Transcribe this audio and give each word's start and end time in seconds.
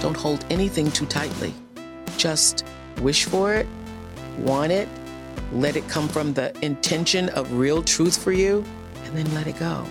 Don't 0.00 0.16
hold 0.16 0.44
anything 0.50 0.90
too 0.90 1.06
tightly. 1.06 1.54
Just 2.16 2.64
wish 3.00 3.24
for 3.24 3.54
it, 3.54 3.66
want 4.38 4.72
it, 4.72 4.88
let 5.52 5.76
it 5.76 5.88
come 5.88 6.08
from 6.08 6.34
the 6.34 6.56
intention 6.64 7.28
of 7.30 7.52
real 7.52 7.82
truth 7.82 8.22
for 8.22 8.32
you, 8.32 8.64
and 9.04 9.16
then 9.16 9.32
let 9.34 9.46
it 9.46 9.58
go. 9.58 9.84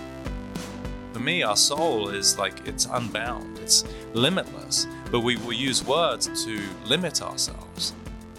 For 1.12 1.20
me, 1.20 1.42
our 1.42 1.56
soul 1.56 2.10
is 2.10 2.38
like 2.38 2.66
it's 2.66 2.86
unbound, 2.86 3.58
it's 3.58 3.84
limitless, 4.12 4.86
but 5.10 5.20
we 5.20 5.36
will 5.36 5.52
use 5.52 5.84
words 5.84 6.44
to 6.44 6.60
limit 6.84 7.22
ourselves. 7.22 7.94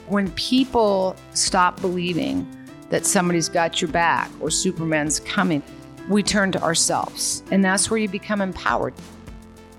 When 0.08 0.32
people 0.34 1.16
stop 1.34 1.82
believing 1.82 2.48
that 2.90 3.06
somebody's 3.06 3.50
got 3.50 3.82
your 3.82 3.92
back 3.92 4.32
or 4.40 4.50
Superman's 4.50 5.20
coming, 5.22 5.64
we 6.08 6.24
turn 6.24 6.52
to 6.54 6.62
ourselves, 6.62 7.44
and 7.52 7.66
that's 7.66 7.90
where 7.90 8.00
you 8.00 8.08
become 8.08 8.42
empowered. 8.42 8.94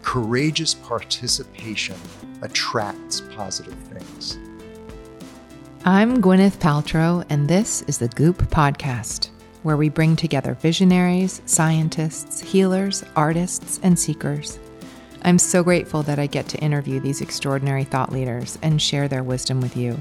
Courageous 0.03 0.75
participation 0.75 1.97
attracts 2.43 3.21
positive 3.35 3.75
things. 3.75 4.39
I'm 5.85 6.23
Gwyneth 6.23 6.59
Paltrow, 6.59 7.25
and 7.31 7.49
this 7.49 7.83
is 7.83 7.99
the 7.99 8.09
Goop 8.09 8.39
Podcast, 8.51 9.31
where 9.63 9.77
we 9.77 9.89
bring 9.89 10.17
together 10.17 10.55
visionaries, 10.55 11.43
scientists, 11.47 12.41
healers, 12.41 13.05
artists, 13.17 13.81
and 13.83 13.99
seekers. 13.99 14.59
I'm 15.23 15.39
so 15.39 15.65
grateful 15.65 16.03
that 16.05 16.19
I 16.19 16.27
get 16.27 16.47
to 16.49 16.59
interview 16.59 17.01
these 17.01 17.21
extraordinary 17.21 17.85
thought 17.85 18.13
leaders 18.13 18.57
and 18.63 18.81
share 18.81 19.09
their 19.09 19.25
wisdom 19.25 19.61
with 19.61 19.77
you. 19.77 19.99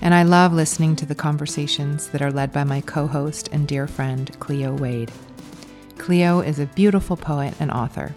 And 0.00 0.14
I 0.14 0.22
love 0.22 0.52
listening 0.52 0.96
to 0.96 1.06
the 1.06 1.14
conversations 1.14 2.08
that 2.08 2.22
are 2.22 2.32
led 2.32 2.50
by 2.52 2.64
my 2.64 2.80
co 2.80 3.06
host 3.06 3.50
and 3.52 3.68
dear 3.68 3.86
friend, 3.86 4.34
Cleo 4.40 4.74
Wade. 4.74 5.12
Cleo 5.98 6.40
is 6.40 6.58
a 6.58 6.66
beautiful 6.66 7.16
poet 7.16 7.54
and 7.60 7.70
author. 7.70 8.14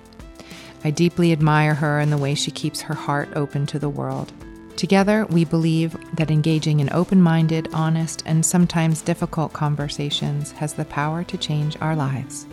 I 0.83 0.91
deeply 0.91 1.31
admire 1.31 1.73
her 1.75 1.99
and 1.99 2.11
the 2.11 2.17
way 2.17 2.35
she 2.35 2.51
keeps 2.51 2.81
her 2.81 2.93
heart 2.93 3.29
open 3.35 3.65
to 3.67 3.79
the 3.79 3.89
world. 3.89 4.31
Together, 4.77 5.25
we 5.25 5.43
believe 5.43 5.97
that 6.15 6.29
engaging 6.29 6.79
in 6.79 6.93
open 6.93 7.19
minded, 7.19 7.67
honest, 7.73 8.21
and 8.27 8.45
sometimes 8.45 9.01
difficult 9.01 9.51
conversations 9.51 10.51
has 10.51 10.73
the 10.73 10.85
power 10.85 11.23
to 11.23 11.37
change 11.37 11.75
our 11.81 11.95
lives. 11.95 12.45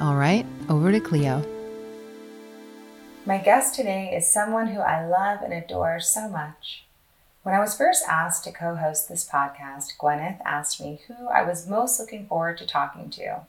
All 0.00 0.14
right, 0.14 0.46
over 0.68 0.92
to 0.92 1.00
Cleo. 1.00 1.44
My 3.24 3.38
guest 3.38 3.74
today 3.74 4.14
is 4.16 4.30
someone 4.30 4.68
who 4.68 4.80
I 4.80 5.04
love 5.04 5.42
and 5.42 5.52
adore 5.52 5.98
so 5.98 6.28
much. 6.28 6.84
When 7.42 7.54
I 7.54 7.60
was 7.60 7.76
first 7.76 8.04
asked 8.08 8.44
to 8.44 8.52
co 8.52 8.76
host 8.76 9.08
this 9.08 9.28
podcast, 9.28 9.96
Gwyneth 9.98 10.40
asked 10.44 10.80
me 10.80 11.00
who 11.08 11.26
I 11.26 11.42
was 11.42 11.68
most 11.68 11.98
looking 11.98 12.26
forward 12.26 12.58
to 12.58 12.66
talking 12.66 13.10
to. 13.10 13.40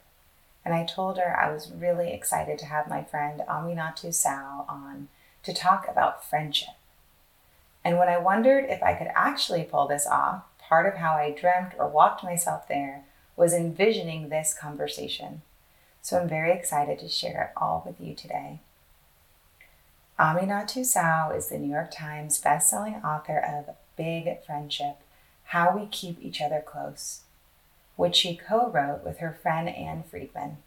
And 0.67 0.75
I 0.75 0.83
told 0.83 1.17
her 1.17 1.39
I 1.39 1.49
was 1.49 1.71
really 1.71 2.11
excited 2.11 2.59
to 2.59 2.65
have 2.65 2.89
my 2.89 3.01
friend 3.01 3.41
Aminatou 3.47 4.13
Sow 4.13 4.65
on 4.67 5.07
to 5.43 5.53
talk 5.53 5.87
about 5.87 6.25
friendship. 6.29 6.73
And 7.85 7.97
when 7.97 8.09
I 8.09 8.17
wondered 8.17 8.65
if 8.65 8.83
I 8.83 8.93
could 8.93 9.07
actually 9.15 9.63
pull 9.63 9.87
this 9.87 10.05
off, 10.05 10.43
part 10.59 10.85
of 10.85 10.95
how 10.95 11.13
I 11.13 11.31
dreamt 11.31 11.71
or 11.79 11.87
walked 11.87 12.21
myself 12.21 12.67
there 12.67 13.05
was 13.37 13.53
envisioning 13.53 14.27
this 14.27 14.53
conversation. 14.53 15.41
So 16.01 16.19
I'm 16.19 16.27
very 16.27 16.51
excited 16.51 16.99
to 16.99 17.07
share 17.07 17.43
it 17.43 17.57
all 17.57 17.81
with 17.87 18.05
you 18.05 18.13
today. 18.13 18.59
Aminatou 20.19 20.85
Sow 20.85 21.33
is 21.33 21.47
the 21.47 21.59
New 21.59 21.71
York 21.71 21.91
Times 21.91 22.41
bestselling 22.41 23.01
author 23.05 23.39
of 23.39 23.73
Big 23.95 24.43
Friendship 24.45 24.97
How 25.45 25.77
We 25.77 25.85
Keep 25.85 26.21
Each 26.21 26.41
Other 26.41 26.59
Close, 26.59 27.21
which 27.97 28.15
she 28.15 28.37
co 28.37 28.69
wrote 28.69 29.03
with 29.03 29.17
her 29.17 29.37
friend 29.41 29.67
Ann 29.67 30.03
Friedman. 30.03 30.57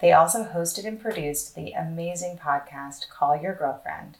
They 0.00 0.12
also 0.12 0.44
hosted 0.44 0.84
and 0.84 1.00
produced 1.00 1.54
the 1.54 1.72
amazing 1.72 2.38
podcast 2.38 3.08
Call 3.08 3.36
Your 3.36 3.54
Girlfriend 3.54 4.18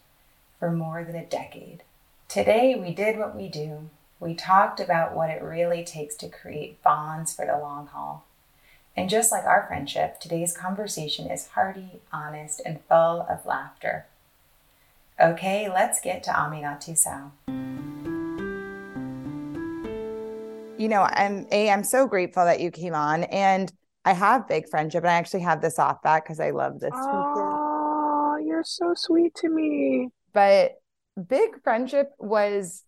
for 0.59 0.71
more 0.71 1.03
than 1.03 1.15
a 1.15 1.25
decade. 1.25 1.83
Today, 2.27 2.75
we 2.75 2.93
did 2.93 3.17
what 3.17 3.35
we 3.35 3.47
do. 3.47 3.89
We 4.19 4.33
talked 4.33 4.79
about 4.79 5.15
what 5.15 5.29
it 5.29 5.43
really 5.43 5.83
takes 5.83 6.15
to 6.15 6.27
create 6.27 6.81
bonds 6.81 7.33
for 7.33 7.45
the 7.45 7.57
long 7.57 7.87
haul. 7.87 8.25
And 8.97 9.09
just 9.09 9.31
like 9.31 9.43
our 9.43 9.65
friendship, 9.67 10.19
today's 10.19 10.55
conversation 10.55 11.29
is 11.29 11.49
hearty, 11.49 12.01
honest, 12.11 12.61
and 12.65 12.79
full 12.87 13.27
of 13.29 13.45
laughter. 13.45 14.05
Okay, 15.19 15.69
let's 15.69 16.01
get 16.01 16.23
to 16.23 16.31
Aminatou 16.31 16.97
Sow. 16.97 18.14
You 20.77 20.89
know, 20.89 21.03
I'm 21.03 21.47
a 21.51 21.69
I'm 21.69 21.83
so 21.83 22.05
grateful 22.05 22.43
that 22.45 22.59
you 22.59 22.69
came 22.69 22.93
on, 22.93 23.23
and 23.25 23.71
I 24.03 24.13
have 24.13 24.47
big 24.47 24.67
friendship, 24.69 25.03
and 25.03 25.09
I 25.09 25.13
actually 25.13 25.41
have 25.41 25.61
this 25.61 25.79
off 25.79 26.01
back 26.01 26.25
because 26.25 26.39
I 26.39 26.51
love 26.51 26.79
this. 26.79 26.91
Oh, 26.93 28.37
you're 28.43 28.63
so 28.63 28.93
sweet 28.93 29.33
to 29.35 29.49
me. 29.49 30.09
But 30.33 30.73
big 31.27 31.63
friendship 31.63 32.11
was 32.19 32.83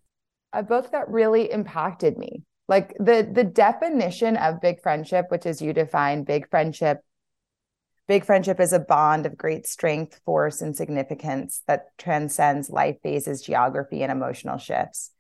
a 0.52 0.64
book 0.64 0.92
that 0.92 1.08
really 1.09 1.50
impacted 1.52 2.18
me. 2.18 2.44
Like 2.68 2.94
the 3.00 3.28
the 3.31 3.46
definition 3.46 4.36
of 4.36 4.59
big 4.59 4.81
friendship, 4.81 5.28
which 5.30 5.46
is 5.46 5.62
you 5.62 5.72
define 5.72 6.26
big 6.26 6.50
friendship. 6.50 7.00
Big 8.08 8.26
friendship 8.26 8.59
is 8.59 8.74
a 8.74 8.80
bond 8.80 9.26
of 9.26 9.38
great 9.38 9.66
strength, 9.66 10.20
force, 10.26 10.62
and 10.62 10.76
significance 10.76 11.62
that 11.68 11.97
transcends 11.97 12.70
life 12.70 12.97
phases, 13.02 13.42
geography, 13.42 14.02
and 14.02 14.12
emotional 14.12 14.58
shifts. 14.58 15.12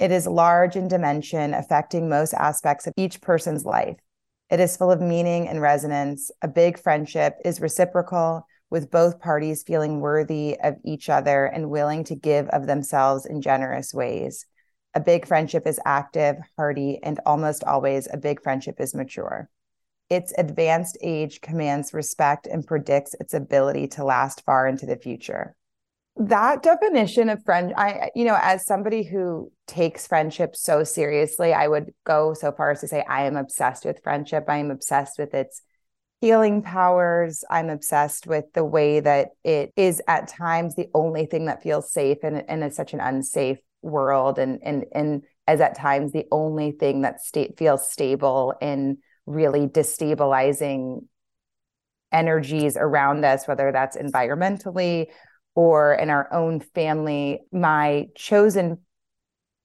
It 0.00 0.10
is 0.10 0.26
large 0.26 0.76
in 0.76 0.88
dimension, 0.88 1.52
affecting 1.52 2.08
most 2.08 2.32
aspects 2.32 2.86
of 2.86 2.94
each 2.96 3.20
person's 3.20 3.66
life. 3.66 3.98
It 4.48 4.58
is 4.58 4.74
full 4.74 4.90
of 4.90 5.02
meaning 5.02 5.46
and 5.46 5.60
resonance. 5.60 6.30
A 6.40 6.48
big 6.48 6.78
friendship 6.78 7.36
is 7.44 7.60
reciprocal, 7.60 8.46
with 8.70 8.90
both 8.90 9.20
parties 9.20 9.62
feeling 9.62 10.00
worthy 10.00 10.56
of 10.62 10.76
each 10.86 11.10
other 11.10 11.44
and 11.44 11.68
willing 11.68 12.04
to 12.04 12.14
give 12.14 12.48
of 12.48 12.66
themselves 12.66 13.26
in 13.26 13.42
generous 13.42 13.92
ways. 13.92 14.46
A 14.94 15.00
big 15.00 15.26
friendship 15.26 15.66
is 15.66 15.78
active, 15.84 16.36
hearty, 16.56 16.98
and 17.02 17.20
almost 17.26 17.62
always 17.64 18.08
a 18.10 18.16
big 18.16 18.42
friendship 18.42 18.80
is 18.80 18.94
mature. 18.94 19.50
Its 20.08 20.32
advanced 20.38 20.96
age 21.02 21.42
commands 21.42 21.92
respect 21.92 22.46
and 22.46 22.66
predicts 22.66 23.14
its 23.20 23.34
ability 23.34 23.86
to 23.88 24.04
last 24.04 24.44
far 24.46 24.66
into 24.66 24.86
the 24.86 24.96
future. 24.96 25.54
That 26.20 26.62
definition 26.62 27.30
of 27.30 27.42
friend, 27.44 27.72
I, 27.78 28.10
you 28.14 28.26
know, 28.26 28.36
as 28.38 28.66
somebody 28.66 29.04
who 29.04 29.50
takes 29.66 30.06
friendship 30.06 30.54
so 30.54 30.84
seriously, 30.84 31.54
I 31.54 31.66
would 31.66 31.94
go 32.04 32.34
so 32.34 32.52
far 32.52 32.72
as 32.72 32.80
to 32.80 32.88
say 32.88 33.02
I 33.08 33.24
am 33.24 33.36
obsessed 33.36 33.86
with 33.86 34.02
friendship. 34.02 34.44
I 34.46 34.58
am 34.58 34.70
obsessed 34.70 35.18
with 35.18 35.32
its 35.32 35.62
healing 36.20 36.60
powers. 36.60 37.42
I'm 37.50 37.70
obsessed 37.70 38.26
with 38.26 38.44
the 38.52 38.66
way 38.66 39.00
that 39.00 39.28
it 39.44 39.72
is 39.76 40.02
at 40.06 40.28
times 40.28 40.74
the 40.74 40.90
only 40.92 41.24
thing 41.24 41.46
that 41.46 41.62
feels 41.62 41.90
safe 41.90 42.18
in, 42.22 42.36
in 42.36 42.70
such 42.70 42.92
an 42.92 43.00
unsafe 43.00 43.56
world 43.80 44.38
and 44.38 44.58
and 44.62 44.84
and 44.92 45.22
as 45.46 45.58
at 45.62 45.74
times 45.74 46.12
the 46.12 46.26
only 46.30 46.70
thing 46.70 47.00
that 47.00 47.22
state 47.22 47.56
feels 47.56 47.90
stable 47.90 48.52
in 48.60 48.98
really 49.24 49.66
destabilizing 49.66 51.06
energies 52.12 52.76
around 52.76 53.24
us 53.24 53.48
whether 53.48 53.72
that's 53.72 53.96
environmentally 53.96 55.06
or 55.54 55.94
in 55.94 56.10
our 56.10 56.32
own 56.32 56.60
family 56.60 57.40
my 57.52 58.06
chosen 58.14 58.78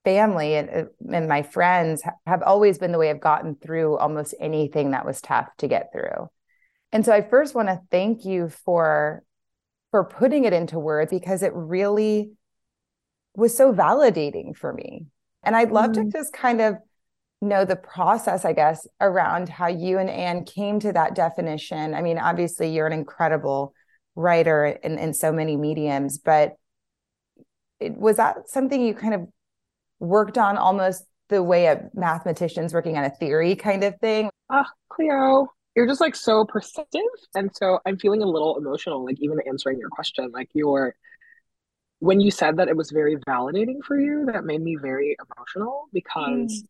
family 0.04 0.56
and, 0.56 0.88
and 1.12 1.28
my 1.28 1.42
friends 1.42 2.04
have 2.26 2.44
always 2.44 2.78
been 2.78 2.92
the 2.92 2.98
way 2.98 3.10
I've 3.10 3.20
gotten 3.20 3.56
through 3.56 3.98
almost 3.98 4.36
anything 4.40 4.92
that 4.92 5.06
was 5.06 5.20
tough 5.20 5.48
to 5.58 5.68
get 5.68 5.92
through. 5.92 6.30
And 6.92 7.04
so 7.04 7.12
I 7.12 7.22
first 7.28 7.56
want 7.56 7.68
to 7.70 7.82
thank 7.92 8.24
you 8.24 8.50
for 8.50 9.24
for 9.92 10.04
putting 10.04 10.46
it 10.46 10.54
into 10.54 10.78
words 10.78 11.10
because 11.10 11.42
it 11.42 11.54
really 11.54 12.32
was 13.36 13.56
so 13.56 13.74
validating 13.74 14.56
for 14.56 14.72
me. 14.72 15.08
And 15.44 15.56
I'd 15.56 15.72
love 15.72 15.92
Mm. 15.92 16.12
to 16.12 16.18
just 16.18 16.34
kind 16.34 16.62
of 16.62 16.78
know 17.42 17.66
the 17.66 17.76
process, 17.76 18.46
I 18.46 18.54
guess, 18.54 18.88
around 19.02 19.50
how 19.50 19.68
you 19.68 19.98
and 20.00 20.10
Ann 20.10 20.46
came 20.46 20.80
to 20.82 20.94
that 20.94 21.16
definition. 21.16 21.94
I 21.94 22.02
mean, 22.02 22.18
obviously, 22.18 22.74
you're 22.74 22.88
an 22.88 22.94
incredible 22.94 23.74
writer 24.16 24.66
in, 24.66 24.98
in 24.98 25.14
so 25.14 25.32
many 25.32 25.58
mediums, 25.58 26.18
but 26.18 26.56
it, 27.80 27.98
was 27.98 28.18
that 28.18 28.50
something 28.50 28.82
you 28.82 28.94
kind 28.94 29.14
of 29.14 29.28
worked 30.00 30.38
on 30.38 30.58
almost 30.58 31.06
the 31.30 31.42
way 31.42 31.66
a 31.66 31.90
mathematician's 31.94 32.74
working 32.74 32.98
on 32.98 33.04
a 33.04 33.10
theory 33.10 33.56
kind 33.56 33.84
of 33.84 33.98
thing? 34.00 34.30
Ah, 34.50 34.70
Cleo, 34.90 35.48
you're 35.76 35.88
just 35.88 36.02
like 36.02 36.16
so 36.16 36.46
perceptive. 36.46 37.02
And 37.34 37.50
so 37.54 37.80
I'm 37.86 37.98
feeling 37.98 38.22
a 38.22 38.28
little 38.28 38.58
emotional, 38.58 39.04
like 39.04 39.18
even 39.20 39.40
answering 39.48 39.80
your 39.80 39.90
question. 39.90 40.32
Like 40.32 40.50
your 40.54 40.96
when 42.00 42.20
you 42.20 42.30
said 42.30 42.58
that 42.58 42.68
it 42.68 42.76
was 42.76 42.92
very 42.92 43.16
validating 43.28 43.82
for 43.84 44.00
you, 44.00 44.26
that 44.32 44.44
made 44.44 44.62
me 44.62 44.76
very 44.76 45.16
emotional 45.20 45.86
because 45.94 46.64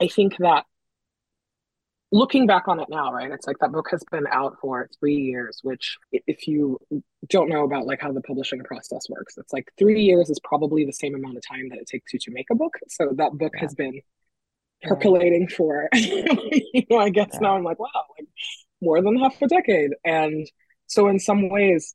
I 0.00 0.08
think 0.08 0.38
that 0.38 0.64
looking 2.12 2.46
back 2.46 2.66
on 2.68 2.80
it 2.80 2.88
now, 2.90 3.12
right? 3.12 3.30
It's 3.30 3.46
like 3.46 3.58
that 3.60 3.72
book 3.72 3.88
has 3.90 4.02
been 4.10 4.26
out 4.32 4.56
for 4.60 4.88
three 4.98 5.16
years, 5.16 5.60
which 5.62 5.96
if 6.12 6.48
you 6.48 6.78
don't 7.28 7.48
know 7.48 7.64
about 7.64 7.86
like 7.86 8.00
how 8.00 8.12
the 8.12 8.20
publishing 8.22 8.62
process 8.64 9.08
works, 9.08 9.38
it's 9.38 9.52
like 9.52 9.70
three 9.78 10.02
years 10.02 10.28
is 10.30 10.40
probably 10.42 10.84
the 10.84 10.92
same 10.92 11.14
amount 11.14 11.36
of 11.36 11.44
time 11.46 11.68
that 11.70 11.78
it 11.78 11.86
takes 11.86 12.12
you 12.12 12.18
to 12.20 12.30
make 12.32 12.46
a 12.50 12.54
book. 12.56 12.74
So 12.88 13.10
that 13.16 13.32
book 13.34 13.54
has 13.58 13.74
been 13.74 14.00
percolating 14.82 15.48
for 15.48 15.88
you 15.94 16.84
know, 16.90 16.98
I 16.98 17.10
guess 17.10 17.30
Yeah. 17.34 17.40
now 17.42 17.56
I'm 17.56 17.64
like, 17.64 17.78
wow, 17.78 17.88
like 18.18 18.28
more 18.80 19.02
than 19.02 19.18
half 19.18 19.40
a 19.42 19.46
decade. 19.48 19.92
And 20.04 20.50
so 20.86 21.08
in 21.08 21.18
some 21.18 21.48
ways 21.50 21.94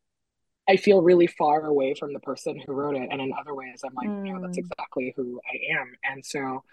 I 0.67 0.77
feel 0.77 1.01
really 1.01 1.27
far 1.27 1.65
away 1.65 1.95
from 1.95 2.13
the 2.13 2.19
person 2.19 2.59
who 2.65 2.73
wrote 2.73 2.95
it. 2.95 3.09
And 3.11 3.21
in 3.21 3.33
other 3.39 3.53
ways 3.55 3.81
I'm 3.85 3.93
like, 3.95 4.11
no, 4.23 4.39
that's 4.41 4.57
Mm. 4.57 4.61
exactly 4.61 5.13
who 5.15 5.41
I 5.45 5.79
am. 5.79 5.93
And 6.03 6.25
so 6.25 6.63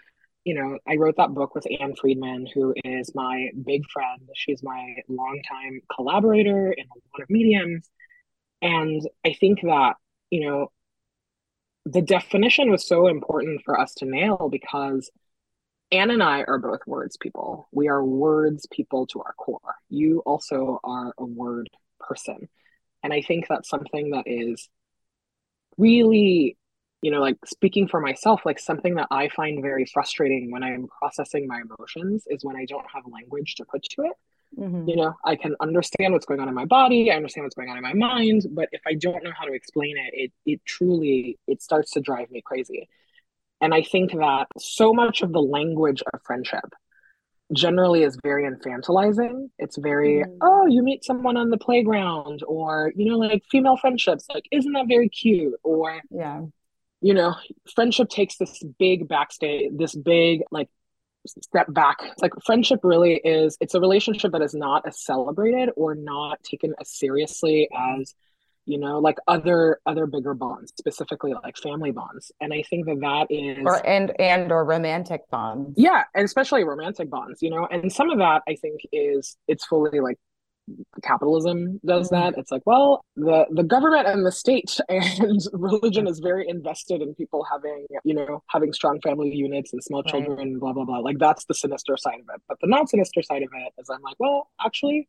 you 0.45 0.53
know, 0.55 0.77
I 0.87 0.95
wrote 0.95 1.15
that 1.17 1.33
book 1.33 1.55
with 1.55 1.65
Ann 1.79 1.95
Friedman, 1.95 2.47
who 2.53 2.73
is 2.83 3.15
my 3.15 3.49
big 3.65 3.89
friend. 3.89 4.21
She's 4.35 4.61
my 4.61 4.97
longtime 5.07 5.81
collaborator 5.93 6.71
in 6.71 6.85
a 6.85 6.95
lot 6.95 7.23
of 7.23 7.29
mediums. 7.29 7.89
And 8.61 9.01
I 9.25 9.33
think 9.33 9.61
that, 9.61 9.95
you 10.29 10.41
know, 10.41 10.71
the 11.85 12.01
definition 12.01 12.71
was 12.71 12.87
so 12.87 13.07
important 13.07 13.61
for 13.63 13.79
us 13.79 13.93
to 13.95 14.05
nail 14.05 14.49
because 14.51 15.09
Ann 15.91 16.11
and 16.11 16.23
I 16.23 16.43
are 16.43 16.57
both 16.57 16.79
words 16.87 17.17
people. 17.17 17.67
We 17.71 17.87
are 17.87 18.03
words 18.03 18.67
people 18.71 19.05
to 19.07 19.19
our 19.21 19.33
core. 19.33 19.75
You 19.89 20.21
also 20.25 20.79
are 20.83 21.13
a 21.17 21.25
word 21.25 21.69
person. 21.99 22.49
And 23.03 23.13
I 23.13 23.21
think 23.21 23.47
that's 23.47 23.69
something 23.69 24.11
that 24.11 24.23
is 24.25 24.67
really 25.77 26.57
you 27.03 27.11
know, 27.11 27.19
like 27.19 27.37
speaking 27.45 27.87
for 27.87 27.99
myself, 27.99 28.41
like 28.45 28.59
something 28.59 28.95
that 28.95 29.07
I 29.11 29.27
find 29.29 29.61
very 29.61 29.85
frustrating 29.85 30.51
when 30.51 30.63
I'm 30.63 30.87
processing 30.87 31.45
my 31.47 31.61
emotions 31.67 32.25
is 32.27 32.43
when 32.45 32.55
I 32.55 32.65
don't 32.65 32.89
have 32.93 33.03
language 33.17 33.55
to 33.55 33.65
put 33.65 33.83
to 33.83 34.03
it. 34.09 34.17
Mhm. 34.57 34.87
You 34.89 34.95
know, 34.95 35.13
I 35.25 35.35
can 35.35 35.55
understand 35.59 36.13
what's 36.13 36.25
going 36.25 36.39
on 36.39 36.47
in 36.47 36.53
my 36.53 36.65
body, 36.65 37.11
I 37.11 37.15
understand 37.15 37.43
what's 37.45 37.55
going 37.55 37.69
on 37.69 37.77
in 37.77 37.83
my 37.83 37.93
mind, 37.93 38.41
but 38.51 38.69
if 38.71 38.81
I 38.87 38.93
don't 38.93 39.23
know 39.23 39.33
how 39.37 39.45
to 39.45 39.53
explain 39.53 39.95
it, 39.97 40.11
it 40.13 40.31
it 40.51 40.59
truly 40.65 41.37
it 41.47 41.61
starts 41.61 41.91
to 41.91 41.99
drive 41.99 42.31
me 42.31 42.41
crazy. 42.41 42.87
And 43.59 43.73
I 43.73 43.81
think 43.81 44.11
that 44.13 44.47
so 44.57 44.93
much 44.93 45.21
of 45.21 45.31
the 45.33 45.41
language 45.41 46.01
of 46.13 46.21
friendship 46.23 46.69
generally 47.51 48.03
is 48.03 48.17
very 48.23 48.43
infantilizing. 48.49 49.49
It's 49.59 49.77
very, 49.77 50.23
Mhm. 50.23 50.37
oh, 50.41 50.65
you 50.67 50.81
meet 50.83 51.03
someone 51.03 51.37
on 51.37 51.49
the 51.49 51.57
playground, 51.57 52.39
or, 52.47 52.91
you 52.95 53.05
know, 53.09 53.17
like 53.17 53.43
female 53.51 53.77
friendships, 53.77 54.25
like, 54.33 54.47
isn't 54.51 54.71
that 54.73 54.87
very 54.87 55.09
cute? 55.09 55.55
Or, 55.63 56.01
Yeah. 56.09 56.45
You 57.03 57.13
know, 57.13 57.35
friendship 57.75 58.09
takes 58.09 58.37
this 58.37 58.63
big 58.79 59.07
backstage, 59.07 59.71
this 59.75 59.93
big 59.93 60.41
like 60.51 60.69
step 61.27 61.67
back. 61.73 61.97
It's 62.01 62.21
like 62.21 62.31
friendship 62.45 62.79
really 62.83 63.15
is, 63.15 63.57
it's 63.59 63.75
a 63.75 63.79
relationship 63.79 64.31
that 64.31 64.41
is 64.41 64.53
not 64.53 64.87
as 64.87 65.03
celebrated 65.03 65.69
or 65.75 65.95
not 65.95 66.41
taken 66.43 66.73
as 66.79 66.89
seriously 66.89 67.69
as, 67.77 68.15
you 68.65 68.79
know, 68.79 68.99
like 68.99 69.17
other 69.27 69.79
other 69.85 70.05
bigger 70.05 70.33
bonds, 70.33 70.71
specifically 70.77 71.33
like 71.43 71.57
family 71.57 71.91
bonds. 71.91 72.31
And 72.39 72.53
I 72.53 72.63
think 72.69 72.85
that 72.85 72.99
that 73.01 73.27
is 73.29 73.57
Or 73.65 73.85
and 73.85 74.13
and 74.19 74.51
or 74.53 74.63
romantic 74.63 75.29
bonds. 75.29 75.73
yeah, 75.75 76.03
and 76.15 76.23
especially 76.23 76.63
romantic 76.63 77.09
bonds, 77.09 77.41
you 77.41 77.49
know, 77.49 77.67
and 77.69 77.91
some 77.91 78.09
of 78.09 78.19
that 78.19 78.43
I 78.47 78.55
think 78.55 78.79
is 78.93 79.35
it's 79.49 79.65
fully 79.65 79.99
like 79.99 80.17
capitalism 81.03 81.79
does 81.85 82.07
Mm. 82.07 82.11
that. 82.11 82.37
It's 82.37 82.51
like, 82.51 82.61
well, 82.65 83.03
the 83.15 83.45
the 83.51 83.63
government 83.63 84.07
and 84.07 84.25
the 84.25 84.31
state 84.31 84.79
and 84.89 85.41
religion 85.53 86.07
is 86.07 86.19
very 86.19 86.47
invested 86.47 87.01
in 87.01 87.13
people 87.15 87.43
having, 87.43 87.85
you 88.03 88.13
know, 88.13 88.43
having 88.47 88.73
strong 88.73 88.99
family 89.01 89.33
units 89.33 89.73
and 89.73 89.83
small 89.83 90.03
Right. 90.03 90.11
children, 90.11 90.59
blah 90.59 90.73
blah 90.73 90.85
blah. 90.85 90.99
Like 90.99 91.19
that's 91.19 91.45
the 91.45 91.53
sinister 91.53 91.97
side 91.97 92.19
of 92.21 92.27
it. 92.33 92.41
But 92.47 92.57
the 92.61 92.67
not 92.67 92.89
sinister 92.89 93.21
side 93.21 93.43
of 93.43 93.49
it 93.53 93.73
is 93.81 93.89
I'm 93.89 94.01
like, 94.01 94.15
well, 94.19 94.49
actually, 94.63 95.07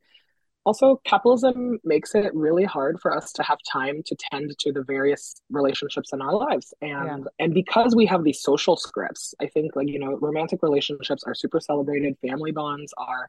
also 0.66 1.00
capitalism 1.04 1.78
makes 1.84 2.14
it 2.14 2.34
really 2.34 2.64
hard 2.64 2.98
for 3.00 3.14
us 3.14 3.32
to 3.34 3.42
have 3.42 3.58
time 3.70 4.02
to 4.06 4.16
tend 4.30 4.50
to 4.58 4.72
the 4.72 4.82
various 4.82 5.34
relationships 5.50 6.12
in 6.12 6.22
our 6.22 6.34
lives 6.34 6.72
and 6.80 7.24
Yeah. 7.24 7.30
and 7.38 7.52
because 7.52 7.94
we 7.94 8.06
have 8.06 8.24
these 8.24 8.40
social 8.40 8.76
scripts 8.78 9.34
i 9.42 9.46
think 9.46 9.76
like 9.76 9.88
you 9.88 9.98
know 9.98 10.16
romantic 10.28 10.62
relationships 10.62 11.22
are 11.26 11.34
super 11.34 11.60
celebrated 11.60 12.16
family 12.26 12.50
bonds 12.50 12.94
are 12.96 13.28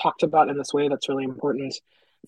talked 0.00 0.22
about 0.22 0.48
in 0.48 0.56
this 0.58 0.72
way 0.72 0.88
that's 0.88 1.08
really 1.08 1.24
important 1.24 1.74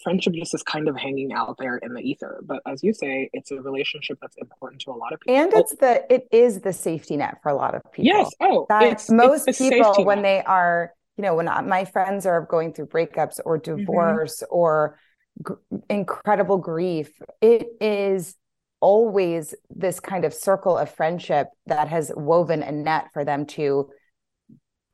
friendship 0.03 0.33
just 0.35 0.53
is 0.55 0.63
kind 0.65 0.89
of 0.89 0.97
hanging 0.97 1.33
out 1.33 1.57
there 1.59 1.77
in 1.79 1.95
the 1.95 2.01
ether 2.01 2.43
but 2.45 2.61
as 2.67 2.83
you 2.83 2.93
say 2.93 3.31
it's 3.33 3.51
a 3.53 3.61
relationship 3.61 4.19
that's 4.21 4.37
important 4.39 4.81
to 4.83 4.91
a 4.91 4.93
lot 4.93 5.13
of 5.13 5.21
people 5.21 5.41
And 5.41 5.53
it's 5.55 5.75
the 5.77 6.05
it 6.13 6.27
is 6.33 6.61
the 6.61 6.73
safety 6.73 7.17
net 7.17 7.39
for 7.43 7.51
a 7.51 7.55
lot 7.55 7.75
of 7.75 7.83
people. 7.93 8.07
yes 8.13 8.31
oh 8.41 8.67
that 8.69 8.83
it's 8.83 9.09
most 9.11 9.47
it's 9.49 9.59
people 9.59 10.05
when 10.05 10.19
net. 10.23 10.25
they 10.25 10.43
are 10.45 10.93
you 11.17 11.23
know 11.23 11.37
when 11.37 11.47
my 11.47 11.85
friends 11.85 12.27
are 12.27 12.43
going 12.43 12.73
through 12.73 12.87
breakups 12.87 13.39
or 13.45 13.59
Mm-hmm. 13.59 13.77
divorce 13.81 14.43
or 14.51 14.99
gr- 15.43 15.55
incredible 15.89 16.59
grief 16.59 17.13
it 17.41 17.69
is 17.81 18.35
always 18.81 19.55
this 19.71 20.01
kind 20.01 20.25
of 20.25 20.35
circle 20.35 20.77
of 20.77 20.91
friendship 20.91 21.47
that 21.67 21.89
has 21.89 22.13
woven 22.17 22.63
a 22.63 22.71
net 22.73 23.07
for 23.13 23.25
them 23.25 23.47
to 23.47 23.89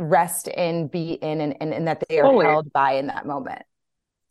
rest 0.00 0.48
in 0.48 0.88
be 0.88 1.12
in 1.12 1.40
and, 1.40 1.56
and, 1.60 1.72
and 1.74 1.86
that 1.88 2.02
they 2.08 2.18
are 2.18 2.24
Fully. 2.24 2.46
held 2.46 2.72
by 2.72 2.92
in 2.94 3.06
that 3.08 3.26
moment 3.26 3.62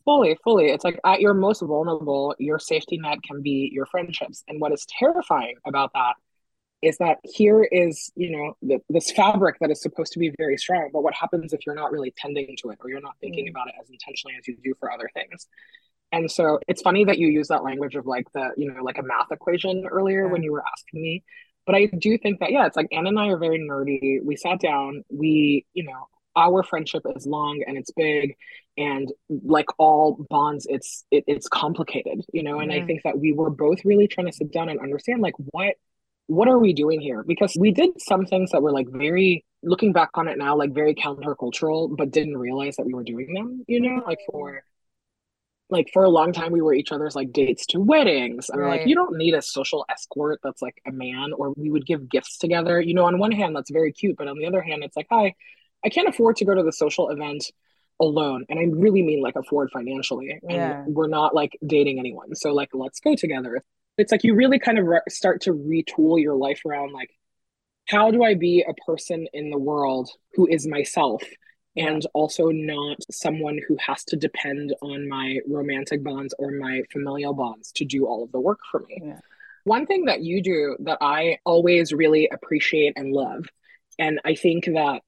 Fully, 0.06 0.36
fully. 0.42 0.70
It's 0.70 0.82
like 0.82 0.98
at 1.04 1.20
your 1.20 1.34
most 1.34 1.60
vulnerable, 1.60 2.34
your 2.38 2.58
safety 2.58 2.98
net 2.98 3.18
can 3.22 3.42
be 3.42 3.70
your 3.72 3.84
friendships. 3.86 4.42
And 4.48 4.60
what 4.60 4.72
is 4.72 4.86
terrifying 4.98 5.56
about 5.66 5.92
that 5.92 6.14
is 6.82 6.96
that 6.98 7.18
here 7.22 7.62
is, 7.62 8.10
you 8.16 8.30
know, 8.30 8.54
th- 8.66 8.80
this 8.88 9.12
fabric 9.12 9.56
that 9.60 9.70
is 9.70 9.82
supposed 9.82 10.12
to 10.14 10.18
be 10.18 10.32
very 10.38 10.56
strong. 10.56 10.88
But 10.92 11.02
what 11.02 11.12
happens 11.14 11.52
if 11.52 11.60
you're 11.66 11.74
not 11.74 11.92
really 11.92 12.12
tending 12.16 12.56
to 12.62 12.70
it 12.70 12.78
or 12.80 12.88
you're 12.88 13.02
not 13.02 13.16
thinking 13.20 13.46
Mm. 13.46 13.50
about 13.50 13.68
it 13.68 13.74
as 13.80 13.90
intentionally 13.90 14.34
as 14.38 14.48
you 14.48 14.56
do 14.64 14.74
for 14.80 14.90
other 14.90 15.10
things? 15.12 15.46
And 16.10 16.28
so 16.30 16.58
it's 16.66 16.80
funny 16.80 17.04
that 17.04 17.18
you 17.18 17.28
use 17.28 17.48
that 17.48 17.62
language 17.62 17.94
of 17.94 18.06
like 18.06 18.26
the, 18.32 18.50
you 18.56 18.72
know, 18.72 18.82
like 18.82 18.96
a 18.98 19.02
math 19.02 19.30
equation 19.30 19.86
earlier 19.86 20.26
when 20.28 20.42
you 20.42 20.50
were 20.50 20.64
asking 20.72 21.02
me. 21.02 21.22
But 21.66 21.74
I 21.74 21.86
do 21.86 22.18
think 22.18 22.40
that, 22.40 22.50
yeah, 22.50 22.66
it's 22.66 22.76
like 22.76 22.88
Ann 22.92 23.06
and 23.06 23.18
I 23.18 23.28
are 23.28 23.38
very 23.38 23.58
nerdy. 23.58 24.18
We 24.24 24.36
sat 24.36 24.60
down, 24.60 25.04
we, 25.10 25.66
you 25.72 25.84
know, 25.84 26.08
our 26.36 26.62
friendship 26.62 27.02
is 27.16 27.26
long 27.26 27.62
and 27.66 27.76
it's 27.76 27.90
big 27.92 28.36
and 28.76 29.12
like 29.28 29.66
all 29.78 30.24
bonds 30.30 30.66
it's 30.68 31.04
it, 31.10 31.24
it's 31.26 31.48
complicated 31.48 32.24
you 32.32 32.42
know 32.42 32.60
and 32.60 32.72
i 32.72 32.84
think 32.86 33.02
that 33.02 33.18
we 33.18 33.32
were 33.32 33.50
both 33.50 33.84
really 33.84 34.06
trying 34.06 34.26
to 34.26 34.32
sit 34.32 34.52
down 34.52 34.68
and 34.68 34.78
understand 34.80 35.20
like 35.20 35.34
what 35.50 35.74
what 36.28 36.48
are 36.48 36.58
we 36.58 36.72
doing 36.72 37.00
here 37.00 37.24
because 37.24 37.56
we 37.58 37.72
did 37.72 37.90
some 37.98 38.24
things 38.24 38.52
that 38.52 38.62
were 38.62 38.70
like 38.70 38.88
very 38.88 39.44
looking 39.62 39.92
back 39.92 40.10
on 40.14 40.28
it 40.28 40.38
now 40.38 40.56
like 40.56 40.72
very 40.72 40.94
countercultural 40.94 41.94
but 41.96 42.12
didn't 42.12 42.36
realize 42.36 42.76
that 42.76 42.86
we 42.86 42.94
were 42.94 43.02
doing 43.02 43.34
them 43.34 43.64
you 43.66 43.80
know 43.80 44.02
like 44.06 44.18
for 44.30 44.62
like 45.70 45.88
for 45.92 46.04
a 46.04 46.08
long 46.08 46.32
time 46.32 46.52
we 46.52 46.60
were 46.60 46.74
each 46.74 46.92
other's 46.92 47.14
like 47.14 47.32
dates 47.32 47.66
to 47.66 47.80
weddings 47.80 48.48
and 48.50 48.60
we're 48.60 48.68
like 48.68 48.86
you 48.86 48.94
don't 48.94 49.16
need 49.16 49.34
a 49.34 49.42
social 49.42 49.84
escort 49.90 50.40
that's 50.42 50.62
like 50.62 50.80
a 50.86 50.92
man 50.92 51.32
or 51.36 51.52
we 51.56 51.70
would 51.70 51.86
give 51.86 52.08
gifts 52.08 52.38
together. 52.38 52.80
You 52.80 52.94
know 52.94 53.04
on 53.04 53.18
one 53.18 53.32
hand 53.32 53.54
that's 53.56 53.70
very 53.70 53.92
cute 53.92 54.16
but 54.16 54.28
on 54.28 54.38
the 54.38 54.46
other 54.46 54.62
hand 54.62 54.82
it's 54.84 54.96
like 54.96 55.06
hi 55.10 55.34
i 55.84 55.88
can't 55.88 56.08
afford 56.08 56.36
to 56.36 56.44
go 56.44 56.54
to 56.54 56.62
the 56.62 56.72
social 56.72 57.08
event 57.10 57.50
alone 58.00 58.44
and 58.48 58.58
i 58.58 58.64
really 58.64 59.02
mean 59.02 59.20
like 59.22 59.36
afford 59.36 59.70
financially 59.70 60.30
and 60.42 60.52
Yeah. 60.52 60.84
we're 60.86 61.08
not 61.08 61.34
like 61.34 61.58
dating 61.66 61.98
anyone 61.98 62.34
so 62.34 62.52
like 62.52 62.70
let's 62.72 63.00
go 63.00 63.14
together. 63.14 63.62
It's 63.98 64.12
like 64.12 64.24
you 64.24 64.34
really 64.34 64.58
kind 64.58 64.78
of 64.78 64.86
re- 64.86 65.00
start 65.10 65.42
to 65.42 65.52
retool 65.52 66.18
your 66.20 66.34
life 66.34 66.62
around 66.64 66.92
like 66.92 67.10
how 67.86 68.10
do 68.10 68.22
i 68.24 68.34
be 68.34 68.64
a 68.66 68.72
person 68.86 69.26
in 69.34 69.50
the 69.50 69.58
world 69.58 70.08
who 70.34 70.46
is 70.46 70.66
myself 70.66 71.22
and 71.76 72.04
also 72.14 72.48
not 72.48 72.98
someone 73.10 73.58
who 73.66 73.76
has 73.84 74.04
to 74.04 74.16
depend 74.16 74.74
on 74.82 75.08
my 75.08 75.38
romantic 75.48 76.02
bonds 76.02 76.34
or 76.38 76.50
my 76.50 76.82
familial 76.92 77.32
bonds 77.32 77.70
to 77.72 77.84
do 77.84 78.06
all 78.06 78.24
of 78.24 78.32
the 78.32 78.40
work 78.40 78.58
for 78.70 78.80
me. 78.88 79.00
Yeah. 79.02 79.20
One 79.64 79.86
thing 79.86 80.06
that 80.06 80.20
you 80.20 80.42
do 80.42 80.76
that 80.80 80.98
I 81.00 81.38
always 81.44 81.92
really 81.92 82.28
appreciate 82.32 82.94
and 82.96 83.12
love, 83.12 83.46
and 83.98 84.20
I 84.24 84.34
think 84.34 84.64
that 84.66 85.02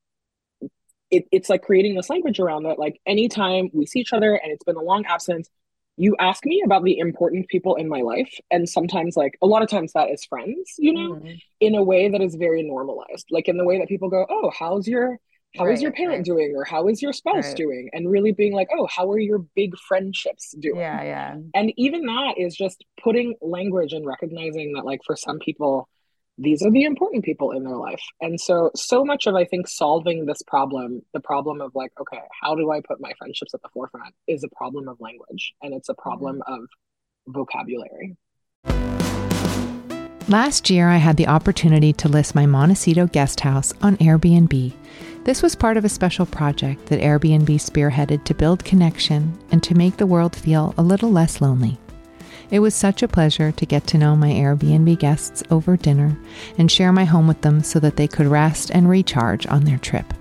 it, 1.10 1.24
it's 1.32 1.48
like 1.48 1.62
creating 1.62 1.94
this 1.94 2.10
language 2.10 2.38
around 2.38 2.64
that, 2.64 2.78
like 2.78 3.00
anytime 3.06 3.70
we 3.72 3.86
see 3.86 4.00
each 4.00 4.12
other 4.12 4.34
and 4.34 4.52
it's 4.52 4.64
been 4.64 4.76
a 4.76 4.82
long 4.82 5.04
absence, 5.06 5.48
you 5.96 6.16
ask 6.18 6.44
me 6.46 6.62
about 6.64 6.84
the 6.84 6.98
important 6.98 7.48
people 7.48 7.74
in 7.76 7.88
my 7.88 8.00
life 8.00 8.32
and 8.50 8.68
sometimes 8.68 9.16
like 9.16 9.36
a 9.42 9.46
lot 9.46 9.62
of 9.62 9.68
times 9.68 9.92
that 9.92 10.10
is 10.10 10.24
friends 10.24 10.74
you 10.78 10.92
know 10.92 11.14
mm-hmm. 11.14 11.34
in 11.60 11.74
a 11.74 11.82
way 11.82 12.08
that 12.08 12.22
is 12.22 12.34
very 12.34 12.62
normalized 12.62 13.26
like 13.30 13.46
in 13.46 13.58
the 13.58 13.64
way 13.64 13.78
that 13.78 13.88
people 13.88 14.08
go 14.08 14.24
oh 14.30 14.50
how's 14.58 14.88
your 14.88 15.18
how 15.56 15.66
right, 15.66 15.74
is 15.74 15.82
your 15.82 15.92
parent 15.92 16.18
right. 16.18 16.24
doing 16.24 16.54
or 16.56 16.64
how 16.64 16.88
is 16.88 17.02
your 17.02 17.12
spouse 17.12 17.48
right. 17.48 17.56
doing 17.56 17.90
and 17.92 18.10
really 18.10 18.32
being 18.32 18.52
like 18.52 18.68
oh 18.74 18.86
how 18.86 19.10
are 19.10 19.18
your 19.18 19.38
big 19.54 19.76
friendships 19.76 20.54
doing 20.58 20.76
yeah 20.76 21.02
yeah 21.02 21.36
and 21.54 21.72
even 21.76 22.06
that 22.06 22.34
is 22.38 22.54
just 22.54 22.84
putting 23.02 23.34
language 23.40 23.92
and 23.92 24.06
recognizing 24.06 24.72
that 24.74 24.84
like 24.84 25.00
for 25.04 25.16
some 25.16 25.38
people 25.38 25.88
these 26.38 26.62
are 26.62 26.70
the 26.70 26.84
important 26.84 27.24
people 27.24 27.52
in 27.52 27.62
their 27.64 27.76
life 27.76 28.02
and 28.20 28.40
so 28.40 28.70
so 28.74 29.04
much 29.04 29.26
of 29.26 29.34
i 29.34 29.44
think 29.44 29.68
solving 29.68 30.24
this 30.24 30.42
problem 30.46 31.02
the 31.12 31.20
problem 31.20 31.60
of 31.60 31.70
like 31.74 31.92
okay 32.00 32.22
how 32.40 32.54
do 32.54 32.70
i 32.70 32.80
put 32.80 33.00
my 33.00 33.12
friendships 33.18 33.52
at 33.54 33.60
the 33.62 33.68
forefront 33.74 34.14
is 34.26 34.42
a 34.42 34.48
problem 34.56 34.88
of 34.88 34.98
language 35.00 35.52
and 35.62 35.74
it's 35.74 35.88
a 35.88 35.94
problem 35.94 36.40
mm-hmm. 36.46 36.62
of 36.62 36.68
vocabulary 37.28 38.16
Last 40.28 40.70
year, 40.70 40.88
I 40.88 40.98
had 40.98 41.16
the 41.16 41.26
opportunity 41.26 41.92
to 41.94 42.08
list 42.08 42.34
my 42.36 42.46
Montecito 42.46 43.08
guest 43.08 43.40
house 43.40 43.74
on 43.82 43.96
Airbnb. 43.96 44.72
This 45.24 45.40
was 45.40 45.54
part 45.54 45.76
of 45.76 45.84
a 45.84 45.88
special 45.88 46.26
project 46.26 46.86
that 46.86 47.00
Airbnb 47.00 47.46
spearheaded 47.46 48.24
to 48.24 48.34
build 48.34 48.64
connection 48.64 49.38
and 49.52 49.62
to 49.62 49.76
make 49.76 49.96
the 49.96 50.06
world 50.06 50.34
feel 50.34 50.74
a 50.76 50.82
little 50.82 51.12
less 51.12 51.40
lonely. 51.40 51.78
It 52.50 52.58
was 52.58 52.74
such 52.74 53.04
a 53.04 53.08
pleasure 53.08 53.52
to 53.52 53.66
get 53.66 53.86
to 53.86 53.98
know 53.98 54.16
my 54.16 54.30
Airbnb 54.30 54.98
guests 54.98 55.44
over 55.48 55.76
dinner 55.76 56.18
and 56.58 56.68
share 56.68 56.90
my 56.90 57.04
home 57.04 57.28
with 57.28 57.40
them 57.42 57.62
so 57.62 57.78
that 57.78 57.96
they 57.96 58.08
could 58.08 58.26
rest 58.26 58.70
and 58.70 58.88
recharge 58.88 59.46
on 59.46 59.64
their 59.64 59.78
trip. 59.78 60.12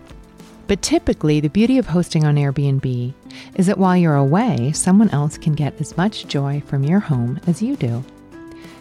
But 0.67 0.83
typically, 0.83 1.39
the 1.39 1.49
beauty 1.49 1.79
of 1.79 1.87
hosting 1.87 2.23
on 2.23 2.35
Airbnb 2.35 3.13
is 3.55 3.65
that 3.65 3.79
while 3.79 3.97
you're 3.97 4.15
away, 4.15 4.71
someone 4.71 5.09
else 5.09 5.35
can 5.35 5.53
get 5.53 5.81
as 5.81 5.97
much 5.97 6.27
joy 6.27 6.61
from 6.67 6.83
your 6.83 6.99
home 6.99 7.39
as 7.47 7.59
you 7.59 7.75
do. 7.75 8.03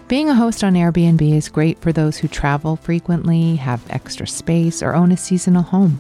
Being 0.07 0.29
a 0.29 0.35
host 0.35 0.63
on 0.63 0.75
Airbnb 0.75 1.35
is 1.35 1.49
great 1.49 1.79
for 1.79 1.93
those 1.93 2.19
who 2.19 2.29
travel 2.29 2.77
frequently, 2.77 3.57
have 3.57 3.83
extra 3.89 4.27
space, 4.27 4.83
or 4.83 4.95
own 4.95 5.13
a 5.13 5.17
seasonal 5.17 5.63
home. 5.63 5.99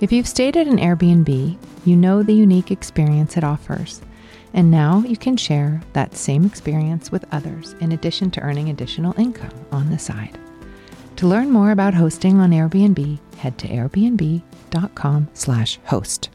If 0.00 0.12
you've 0.12 0.28
stayed 0.28 0.56
at 0.56 0.66
an 0.66 0.78
Airbnb, 0.78 1.58
you 1.84 1.96
know 1.96 2.22
the 2.22 2.34
unique 2.34 2.70
experience 2.70 3.36
it 3.36 3.44
offers. 3.44 4.00
And 4.52 4.68
now 4.70 5.02
you 5.06 5.16
can 5.16 5.36
share 5.36 5.80
that 5.92 6.16
same 6.16 6.44
experience 6.44 7.12
with 7.12 7.24
others 7.32 7.76
in 7.80 7.92
addition 7.92 8.30
to 8.32 8.40
earning 8.40 8.68
additional 8.68 9.16
income 9.18 9.54
on 9.70 9.90
the 9.90 9.98
side. 9.98 10.36
To 11.16 11.26
learn 11.26 11.50
more 11.50 11.70
about 11.70 11.94
hosting 11.94 12.38
on 12.38 12.50
Airbnb, 12.50 13.18
head 13.36 13.56
to 13.58 13.68
airbnb.com/host. 13.68 16.30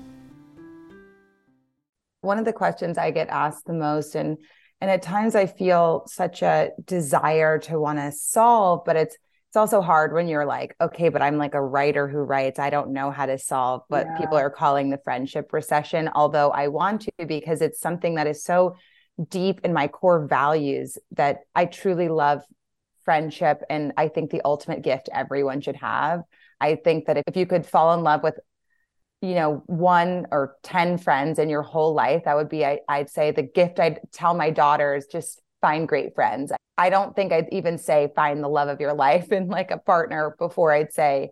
One 2.22 2.40
of 2.40 2.46
the 2.46 2.54
questions 2.54 2.98
I 2.98 3.12
get 3.12 3.28
asked 3.30 3.66
the 3.66 3.74
most 3.74 4.16
and 4.16 4.38
and 4.82 4.92
at 4.92 5.02
times 5.02 5.36
I 5.36 5.46
feel 5.46 6.04
such 6.06 6.42
a 6.42 6.72
desire 6.86 7.60
to 7.60 7.80
want 7.80 7.98
to 7.98 8.12
solve, 8.12 8.84
but 8.86 8.98
it's 8.98 9.16
it's 9.56 9.72
also 9.72 9.80
hard 9.80 10.12
when 10.12 10.28
you're 10.28 10.46
like, 10.46 10.76
okay, 10.82 11.08
but 11.08 11.22
I'm 11.22 11.38
like 11.38 11.54
a 11.54 11.64
writer 11.64 12.10
who 12.10 12.18
writes. 12.18 12.60
I 12.60 12.70
don't 12.70 12.92
know 12.92 13.10
how 13.10 13.26
to 13.26 13.38
solve 13.38 13.84
what 13.88 14.06
yeah. 14.06 14.18
people 14.18 14.38
are 14.38 14.50
calling 14.50 14.90
the 14.90 14.98
friendship 14.98 15.54
recession, 15.54 16.10
although 16.14 16.50
I 16.50 16.68
want 16.68 17.04
to 17.04 17.26
because 17.26 17.62
it's 17.62 17.80
something 17.80 18.16
that 18.16 18.28
is 18.28 18.44
so 18.44 18.76
deep 19.30 19.62
in 19.64 19.72
my 19.72 19.88
core 19.88 20.28
values 20.28 20.98
that 21.12 21.38
I 21.56 21.68
truly 21.68 22.10
love 22.10 22.42
friendship. 23.06 23.62
And 23.70 23.94
I 23.96 24.10
think 24.10 24.30
the 24.30 24.42
ultimate 24.44 24.82
gift 24.82 25.08
everyone 25.14 25.62
should 25.62 25.78
have. 25.78 26.24
I 26.60 26.76
think 26.76 27.06
that 27.06 27.24
if 27.26 27.38
you 27.38 27.46
could 27.46 27.66
fall 27.66 27.94
in 27.94 28.04
love 28.04 28.24
with, 28.24 28.38
you 29.22 29.36
know, 29.36 29.64
one 29.68 30.28
or 30.32 30.58
10 30.64 30.98
friends 30.98 31.40
in 31.40 31.48
your 31.48 31.62
whole 31.62 31.94
life, 31.94 32.24
that 32.26 32.36
would 32.36 32.50
be, 32.50 32.66
I, 32.66 32.80
I'd 32.90 33.10
say, 33.10 33.32
the 33.32 33.44
gift 33.44 33.80
I'd 33.80 34.02
tell 34.12 34.34
my 34.34 34.50
daughters 34.50 35.06
just 35.10 35.42
find 35.62 35.88
great 35.88 36.14
friends. 36.14 36.52
I 36.78 36.90
don't 36.90 37.16
think 37.16 37.32
I'd 37.32 37.50
even 37.52 37.78
say 37.78 38.12
find 38.16 38.44
the 38.44 38.50
love 38.50 38.68
of 38.68 38.82
your 38.82 38.94
life 38.94 39.32
and 39.32 39.50
like 39.50 39.72
a 39.72 39.78
partner 39.78 40.36
before 40.38 40.74
I'd 40.74 40.94
say 40.94 41.32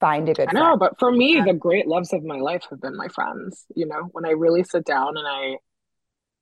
find 0.00 0.28
a 0.28 0.34
good 0.34 0.48
I 0.48 0.52
know, 0.52 0.64
friend. 0.64 0.80
but 0.80 0.98
for 0.98 1.10
me, 1.10 1.36
yeah. 1.36 1.44
the 1.44 1.54
great 1.54 1.86
loves 1.86 2.12
of 2.12 2.24
my 2.24 2.38
life 2.38 2.64
have 2.70 2.80
been 2.80 2.96
my 2.96 3.08
friends. 3.08 3.64
You 3.74 3.86
know, 3.86 4.08
when 4.12 4.24
I 4.24 4.30
really 4.30 4.64
sit 4.64 4.84
down 4.84 5.16
and 5.16 5.26
I 5.26 5.56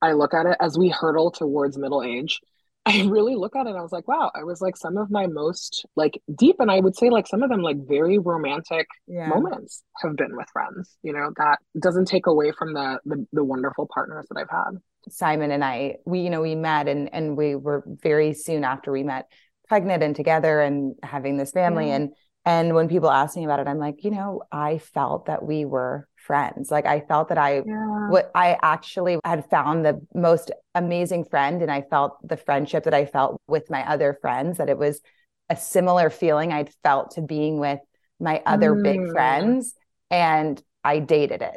I 0.02 0.12
look 0.12 0.35
at 0.35 0.47
it 0.47 0.56
as 0.61 0.78
we 0.78 0.88
hurtle 0.88 1.30
towards 1.30 1.78
middle 1.78 2.02
age, 2.02 2.40
I 2.87 3.02
really 3.02 3.35
look 3.35 3.56
at 3.56 3.66
it 3.66 3.75
I 3.75 3.83
was 3.83 3.92
like, 3.92 4.06
wow, 4.06 4.30
I 4.35 4.45
was 4.45 4.61
like 4.61 4.76
some 4.76 4.97
of 4.97 5.11
my 5.11 5.26
most 5.26 5.85
like 5.97 6.23
deep 6.35 6.56
and 6.61 6.71
I 6.71 6.80
would 6.80 6.97
say 6.97 7.11
like 7.11 7.26
some 7.26 7.42
of 7.42 7.50
them 7.50 7.61
like 7.61 7.76
very 7.87 8.18
romantic 8.18 8.87
yeah. 9.06 9.28
moments 9.28 9.83
have 10.02 10.16
been 10.16 10.37
with 10.37 10.47
friends. 10.52 10.97
You 11.02 11.12
know, 11.12 11.30
that 11.37 11.59
doesn't 11.78 12.06
take 12.06 12.26
away 12.26 12.52
from 12.52 12.73
the, 12.75 13.00
the 13.04 13.26
the 13.33 13.45
wonderful 13.45 13.88
partners 13.92 14.26
that 14.30 14.40
I've 14.40 14.50
had. 14.50 14.80
Simon 15.09 15.51
and 15.51 15.65
I, 15.65 15.97
we, 16.05 16.21
you 16.21 16.31
know, 16.31 16.43
we 16.43 16.55
met 16.55 16.89
and 16.89 17.13
and 17.13 17.37
we 17.37 17.55
were 17.55 17.85
very 17.87 18.35
soon 18.35 18.65
after 18.65 18.91
we 18.93 19.03
met 19.03 19.31
pregnant 19.69 20.03
and 20.03 20.15
together 20.15 20.61
and 20.61 20.95
having 21.03 21.37
this 21.37 21.53
family. 21.53 21.91
And 21.91 22.13
and 22.45 22.75
when 22.75 22.89
people 22.89 23.11
ask 23.11 23.37
me 23.37 23.45
about 23.45 23.61
it, 23.61 23.67
I'm 23.67 23.79
like, 23.79 24.05
you 24.05 24.11
know, 24.11 24.43
I 24.53 24.79
felt 24.79 25.27
that 25.27 25.45
we 25.45 25.65
were 25.65 26.09
friends. 26.17 26.71
Like 26.71 26.87
I 26.87 27.01
felt 27.01 27.29
that 27.29 27.39
I 27.39 27.63
yeah. 27.67 28.09
what 28.09 28.31
I 28.35 28.57
actually 28.63 29.19
had 29.25 29.49
found 29.51 29.85
the 29.85 30.01
most 30.15 30.51
amazing 30.75 31.25
friend 31.25 31.63
and 31.63 31.71
I 31.71 31.83
felt 31.83 32.17
the 32.27 32.37
friendship 32.37 32.85
that 32.85 32.95
I 32.95 33.07
felt 33.07 33.41
with 33.49 33.71
my 33.71 33.89
other 33.89 34.19
friends, 34.21 34.59
that 34.59 34.69
it 34.69 34.79
was 34.79 35.01
a 35.49 35.57
similar 35.57 36.11
feeling 36.11 36.53
I'd 36.53 36.73
felt 36.83 37.13
to 37.13 37.23
being 37.23 37.59
with 37.59 37.81
my 38.19 38.43
other 38.47 38.73
mm. 38.73 38.83
big 38.83 39.11
friends. 39.11 39.75
And 40.11 40.63
I 40.85 41.01
dated 41.01 41.43
it. 41.43 41.57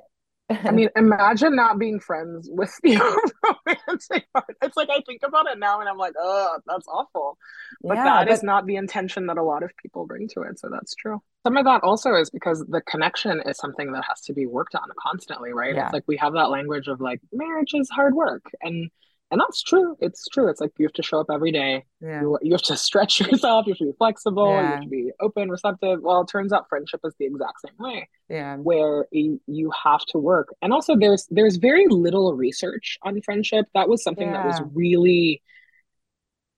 I 0.50 0.72
mean, 0.72 0.89
imagine 0.96 1.56
not 1.56 1.77
being 1.77 2.00
friends 2.00 2.50
with 2.51 2.74
the 2.84 2.98
romantic 3.44 4.25
part. 4.34 4.56
It's 4.62 4.75
like 4.75 4.89
I 4.89 5.01
think 5.06 5.22
about 5.24 5.48
it 5.48 5.60
now 5.60 5.79
and 5.79 5.89
I'm 5.89 5.98
like, 5.98 6.13
oh, 6.18 6.60
that's 6.65 6.88
awful. 6.88 7.38
But 7.82 7.98
yeah, 7.98 8.03
that 8.03 8.27
but... 8.27 8.34
is 8.34 8.44
not 8.44 8.65
the 8.65 8.75
intention 8.75 9.27
that 9.27 9.38
a 9.38 9.44
lot 9.44 9.63
of 9.63 9.72
people 9.82 10.06
bring 10.06 10.27
to 10.29 10.41
it. 10.41 10.60
So 10.60 10.70
that's 10.72 10.96
true. 10.96 11.22
Some 11.44 11.58
of 11.58 11.65
that 11.65 11.84
also 11.84 12.15
is 12.15 12.29
because 12.29 12.65
the 12.68 12.82
connection 12.82 13.41
is 13.46 13.58
something 13.58 13.91
that 13.94 14.03
has 14.08 14.22
to 14.22 14.34
be 14.34 14.46
worked 14.46 14.75
on 14.75 14.84
constantly, 15.01 15.53
right? 15.53 15.75
Yeah. 15.75 15.86
It's 15.86 15.94
like 15.94 16.03
we 16.08 16.18
have 16.18 16.34
that 16.34 16.50
language 16.50 16.88
of 16.88 17.00
like 17.00 17.22
marriage 17.32 17.74
is 17.74 17.89
hard 17.89 18.13
work. 18.13 18.46
And 18.62 18.89
and 19.31 19.39
that's 19.39 19.62
true. 19.62 19.95
It's 20.00 20.27
true. 20.27 20.50
It's 20.50 20.59
like 20.59 20.71
you 20.77 20.86
have 20.86 20.93
to 20.93 21.03
show 21.03 21.19
up 21.19 21.27
every 21.31 21.51
day. 21.51 21.86
Yeah. 22.01 22.21
you, 22.21 22.39
you 22.41 22.51
have 22.53 22.63
to 22.63 22.77
stretch 22.88 23.19
yourself. 23.19 23.67
You 23.67 23.74
have 23.74 23.77
to 23.79 23.86
be 23.86 23.98
flexible. 23.98 24.50
Yeah. 24.50 24.62
you 24.62 24.67
have 24.67 24.81
to 24.81 24.89
be 24.89 25.12
open 25.19 25.50
receptive. 25.50 26.00
Well 26.01 26.21
it 26.21 26.27
turns 26.27 26.51
out 26.51 26.67
friendship 26.67 27.01
is 27.03 27.13
the 27.19 27.25
exact 27.25 27.62
same 27.62 27.75
way 27.77 28.09
yeah. 28.29 28.57
where 28.57 29.05
you, 29.12 29.39
you 29.48 29.71
have 29.83 30.01
to 30.09 30.17
work. 30.17 30.50
And 30.62 30.74
also 30.74 30.95
there's 30.95 31.27
there's 31.29 31.57
very 31.57 31.88
little 31.88 32.33
research 32.33 32.98
on 33.03 33.21
friendship. 33.21 33.67
That 33.74 33.88
was 33.88 34.03
something 34.03 34.27
yeah. 34.27 34.33
that 34.33 34.45
was 34.45 34.62
really 34.74 35.43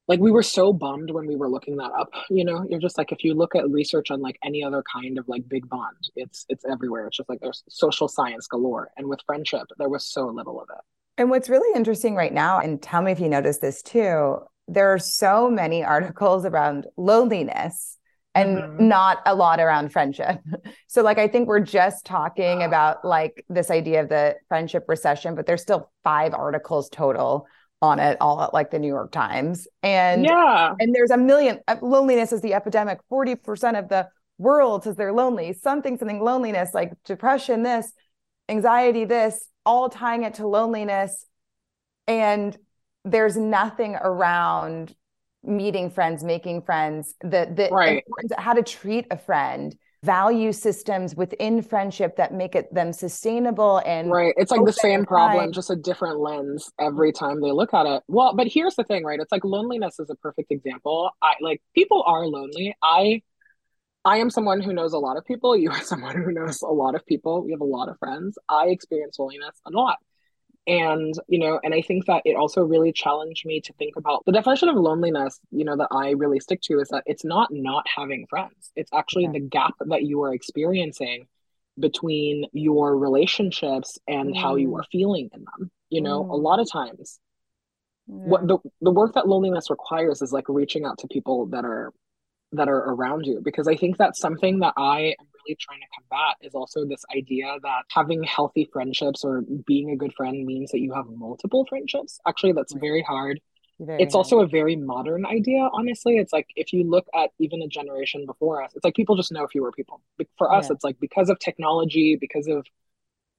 like 0.08 0.20
we 0.20 0.32
were 0.32 0.44
so 0.44 0.72
bummed 0.74 1.12
when 1.12 1.28
we 1.28 1.36
were 1.36 1.50
looking 1.50 1.76
that 1.78 1.92
up 1.92 2.10
you 2.30 2.46
know? 2.46 2.66
You're 2.70 2.80
just 2.80 2.98
like 2.98 3.12
if 3.12 3.24
you 3.26 3.34
look 3.34 3.54
at 3.54 3.70
research 3.70 4.12
on 4.12 4.22
like 4.22 4.38
any 4.46 4.64
other 4.64 4.82
kind 4.94 5.18
of 5.18 5.28
like 5.28 5.48
big 5.50 5.68
bond 5.68 5.98
it's 6.16 6.46
it's 6.48 6.64
everywhere. 6.64 7.08
It's 7.08 7.18
just 7.18 7.28
like 7.28 7.42
there's 7.42 7.64
social 7.68 8.08
science 8.08 8.48
galore. 8.48 8.92
And 8.96 9.08
with 9.08 9.20
friendship 9.26 9.68
there 9.78 9.90
was 9.90 10.06
so 10.06 10.28
little 10.28 10.62
of 10.62 10.70
it 10.70 10.86
and 11.22 11.30
what's 11.30 11.50
really 11.50 11.72
interesting 11.76 12.16
right 12.16 12.34
now, 12.34 12.60
and 12.60 12.82
tell 12.82 13.04
me 13.04 13.12
if 13.12 13.20
you 13.20 13.30
notice 13.30 13.60
this 13.60 13.84
too, 13.84 14.40
there 14.68 14.92
are 14.92 14.98
so 14.98 15.52
many 15.52 15.84
articles 15.96 16.46
around 16.46 16.88
loneliness 16.98 18.00
and 18.34 18.58
mm-hmm. 18.58 18.88
not 18.88 19.20
a 19.28 19.36
lot 19.36 19.60
around 19.60 19.92
friendship. 19.92 20.40
So 20.88 21.04
like 21.04 21.20
I 21.20 21.30
think 21.30 21.48
we're 21.48 21.62
just 21.62 22.06
talking 22.06 22.64
about 22.64 23.06
like 23.06 23.46
this 23.48 23.72
idea 23.72 24.02
of 24.02 24.10
the 24.10 24.36
friendship 24.50 24.86
recession, 24.90 25.36
but 25.36 25.46
there's 25.46 25.62
still 25.62 25.90
five 26.04 26.34
articles 26.34 26.90
total 26.90 27.46
on 27.82 28.00
it 28.00 28.18
all 28.20 28.42
at 28.42 28.54
like 28.54 28.72
the 28.72 28.80
New 28.80 28.90
York 28.90 29.14
Times. 29.14 29.70
And 29.84 30.26
yeah. 30.26 30.74
and 30.80 30.94
there's 30.94 31.12
a 31.12 31.18
million 31.18 31.62
uh, 31.70 31.78
loneliness 31.82 32.34
is 32.34 32.42
the 32.42 32.56
epidemic. 32.56 33.00
40% 33.10 33.80
of 33.80 33.88
the 33.88 34.10
world 34.38 34.84
says 34.84 34.98
they're 34.98 35.14
lonely. 35.14 35.54
Something 35.54 35.98
something 35.98 36.22
loneliness 36.22 36.74
like 36.74 36.92
depression 37.06 37.64
this, 37.64 37.94
anxiety 38.50 39.06
this, 39.06 39.48
all 39.66 39.90
tying 39.90 40.24
it 40.24 40.36
to 40.36 40.48
loneliness. 40.48 41.26
And 42.08 42.58
there's 43.06 43.38
nothing 43.38 43.96
around 43.96 44.96
meeting 45.44 45.90
friends 45.90 46.24
making 46.24 46.62
friends 46.62 47.16
the 47.22 47.52
the 47.56 47.70
right. 47.72 48.04
how 48.38 48.54
to 48.54 48.62
treat 48.62 49.08
a 49.10 49.18
friend 49.18 49.76
value 50.04 50.52
systems 50.52 51.16
within 51.16 51.62
friendship 51.62 52.16
that 52.16 52.34
make 52.34 52.56
it 52.56 52.72
them 52.74 52.92
sustainable 52.94 53.82
and 53.86 54.12
right. 54.12 54.34
It's 54.38 54.52
like 54.52 54.66
the 54.66 54.74
same 54.74 55.06
problem 55.06 55.52
just 55.52 55.70
a 55.70 55.76
different 55.76 56.20
lens 56.20 56.72
every 56.80 57.12
time 57.12 57.42
they 57.42 57.52
look 57.52 57.74
at 57.74 57.86
it. 57.86 58.04
Well 58.08 58.36
but 58.36 58.48
here's 58.48 58.76
the 58.76 58.84
thing 58.84 59.04
right? 59.04 59.20
It's 59.20 59.32
like 59.32 59.44
loneliness 59.44 60.00
is 60.00 60.10
a 60.10 60.16
perfect 60.16 60.52
example. 60.52 61.12
I 61.22 61.34
like 61.42 61.62
people 61.74 62.04
are 62.06 62.28
lonely. 62.28 62.76
I 62.84 63.22
I 64.04 64.18
am 64.18 64.30
someone 64.30 64.62
who 64.62 64.74
knows 64.74 64.94
a 64.94 65.00
lot 65.00 65.18
of 65.18 65.26
people. 65.26 65.56
You 65.56 65.72
are 65.72 65.82
someone 65.84 66.16
who 66.16 66.32
knows 66.32 66.62
a 66.62 66.68
lot 66.68 66.96
of 66.96 67.06
people. 67.06 67.44
We 67.44 67.52
have 67.52 67.62
a 67.62 67.66
lot 67.66 67.90
of 67.90 67.98
friends. 68.00 68.38
I 68.50 68.68
experience 68.68 69.20
loneliness 69.20 69.60
a 69.66 69.72
lot. 69.72 69.98
And, 70.68 71.14
you 71.28 71.40
know, 71.40 71.60
and 71.64 71.74
I 71.74 71.82
think 71.82 72.06
that 72.06 72.22
it 72.24 72.36
also 72.36 72.62
really 72.62 72.92
challenged 72.92 73.46
me 73.48 73.62
to 73.62 73.74
think 73.74 73.96
about 73.96 74.24
the 74.26 74.32
definition 74.32 74.70
of 74.70 74.76
loneliness, 74.76 75.40
you 75.50 75.66
know, 75.66 75.76
that 75.76 75.88
I 75.92 76.12
really 76.12 76.40
stick 76.40 76.62
to 76.64 76.80
is 76.80 76.90
that 76.90 77.04
it's 77.08 77.26
not 77.26 77.50
not 77.52 77.86
having 77.94 78.28
friends. 78.30 78.72
It's 78.76 78.92
actually 78.94 79.28
the 79.28 79.40
gap 79.40 79.74
that 79.80 80.04
you 80.04 80.22
are 80.22 80.34
experiencing 80.34 81.28
between 81.80 82.46
your 82.54 82.96
relationships 82.96 83.98
and 84.08 84.36
mm. 84.36 84.40
how 84.40 84.56
you 84.56 84.70
mm. 84.70 84.80
are 84.80 84.86
feeling 84.92 85.30
in 85.34 85.46
them. 85.46 85.72
You 85.90 86.02
know, 86.02 86.24
mm. 86.24 86.30
a 86.30 86.36
lot 86.36 86.60
of 86.60 86.70
times 86.72 87.20
yeah. 88.08 88.16
what 88.16 88.48
the 88.48 88.60
the 88.82 88.92
work 88.92 89.14
that 89.16 89.28
loneliness 89.28 89.72
requires 89.72 90.22
is 90.22 90.32
like 90.32 90.48
reaching 90.48 90.86
out 90.86 91.00
to 91.00 91.08
people 91.08 91.48
that 91.48 91.66
are 91.66 91.92
that 92.54 92.68
are 92.68 92.92
around 92.94 93.26
you 93.26 93.42
because 93.44 93.68
I 93.68 93.76
think 93.76 93.98
that's 93.98 94.20
something 94.20 94.60
that 94.60 94.74
I 94.78 95.16
am 95.20 95.28
really 95.46 95.58
trying 95.60 95.80
to 95.80 95.88
combat 95.98 96.36
is 96.42 96.54
also 96.54 96.86
this 96.86 97.04
idea 97.16 97.58
that 97.64 97.84
having 97.90 98.24
healthy 98.24 98.70
friendships 98.72 99.24
or 99.24 99.44
being 99.66 99.92
a 99.92 99.96
good 99.96 100.14
friend 100.14 100.46
means 100.46 100.72
that 100.72 100.80
you 100.80 100.94
have 100.94 101.06
multiple 101.08 101.66
friendships. 101.68 102.20
Actually, 102.28 102.54
that's 102.54 102.74
very 102.74 103.02
hard 103.02 103.40
very 103.82 104.04
it's 104.04 104.16
also 104.16 104.40
a 104.40 104.48
very 104.48 104.76
modern 104.76 105.26
idea, 105.26 105.68
honestly. 105.74 106.18
It's 106.18 106.32
like 106.32 106.48
if 106.56 106.72
you 106.72 106.84
look 106.84 107.08
at 107.16 107.32
even 107.40 107.62
a 107.62 107.68
generation 107.68 108.26
before 108.26 108.62
us, 108.62 108.72
it's 108.76 108.86
like 108.86 108.96
people 108.96 109.16
just 109.16 109.32
know 109.32 109.48
fewer 109.48 109.72
people. 109.72 110.02
For 110.38 110.54
us, 110.54 110.68
yeah. 110.68 110.74
it's 110.74 110.84
like 110.84 111.00
because 111.00 111.30
of 111.30 111.40
technology, 111.40 112.16
because 112.16 112.48
of 112.48 112.66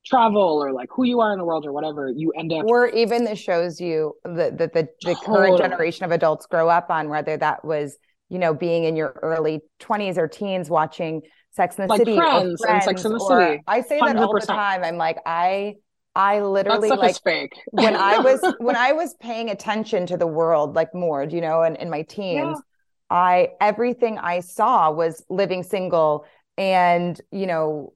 travel 0.04 0.61
or 0.62 0.73
like 0.73 0.88
who 0.90 1.04
you 1.04 1.21
are 1.21 1.33
in 1.33 1.38
the 1.38 1.45
world 1.45 1.64
or 1.64 1.73
whatever, 1.73 2.11
you 2.11 2.33
end 2.33 2.52
up 2.52 2.64
or 2.64 2.88
even 2.88 3.25
the 3.25 3.37
shows 3.37 3.81
you 3.81 4.14
that 4.25 4.59
the, 4.59 4.66
the, 4.66 4.88
the, 5.04 5.14
totally. 5.14 5.26
current 5.26 5.59
generation 5.59 6.04
of 6.04 6.11
adults 6.11 6.47
grow 6.47 6.69
up 6.69 6.90
on, 6.90 7.09
whether 7.09 7.37
that 7.37 7.64
was, 7.64 7.97
you 8.32 8.38
know, 8.38 8.54
being 8.54 8.84
in 8.84 8.96
your 8.96 9.10
early 9.20 9.60
20s 9.80 10.16
or 10.16 10.26
teens 10.26 10.70
watching 10.70 11.20
Sex 11.50 11.76
in 11.76 11.82
the 11.82 11.88
like 11.88 11.98
City. 11.98 12.16
Friends, 12.16 12.62
or 12.62 12.66
friends 12.66 12.86
and 12.86 12.96
Sex 12.96 13.04
in 13.04 13.12
the 13.12 13.20
City. 13.20 13.62
I 13.66 13.82
say 13.82 14.00
100%. 14.00 14.06
that 14.06 14.16
all 14.16 14.32
the 14.32 14.46
time. 14.46 14.82
I'm 14.82 14.96
like, 14.96 15.18
I 15.26 15.74
I 16.14 16.40
literally 16.40 16.88
like 16.88 17.22
fake. 17.22 17.52
when 17.72 17.94
I 17.94 18.18
was 18.18 18.54
when 18.58 18.74
I 18.74 18.92
was 18.92 19.14
paying 19.20 19.50
attention 19.50 20.06
to 20.06 20.16
the 20.16 20.26
world 20.26 20.74
like 20.74 20.94
more, 20.94 21.24
you 21.24 21.42
know, 21.42 21.62
and 21.62 21.76
in 21.76 21.90
my 21.90 22.02
teens, 22.02 22.56
yeah. 22.56 23.16
I 23.16 23.48
everything 23.60 24.16
I 24.18 24.40
saw 24.40 24.90
was 24.90 25.22
living 25.28 25.62
single 25.62 26.24
and 26.56 27.20
you 27.30 27.46
know, 27.46 27.92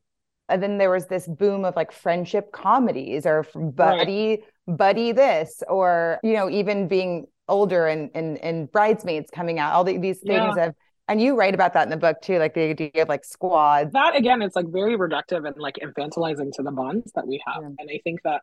and 0.51 0.63
then 0.63 0.77
there 0.77 0.91
was 0.91 1.07
this 1.07 1.27
boom 1.27 1.65
of 1.65 1.77
like 1.77 1.93
friendship 1.93 2.53
comedies 2.53 3.25
or 3.25 3.47
buddy 3.55 4.43
right. 4.69 4.77
buddy 4.77 5.13
this 5.13 5.63
or 5.67 6.21
you 6.23 6.35
know, 6.35 6.51
even 6.51 6.89
being 6.89 7.27
older 7.49 7.87
and 7.87 8.11
and 8.15 8.39
and 8.39 8.71
bridesmaids 8.71 9.31
coming 9.31 9.59
out, 9.59 9.73
all 9.73 9.85
the, 9.85 9.99
these 9.99 10.19
things 10.21 10.55
yeah. 10.57 10.67
of 10.67 10.75
and 11.09 11.21
you 11.21 11.37
write 11.37 11.55
about 11.55 11.73
that 11.75 11.85
in 11.85 11.91
the 11.91 11.97
book 11.97 12.21
too, 12.21 12.39
like 12.39 12.55
the 12.55 12.63
idea 12.63 13.03
of 13.03 13.09
like 13.09 13.25
squads. 13.25 13.93
That 13.93 14.17
again, 14.17 14.43
it's 14.43 14.57
like 14.57 14.67
very 14.67 14.97
reductive 14.97 15.47
and 15.47 15.57
like 15.57 15.77
infantilizing 15.77 16.53
to 16.55 16.63
the 16.63 16.73
bonds 16.73 17.13
that 17.15 17.27
we 17.27 17.41
have. 17.47 17.63
Yeah. 17.63 17.71
And 17.79 17.91
I 17.91 18.01
think 18.03 18.23
that, 18.25 18.43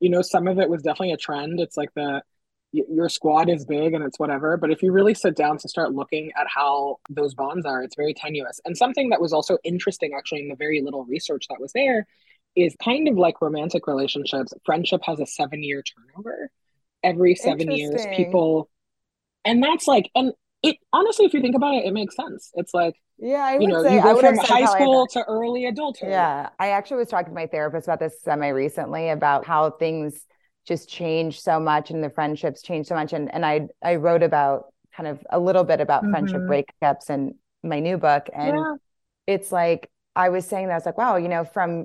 you 0.00 0.10
know, 0.10 0.22
some 0.22 0.46
of 0.46 0.58
it 0.58 0.68
was 0.68 0.82
definitely 0.82 1.12
a 1.12 1.16
trend. 1.16 1.58
It's 1.60 1.76
like 1.76 1.90
the 1.94 2.22
your 2.72 3.08
squad 3.08 3.48
is 3.48 3.64
big 3.64 3.94
and 3.94 4.04
it's 4.04 4.18
whatever. 4.18 4.56
But 4.56 4.70
if 4.70 4.82
you 4.82 4.90
really 4.90 5.14
sit 5.14 5.36
down 5.36 5.58
to 5.58 5.68
start 5.68 5.92
looking 5.92 6.32
at 6.36 6.46
how 6.48 6.98
those 7.08 7.34
bonds 7.34 7.66
are, 7.66 7.82
it's 7.82 7.94
very 7.96 8.14
tenuous. 8.14 8.60
And 8.64 8.76
something 8.76 9.10
that 9.10 9.20
was 9.20 9.32
also 9.32 9.58
interesting 9.64 10.12
actually 10.16 10.42
in 10.42 10.48
the 10.48 10.56
very 10.56 10.82
little 10.82 11.04
research 11.04 11.46
that 11.50 11.60
was 11.60 11.72
there 11.72 12.06
is 12.56 12.76
kind 12.82 13.08
of 13.08 13.16
like 13.16 13.40
romantic 13.40 13.86
relationships. 13.86 14.52
Friendship 14.64 15.02
has 15.04 15.20
a 15.20 15.26
seven 15.26 15.62
year 15.62 15.82
turnover. 15.82 16.50
Every 17.04 17.34
seven 17.34 17.70
years, 17.70 18.06
people 18.16 18.68
and 19.44 19.62
that's 19.62 19.86
like 19.86 20.10
and 20.14 20.32
it 20.62 20.76
honestly, 20.92 21.26
if 21.26 21.34
you 21.34 21.40
think 21.40 21.54
about 21.54 21.74
it, 21.74 21.84
it 21.84 21.92
makes 21.92 22.16
sense. 22.16 22.50
It's 22.54 22.72
like 22.72 22.94
yeah, 23.18 23.44
I 23.44 23.58
you 23.58 23.68
know, 23.68 23.82
say, 23.82 23.96
you 23.96 24.02
go 24.02 24.18
from 24.18 24.36
high 24.38 24.64
school 24.64 25.06
to 25.08 25.22
early 25.24 25.66
adulthood. 25.66 26.08
Yeah, 26.08 26.48
I 26.58 26.70
actually 26.70 26.98
was 26.98 27.08
talking 27.08 27.28
to 27.28 27.34
my 27.34 27.46
therapist 27.46 27.86
about 27.86 28.00
this 28.00 28.20
semi 28.22 28.48
recently 28.48 29.10
about 29.10 29.44
how 29.44 29.70
things 29.70 30.24
just 30.66 30.88
change 30.88 31.40
so 31.40 31.60
much 31.60 31.90
and 31.90 32.02
the 32.02 32.08
friendships 32.10 32.62
change 32.62 32.86
so 32.86 32.94
much, 32.94 33.12
and 33.12 33.32
and 33.32 33.44
I 33.44 33.68
I 33.82 33.96
wrote 33.96 34.22
about 34.22 34.72
kind 34.96 35.06
of 35.06 35.24
a 35.30 35.38
little 35.38 35.64
bit 35.64 35.80
about 35.80 36.02
mm-hmm. 36.02 36.12
friendship 36.12 36.40
breakups 36.40 37.10
in 37.10 37.34
my 37.62 37.80
new 37.80 37.98
book, 37.98 38.28
and 38.34 38.56
yeah. 38.56 38.74
it's 39.26 39.52
like 39.52 39.90
I 40.16 40.30
was 40.30 40.46
saying 40.46 40.68
that 40.68 40.72
I 40.72 40.76
was 40.76 40.86
like, 40.86 40.98
wow, 40.98 41.16
you 41.16 41.28
know, 41.28 41.44
from 41.44 41.84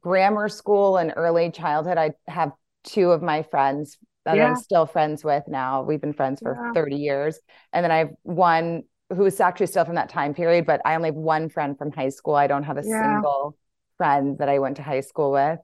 grammar 0.00 0.48
school 0.48 0.96
and 0.96 1.12
early 1.16 1.50
childhood, 1.50 1.98
I 1.98 2.12
have 2.28 2.52
two 2.84 3.10
of 3.10 3.22
my 3.22 3.42
friends 3.42 3.98
that 4.28 4.36
yeah. 4.36 4.50
I'm 4.50 4.56
still 4.56 4.84
friends 4.84 5.24
with 5.24 5.44
now. 5.48 5.82
We've 5.82 6.00
been 6.00 6.12
friends 6.12 6.40
for 6.40 6.54
yeah. 6.54 6.72
30 6.74 6.96
years. 6.96 7.40
And 7.72 7.82
then 7.82 7.90
I 7.90 7.96
have 7.96 8.10
one 8.24 8.82
who 9.10 9.24
is 9.24 9.40
actually 9.40 9.68
still 9.68 9.86
from 9.86 9.94
that 9.94 10.10
time 10.10 10.34
period, 10.34 10.66
but 10.66 10.82
I 10.84 10.96
only 10.96 11.08
have 11.08 11.14
one 11.14 11.48
friend 11.48 11.78
from 11.78 11.90
high 11.92 12.10
school. 12.10 12.34
I 12.34 12.46
don't 12.46 12.64
have 12.64 12.76
a 12.76 12.82
yeah. 12.84 13.14
single 13.14 13.56
friend 13.96 14.36
that 14.38 14.50
I 14.50 14.58
went 14.58 14.76
to 14.76 14.82
high 14.82 15.00
school 15.00 15.32
with. 15.32 15.58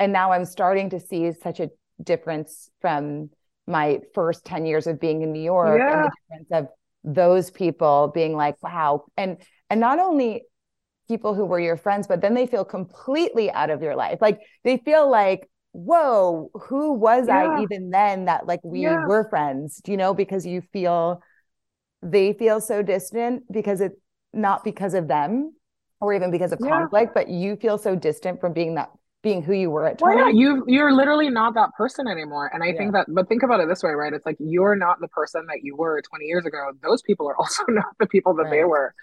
And 0.00 0.12
now 0.12 0.32
I'm 0.32 0.44
starting 0.44 0.90
to 0.90 0.98
see 0.98 1.30
such 1.30 1.60
a 1.60 1.70
difference 2.02 2.70
from 2.80 3.30
my 3.68 4.00
first 4.14 4.44
10 4.44 4.66
years 4.66 4.88
of 4.88 4.98
being 4.98 5.22
in 5.22 5.32
New 5.32 5.42
York 5.42 5.80
and 5.80 6.04
the 6.04 6.10
difference 6.10 6.48
of 6.50 7.14
those 7.14 7.52
people 7.52 8.10
being 8.12 8.34
like, 8.34 8.60
wow. 8.64 9.04
And 9.16 9.36
and 9.70 9.78
not 9.78 10.00
only 10.00 10.42
people 11.06 11.34
who 11.34 11.44
were 11.44 11.60
your 11.60 11.76
friends, 11.76 12.08
but 12.08 12.20
then 12.20 12.34
they 12.34 12.48
feel 12.48 12.64
completely 12.64 13.48
out 13.52 13.70
of 13.70 13.80
your 13.80 13.94
life. 13.94 14.18
Like 14.20 14.40
they 14.64 14.78
feel 14.78 15.08
like 15.08 15.48
whoa, 15.72 16.50
who 16.54 16.92
was 16.92 17.26
yeah. 17.28 17.56
I 17.56 17.62
even 17.62 17.90
then 17.90 18.26
that 18.26 18.46
like 18.46 18.60
we 18.64 18.82
yeah. 18.82 19.06
were 19.06 19.28
friends? 19.28 19.80
Do 19.82 19.92
you 19.92 19.96
know? 19.96 20.14
Because 20.14 20.46
you 20.46 20.62
feel 20.72 21.22
they 22.02 22.32
feel 22.32 22.60
so 22.60 22.82
distant 22.82 23.42
because 23.50 23.80
it's 23.80 23.96
not 24.32 24.64
because 24.64 24.94
of 24.94 25.08
them 25.08 25.54
or 26.00 26.14
even 26.14 26.30
because 26.30 26.52
of 26.52 26.60
yeah. 26.62 26.70
conflict, 26.70 27.12
but 27.14 27.28
you 27.28 27.56
feel 27.56 27.78
so 27.78 27.96
distant 27.96 28.40
from 28.40 28.52
being 28.52 28.74
that 28.76 28.90
being 29.22 29.42
who 29.42 29.52
you 29.52 29.68
were 29.68 29.84
at 29.84 29.98
20. 29.98 30.14
Well, 30.14 30.26
yeah, 30.26 30.32
you 30.32 30.64
you're 30.68 30.92
literally 30.92 31.28
not 31.28 31.54
that 31.54 31.70
person 31.76 32.06
anymore. 32.06 32.50
And 32.52 32.62
I 32.62 32.68
yeah. 32.68 32.78
think 32.78 32.92
that 32.92 33.06
but 33.08 33.28
think 33.28 33.42
about 33.42 33.60
it 33.60 33.68
this 33.68 33.82
way, 33.82 33.90
right? 33.90 34.12
It's 34.12 34.24
like 34.24 34.36
you're 34.38 34.76
not 34.76 35.00
the 35.00 35.08
person 35.08 35.46
that 35.48 35.60
you 35.62 35.76
were 35.76 36.00
20 36.02 36.24
years 36.24 36.46
ago. 36.46 36.70
Those 36.82 37.02
people 37.02 37.28
are 37.28 37.36
also 37.38 37.64
not 37.68 37.96
the 37.98 38.06
people 38.06 38.34
that 38.34 38.44
right. 38.44 38.50
they 38.50 38.64
were 38.64 38.94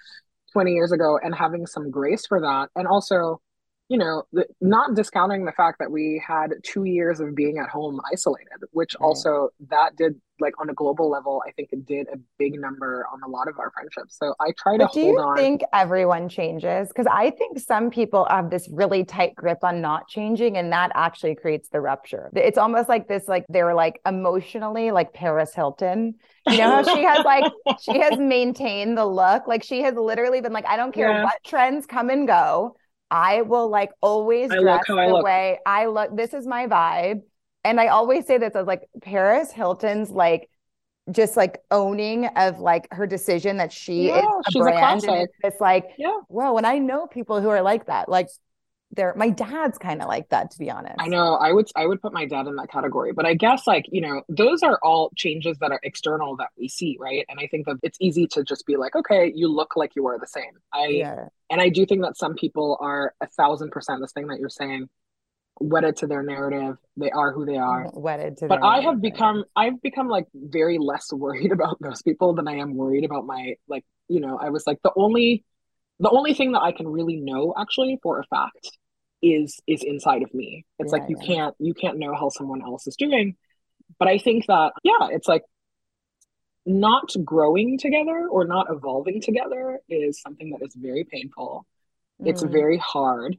20 0.53 0.71
years 0.71 0.93
ago 0.93 1.19
and 1.21 1.35
having 1.35 1.67
some 1.67 1.91
grace 1.91 2.25
for 2.25 2.39
that. 2.39 2.69
And 2.75 2.87
also 2.87 3.41
you 3.87 3.97
know, 3.97 4.23
not 4.61 4.95
discounting 4.95 5.45
the 5.45 5.51
fact 5.51 5.77
that 5.79 5.91
we 5.91 6.21
had 6.25 6.51
two 6.63 6.85
years 6.85 7.19
of 7.19 7.35
being 7.35 7.59
at 7.59 7.69
home 7.69 8.01
isolated, 8.11 8.47
which 8.71 8.95
also 8.95 9.49
that 9.69 9.95
did 9.95 10.19
like 10.39 10.59
on 10.59 10.69
a 10.69 10.73
global 10.73 11.09
level, 11.09 11.41
I 11.47 11.51
think 11.51 11.69
it 11.71 11.85
did 11.85 12.07
a 12.11 12.17
big 12.37 12.59
number 12.59 13.05
on 13.13 13.21
a 13.23 13.27
lot 13.29 13.47
of 13.47 13.57
our 13.59 13.71
friendships. 13.71 14.17
So 14.17 14.33
I 14.39 14.51
try 14.57 14.77
to 14.77 14.85
but 14.85 14.93
do 14.93 15.01
hold 15.01 15.13
you 15.13 15.19
on. 15.19 15.37
think 15.37 15.61
everyone 15.71 16.27
changes? 16.27 16.89
Because 16.89 17.07
I 17.09 17.29
think 17.29 17.59
some 17.59 17.89
people 17.89 18.27
have 18.29 18.49
this 18.49 18.67
really 18.71 19.03
tight 19.03 19.35
grip 19.35 19.59
on 19.63 19.81
not 19.81 20.07
changing, 20.07 20.57
and 20.57 20.71
that 20.73 20.91
actually 20.95 21.35
creates 21.35 21.69
the 21.69 21.79
rupture. 21.79 22.31
It's 22.35 22.57
almost 22.57 22.89
like 22.89 23.07
this, 23.07 23.27
like 23.27 23.45
they're 23.49 23.75
like 23.75 24.01
emotionally 24.05 24.91
like 24.91 25.13
Paris 25.13 25.53
Hilton. 25.53 26.15
You 26.47 26.57
know 26.57 26.83
how 26.83 26.95
she 26.95 27.03
has 27.03 27.23
like 27.23 27.51
she 27.81 27.99
has 27.99 28.17
maintained 28.19 28.97
the 28.97 29.05
look, 29.05 29.47
like 29.47 29.63
she 29.63 29.81
has 29.83 29.95
literally 29.95 30.41
been 30.41 30.53
like, 30.53 30.65
I 30.65 30.75
don't 30.75 30.91
care 30.93 31.11
yeah. 31.11 31.23
what 31.23 31.35
trends 31.45 31.85
come 31.85 32.09
and 32.09 32.27
go. 32.27 32.75
I 33.11 33.41
will 33.41 33.69
like 33.69 33.91
always 34.01 34.51
I 34.51 34.59
dress 34.59 34.81
the 34.87 34.95
I 34.95 35.21
way 35.21 35.59
I 35.65 35.85
look. 35.87 36.15
This 36.15 36.33
is 36.33 36.47
my 36.47 36.67
vibe. 36.67 37.21
And 37.63 37.79
I 37.79 37.87
always 37.87 38.25
say 38.25 38.37
this 38.37 38.55
as 38.55 38.67
like 38.67 38.83
Paris 39.01 39.51
Hilton's 39.51 40.11
like 40.11 40.49
just 41.11 41.37
like 41.37 41.59
owning 41.71 42.25
of 42.25 42.59
like 42.59 42.87
her 42.91 43.05
decision 43.05 43.57
that 43.57 43.71
she 43.71 44.07
yeah, 44.07 44.19
is 44.19 44.55
a 44.55 44.59
brand. 44.59 45.03
A 45.03 45.11
and 45.11 45.21
it's, 45.23 45.33
it's 45.43 45.61
like, 45.61 45.85
yeah. 45.97 46.19
whoa. 46.27 46.57
And 46.57 46.65
I 46.65 46.79
know 46.79 47.07
people 47.07 47.41
who 47.41 47.49
are 47.49 47.61
like 47.61 47.87
that. 47.87 48.09
Like 48.09 48.27
they're 48.95 49.13
my 49.15 49.29
dad's 49.29 49.77
kind 49.77 50.01
of 50.01 50.07
like 50.07 50.29
that 50.29 50.51
to 50.51 50.57
be 50.57 50.69
honest. 50.69 50.95
i 50.99 51.07
know 51.07 51.35
i 51.35 51.51
would 51.51 51.69
i 51.75 51.85
would 51.85 52.01
put 52.01 52.13
my 52.13 52.25
dad 52.25 52.47
in 52.47 52.55
that 52.55 52.69
category 52.69 53.11
but 53.11 53.25
i 53.25 53.33
guess 53.33 53.67
like 53.67 53.85
you 53.91 54.01
know 54.01 54.21
those 54.29 54.63
are 54.63 54.79
all 54.81 55.11
changes 55.15 55.57
that 55.59 55.71
are 55.71 55.79
external 55.83 56.35
that 56.35 56.49
we 56.57 56.67
see 56.67 56.97
right? 56.99 57.25
And 57.29 57.39
i 57.39 57.47
think 57.47 57.65
that 57.65 57.77
it's 57.83 57.97
easy 58.01 58.27
to 58.27 58.43
just 58.43 58.65
be 58.65 58.77
like 58.77 58.95
okay 58.95 59.31
you 59.35 59.47
look 59.47 59.75
like 59.75 59.95
you 59.95 60.07
are 60.07 60.19
the 60.19 60.27
same. 60.27 60.51
I 60.73 60.87
yeah. 60.87 61.25
and 61.49 61.61
i 61.61 61.69
do 61.69 61.85
think 61.85 62.01
that 62.01 62.17
some 62.17 62.35
people 62.35 62.77
are 62.81 63.13
a 63.21 63.27
thousand 63.27 63.71
percent 63.71 64.01
this 64.01 64.11
thing 64.11 64.27
that 64.27 64.39
you're 64.39 64.49
saying 64.49 64.89
wedded 65.59 65.95
to 65.97 66.07
their 66.07 66.21
narrative 66.23 66.77
they 66.97 67.11
are 67.11 67.31
who 67.31 67.45
they 67.45 67.57
are. 67.57 67.85
Mm, 67.85 67.97
wedded 67.97 68.37
to 68.37 68.47
but 68.47 68.63
i 68.63 68.81
have 68.81 69.01
become 69.01 69.45
i've 69.55 69.81
become 69.81 70.07
like 70.07 70.25
very 70.33 70.77
less 70.77 71.11
worried 71.13 71.51
about 71.57 71.77
those 71.79 72.01
people 72.01 72.33
than 72.33 72.47
i 72.47 72.55
am 72.55 72.75
worried 72.75 73.05
about 73.05 73.25
my 73.25 73.55
like 73.67 73.85
you 74.07 74.19
know 74.19 74.37
i 74.37 74.49
was 74.49 74.67
like 74.67 74.79
the 74.83 74.91
only 74.95 75.43
the 75.99 76.09
only 76.09 76.33
thing 76.33 76.51
that 76.53 76.61
I 76.61 76.71
can 76.71 76.87
really 76.87 77.17
know 77.17 77.53
actually 77.57 77.99
for 78.01 78.19
a 78.19 78.23
fact 78.25 78.71
is 79.33 79.59
is 79.67 79.83
inside 79.83 80.21
of 80.23 80.33
me. 80.33 80.65
It's 80.79 80.91
yeah, 80.91 80.99
like 80.99 81.09
you 81.09 81.17
yeah. 81.19 81.27
can't 81.27 81.55
you 81.59 81.73
can't 81.73 81.97
know 81.97 82.13
how 82.13 82.29
someone 82.29 82.61
else 82.61 82.87
is 82.87 82.95
doing. 82.95 83.35
But 83.99 84.07
I 84.07 84.17
think 84.17 84.45
that 84.47 84.73
yeah, 84.83 85.07
it's 85.11 85.27
like 85.27 85.43
not 86.65 87.11
growing 87.23 87.77
together 87.77 88.27
or 88.29 88.45
not 88.45 88.67
evolving 88.69 89.21
together 89.21 89.79
is 89.87 90.21
something 90.21 90.51
that 90.51 90.65
is 90.65 90.75
very 90.75 91.03
painful. 91.03 91.65
Mm. 92.21 92.29
It's 92.29 92.43
very 92.43 92.77
hard. 92.77 93.37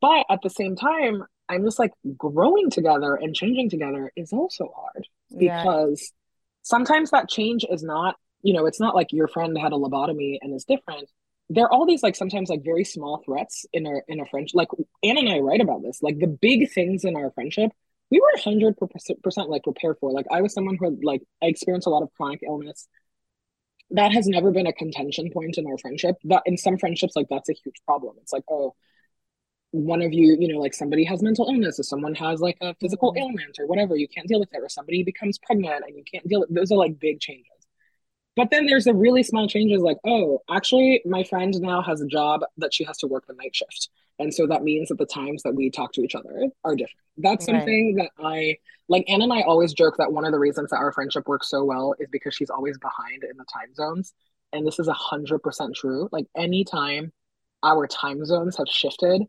But 0.00 0.26
at 0.30 0.40
the 0.42 0.50
same 0.50 0.76
time, 0.76 1.24
I'm 1.48 1.64
just 1.64 1.80
like 1.80 1.92
growing 2.16 2.70
together 2.70 3.16
and 3.16 3.34
changing 3.34 3.70
together 3.70 4.12
is 4.14 4.32
also 4.32 4.72
hard 4.74 5.04
because 5.36 6.00
yeah. 6.00 6.16
sometimes 6.62 7.10
that 7.10 7.28
change 7.28 7.66
is 7.68 7.82
not, 7.82 8.14
you 8.42 8.54
know, 8.54 8.66
it's 8.66 8.78
not 8.78 8.94
like 8.94 9.08
your 9.10 9.26
friend 9.26 9.58
had 9.58 9.72
a 9.72 9.76
lobotomy 9.76 10.38
and 10.40 10.54
is 10.54 10.64
different 10.64 11.10
there 11.50 11.64
are 11.66 11.72
all 11.72 11.84
these 11.84 12.02
like 12.02 12.16
sometimes 12.16 12.48
like 12.48 12.64
very 12.64 12.84
small 12.84 13.22
threats 13.26 13.66
in 13.72 13.86
our 13.86 14.04
in 14.08 14.20
a 14.20 14.26
friendship. 14.26 14.54
Like 14.54 14.68
Ann 15.02 15.18
and 15.18 15.28
I 15.28 15.40
write 15.40 15.60
about 15.60 15.82
this. 15.82 16.00
Like 16.02 16.18
the 16.18 16.28
big 16.28 16.70
things 16.72 17.04
in 17.04 17.16
our 17.16 17.30
friendship, 17.32 17.72
we 18.10 18.20
were 18.20 18.30
hundred 18.42 18.76
percent 19.22 19.50
like 19.50 19.64
prepared 19.64 19.96
for. 20.00 20.12
Like 20.12 20.26
I 20.30 20.40
was 20.42 20.54
someone 20.54 20.76
who 20.78 20.86
had, 20.86 20.98
like 21.02 21.22
I 21.42 21.46
experienced 21.46 21.88
a 21.88 21.90
lot 21.90 22.02
of 22.04 22.12
chronic 22.16 22.40
illness. 22.46 22.88
That 23.90 24.12
has 24.12 24.28
never 24.28 24.52
been 24.52 24.68
a 24.68 24.72
contention 24.72 25.30
point 25.32 25.58
in 25.58 25.66
our 25.66 25.76
friendship. 25.78 26.16
But 26.24 26.44
in 26.46 26.56
some 26.56 26.78
friendships, 26.78 27.16
like 27.16 27.26
that's 27.28 27.48
a 27.48 27.54
huge 27.54 27.82
problem. 27.84 28.14
It's 28.22 28.32
like, 28.32 28.44
oh, 28.48 28.76
one 29.72 30.02
of 30.02 30.12
you, 30.12 30.36
you 30.38 30.46
know, 30.52 30.60
like 30.60 30.74
somebody 30.74 31.04
has 31.04 31.22
mental 31.22 31.48
illness 31.48 31.80
or 31.80 31.82
someone 31.82 32.14
has 32.14 32.40
like 32.40 32.58
a 32.60 32.74
physical 32.80 33.12
Mhm. 33.12 33.18
ailment 33.18 33.58
or 33.58 33.66
whatever, 33.66 33.96
you 33.96 34.08
can't 34.08 34.28
deal 34.28 34.38
with 34.40 34.52
it, 34.54 34.58
or 34.62 34.68
somebody 34.68 35.02
becomes 35.02 35.38
pregnant 35.38 35.84
and 35.86 35.96
you 35.96 36.04
can't 36.04 36.26
deal 36.28 36.40
with 36.40 36.54
those 36.54 36.70
are 36.70 36.78
like 36.78 36.98
big 37.00 37.20
changes. 37.20 37.49
But 38.36 38.50
then 38.50 38.66
there's 38.66 38.84
the 38.84 38.94
really 38.94 39.22
small 39.22 39.48
changes 39.48 39.82
like, 39.82 39.98
oh, 40.06 40.40
actually, 40.48 41.02
my 41.04 41.24
friend 41.24 41.54
now 41.60 41.82
has 41.82 42.00
a 42.00 42.06
job 42.06 42.42
that 42.58 42.72
she 42.72 42.84
has 42.84 42.96
to 42.98 43.06
work 43.06 43.26
the 43.26 43.34
night 43.34 43.54
shift. 43.54 43.90
And 44.18 44.32
so 44.32 44.46
that 44.46 44.62
means 44.62 44.88
that 44.88 44.98
the 44.98 45.06
times 45.06 45.42
that 45.42 45.54
we 45.54 45.70
talk 45.70 45.92
to 45.94 46.02
each 46.02 46.14
other 46.14 46.46
are 46.64 46.76
different. 46.76 46.96
That's 47.16 47.46
Right. 47.48 47.56
something 47.56 47.96
that 47.96 48.10
I 48.18 48.56
like. 48.88 49.04
Anna 49.08 49.24
and 49.24 49.32
I 49.32 49.42
always 49.42 49.72
joke 49.72 49.96
that 49.98 50.12
one 50.12 50.24
of 50.24 50.32
the 50.32 50.38
reasons 50.38 50.70
that 50.70 50.76
our 50.76 50.92
friendship 50.92 51.26
works 51.26 51.48
so 51.48 51.64
well 51.64 51.94
is 51.98 52.08
because 52.10 52.34
she's 52.34 52.50
always 52.50 52.78
behind 52.78 53.24
in 53.24 53.36
the 53.36 53.44
time 53.52 53.74
zones. 53.74 54.14
And 54.52 54.66
this 54.66 54.78
is 54.78 54.88
a 54.88 54.92
hundred 54.92 55.40
percent 55.40 55.74
true. 55.74 56.08
Like 56.12 56.26
anytime 56.36 57.12
our 57.62 57.86
time 57.86 58.24
zones 58.24 58.56
have 58.56 58.68
shifted, 58.68 59.22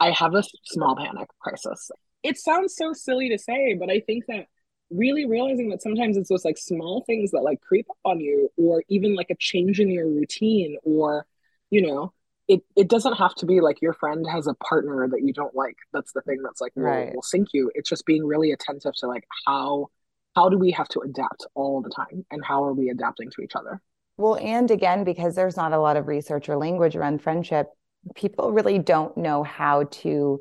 I 0.00 0.10
have 0.12 0.34
a 0.34 0.42
small 0.64 0.96
panic 0.96 1.28
crisis. 1.40 1.90
It 2.22 2.38
sounds 2.38 2.74
so 2.76 2.92
silly 2.92 3.28
to 3.30 3.38
say, 3.38 3.74
but 3.74 3.90
I 3.90 4.00
think 4.00 4.24
that 4.26 4.46
really 4.90 5.26
realizing 5.26 5.68
that 5.70 5.82
sometimes 5.82 6.16
it's 6.16 6.28
those 6.28 6.44
like 6.44 6.58
small 6.58 7.04
things 7.06 7.30
that 7.32 7.42
like 7.42 7.60
creep 7.60 7.88
up 7.90 7.96
on 8.04 8.20
you, 8.20 8.50
or 8.56 8.82
even 8.88 9.14
like 9.14 9.30
a 9.30 9.36
change 9.38 9.80
in 9.80 9.90
your 9.90 10.06
routine, 10.08 10.76
or 10.84 11.26
you 11.70 11.82
know, 11.82 12.12
it 12.48 12.62
it 12.76 12.88
doesn't 12.88 13.14
have 13.14 13.34
to 13.36 13.46
be 13.46 13.60
like 13.60 13.82
your 13.82 13.92
friend 13.92 14.26
has 14.30 14.46
a 14.46 14.54
partner 14.54 15.08
that 15.08 15.22
you 15.22 15.32
don't 15.32 15.54
like. 15.54 15.76
That's 15.92 16.12
the 16.12 16.22
thing 16.22 16.42
that's 16.42 16.60
like 16.60 16.72
will 16.76 16.84
Right. 16.84 17.14
will 17.14 17.22
sink 17.22 17.48
you. 17.52 17.70
It's 17.74 17.88
just 17.88 18.06
being 18.06 18.24
really 18.24 18.52
attentive 18.52 18.94
to 18.96 19.06
like 19.06 19.24
how 19.46 19.88
how 20.34 20.48
do 20.48 20.58
we 20.58 20.70
have 20.72 20.88
to 20.88 21.00
adapt 21.00 21.46
all 21.54 21.82
the 21.82 21.90
time, 21.90 22.24
and 22.30 22.44
how 22.44 22.64
are 22.64 22.72
we 22.72 22.90
adapting 22.90 23.30
to 23.30 23.42
each 23.42 23.56
other? 23.56 23.80
Well, 24.16 24.36
and 24.36 24.70
again, 24.70 25.04
because 25.04 25.34
there's 25.34 25.56
not 25.56 25.72
a 25.72 25.78
lot 25.78 25.96
of 25.96 26.08
research 26.08 26.48
or 26.48 26.56
language 26.56 26.96
around 26.96 27.22
friendship, 27.22 27.68
people 28.14 28.52
really 28.52 28.78
don't 28.78 29.16
know 29.16 29.42
how 29.42 29.84
to 29.84 30.40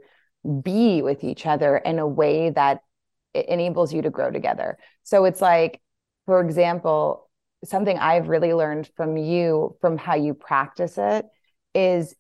be 0.63 1.01
with 1.01 1.23
each 1.23 1.45
other 1.45 1.77
in 1.77 1.99
a 1.99 2.07
way 2.07 2.49
that 2.51 2.81
it 3.38 3.50
enables 3.50 3.93
you 3.93 4.02
to 4.02 4.10
grow 4.10 4.32
together. 4.32 4.78
So 5.04 5.26
it's 5.26 5.41
like, 5.41 5.82
for 6.26 6.41
example, 6.41 7.30
something 7.63 7.97
I've 7.97 8.30
really 8.30 8.54
learned 8.54 8.89
from 8.95 9.17
you, 9.17 9.78
from 9.82 9.97
how 9.97 10.15
you 10.15 10.34
practice 10.34 10.97
it, 10.97 11.26
is 11.73 12.15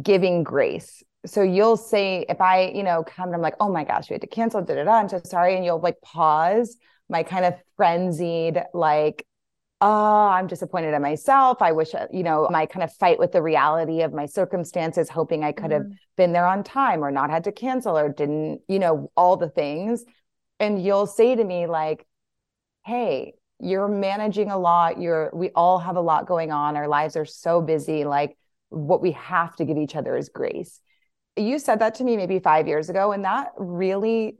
giving 0.00 0.42
grace. 0.42 1.02
So 1.26 1.42
you'll 1.42 1.76
say, 1.76 2.26
if 2.28 2.40
I, 2.40 2.68
you 2.74 2.82
know, 2.82 3.02
come 3.02 3.28
and 3.28 3.34
I'm 3.34 3.40
like, 3.40 3.56
oh 3.60 3.70
my 3.70 3.84
gosh, 3.84 4.10
we 4.10 4.14
had 4.14 4.20
to 4.20 4.26
cancel, 4.26 4.62
da 4.62 4.74
da 4.74 4.84
da, 4.84 4.92
I'm 4.92 5.08
so 5.08 5.20
sorry. 5.24 5.56
And 5.56 5.64
you'll 5.64 5.80
like 5.80 6.00
pause 6.02 6.76
my 7.08 7.22
kind 7.22 7.44
of 7.44 7.54
frenzied, 7.76 8.62
like, 8.72 9.26
oh, 9.80 10.28
I'm 10.28 10.46
disappointed 10.46 10.94
in 10.94 11.02
myself. 11.02 11.60
I 11.60 11.72
wish, 11.72 11.94
uh, 11.94 12.06
you 12.12 12.22
know, 12.22 12.48
my 12.50 12.64
kind 12.66 12.82
of 12.82 12.92
fight 12.94 13.18
with 13.18 13.32
the 13.32 13.42
reality 13.42 14.00
of 14.02 14.12
my 14.12 14.26
circumstances, 14.26 15.10
hoping 15.10 15.44
I 15.44 15.52
could 15.52 15.72
have 15.72 15.86
been 16.16 16.32
there 16.32 16.46
on 16.46 16.64
time 16.64 17.04
or 17.04 17.10
not 17.10 17.28
had 17.28 17.44
to 17.44 17.52
cancel 17.52 17.98
or 17.98 18.08
didn't, 18.08 18.62
you 18.68 18.78
know, 18.78 19.10
all 19.16 19.36
the 19.36 19.50
things. 19.50 20.04
And 20.60 20.82
you'll 20.82 21.06
say 21.06 21.34
to 21.34 21.44
me, 21.44 21.66
like, 21.66 22.06
hey, 22.84 23.34
you're 23.60 23.88
managing 23.88 24.50
a 24.50 24.58
lot. 24.58 25.00
You're, 25.00 25.30
we 25.32 25.50
all 25.54 25.78
have 25.78 25.96
a 25.96 26.00
lot 26.00 26.26
going 26.26 26.52
on. 26.52 26.76
Our 26.76 26.88
lives 26.88 27.16
are 27.16 27.24
so 27.24 27.60
busy. 27.60 28.04
Like, 28.04 28.36
what 28.68 29.00
we 29.00 29.12
have 29.12 29.54
to 29.56 29.64
give 29.64 29.78
each 29.78 29.96
other 29.96 30.16
is 30.16 30.28
grace. 30.28 30.80
You 31.36 31.58
said 31.58 31.80
that 31.80 31.96
to 31.96 32.04
me 32.04 32.16
maybe 32.16 32.38
five 32.38 32.68
years 32.68 32.90
ago, 32.90 33.12
and 33.12 33.24
that 33.24 33.52
really 33.56 34.36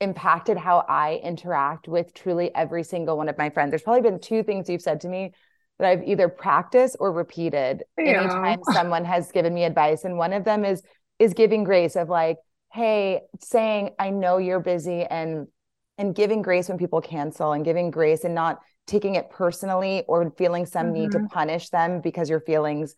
impacted 0.00 0.56
how 0.56 0.84
I 0.88 1.20
interact 1.24 1.88
with 1.88 2.14
truly 2.14 2.54
every 2.54 2.84
single 2.84 3.16
one 3.16 3.28
of 3.28 3.36
my 3.36 3.50
friends. 3.50 3.70
There's 3.70 3.82
probably 3.82 4.02
been 4.08 4.20
two 4.20 4.42
things 4.42 4.68
you've 4.68 4.80
said 4.82 5.00
to 5.02 5.08
me 5.08 5.32
that 5.78 5.88
I've 5.88 6.04
either 6.04 6.28
practiced 6.28 6.96
or 7.00 7.12
repeated 7.12 7.82
Yeah. 7.98 8.22
anytime 8.22 8.62
someone 8.64 9.04
has 9.04 9.32
given 9.32 9.52
me 9.52 9.64
advice. 9.64 10.04
And 10.04 10.16
one 10.16 10.32
of 10.32 10.44
them 10.44 10.64
is 10.64 10.82
is 11.18 11.34
giving 11.34 11.64
grace 11.64 11.96
of 11.96 12.08
like, 12.08 12.38
hey, 12.72 13.22
saying, 13.40 13.90
I 13.98 14.10
know 14.10 14.38
you're 14.38 14.60
busy 14.60 15.02
and 15.02 15.48
and 15.98 16.14
giving 16.14 16.42
grace 16.42 16.68
when 16.68 16.78
people 16.78 17.00
cancel 17.00 17.52
and 17.52 17.64
giving 17.64 17.90
grace 17.90 18.24
and 18.24 18.34
not 18.34 18.60
taking 18.86 19.16
it 19.16 19.28
personally 19.30 20.04
or 20.08 20.32
feeling 20.38 20.64
some 20.64 20.92
need 20.92 21.10
to 21.10 21.20
punish 21.30 21.68
them 21.68 22.00
because 22.00 22.30
your 22.30 22.40
feelings 22.40 22.94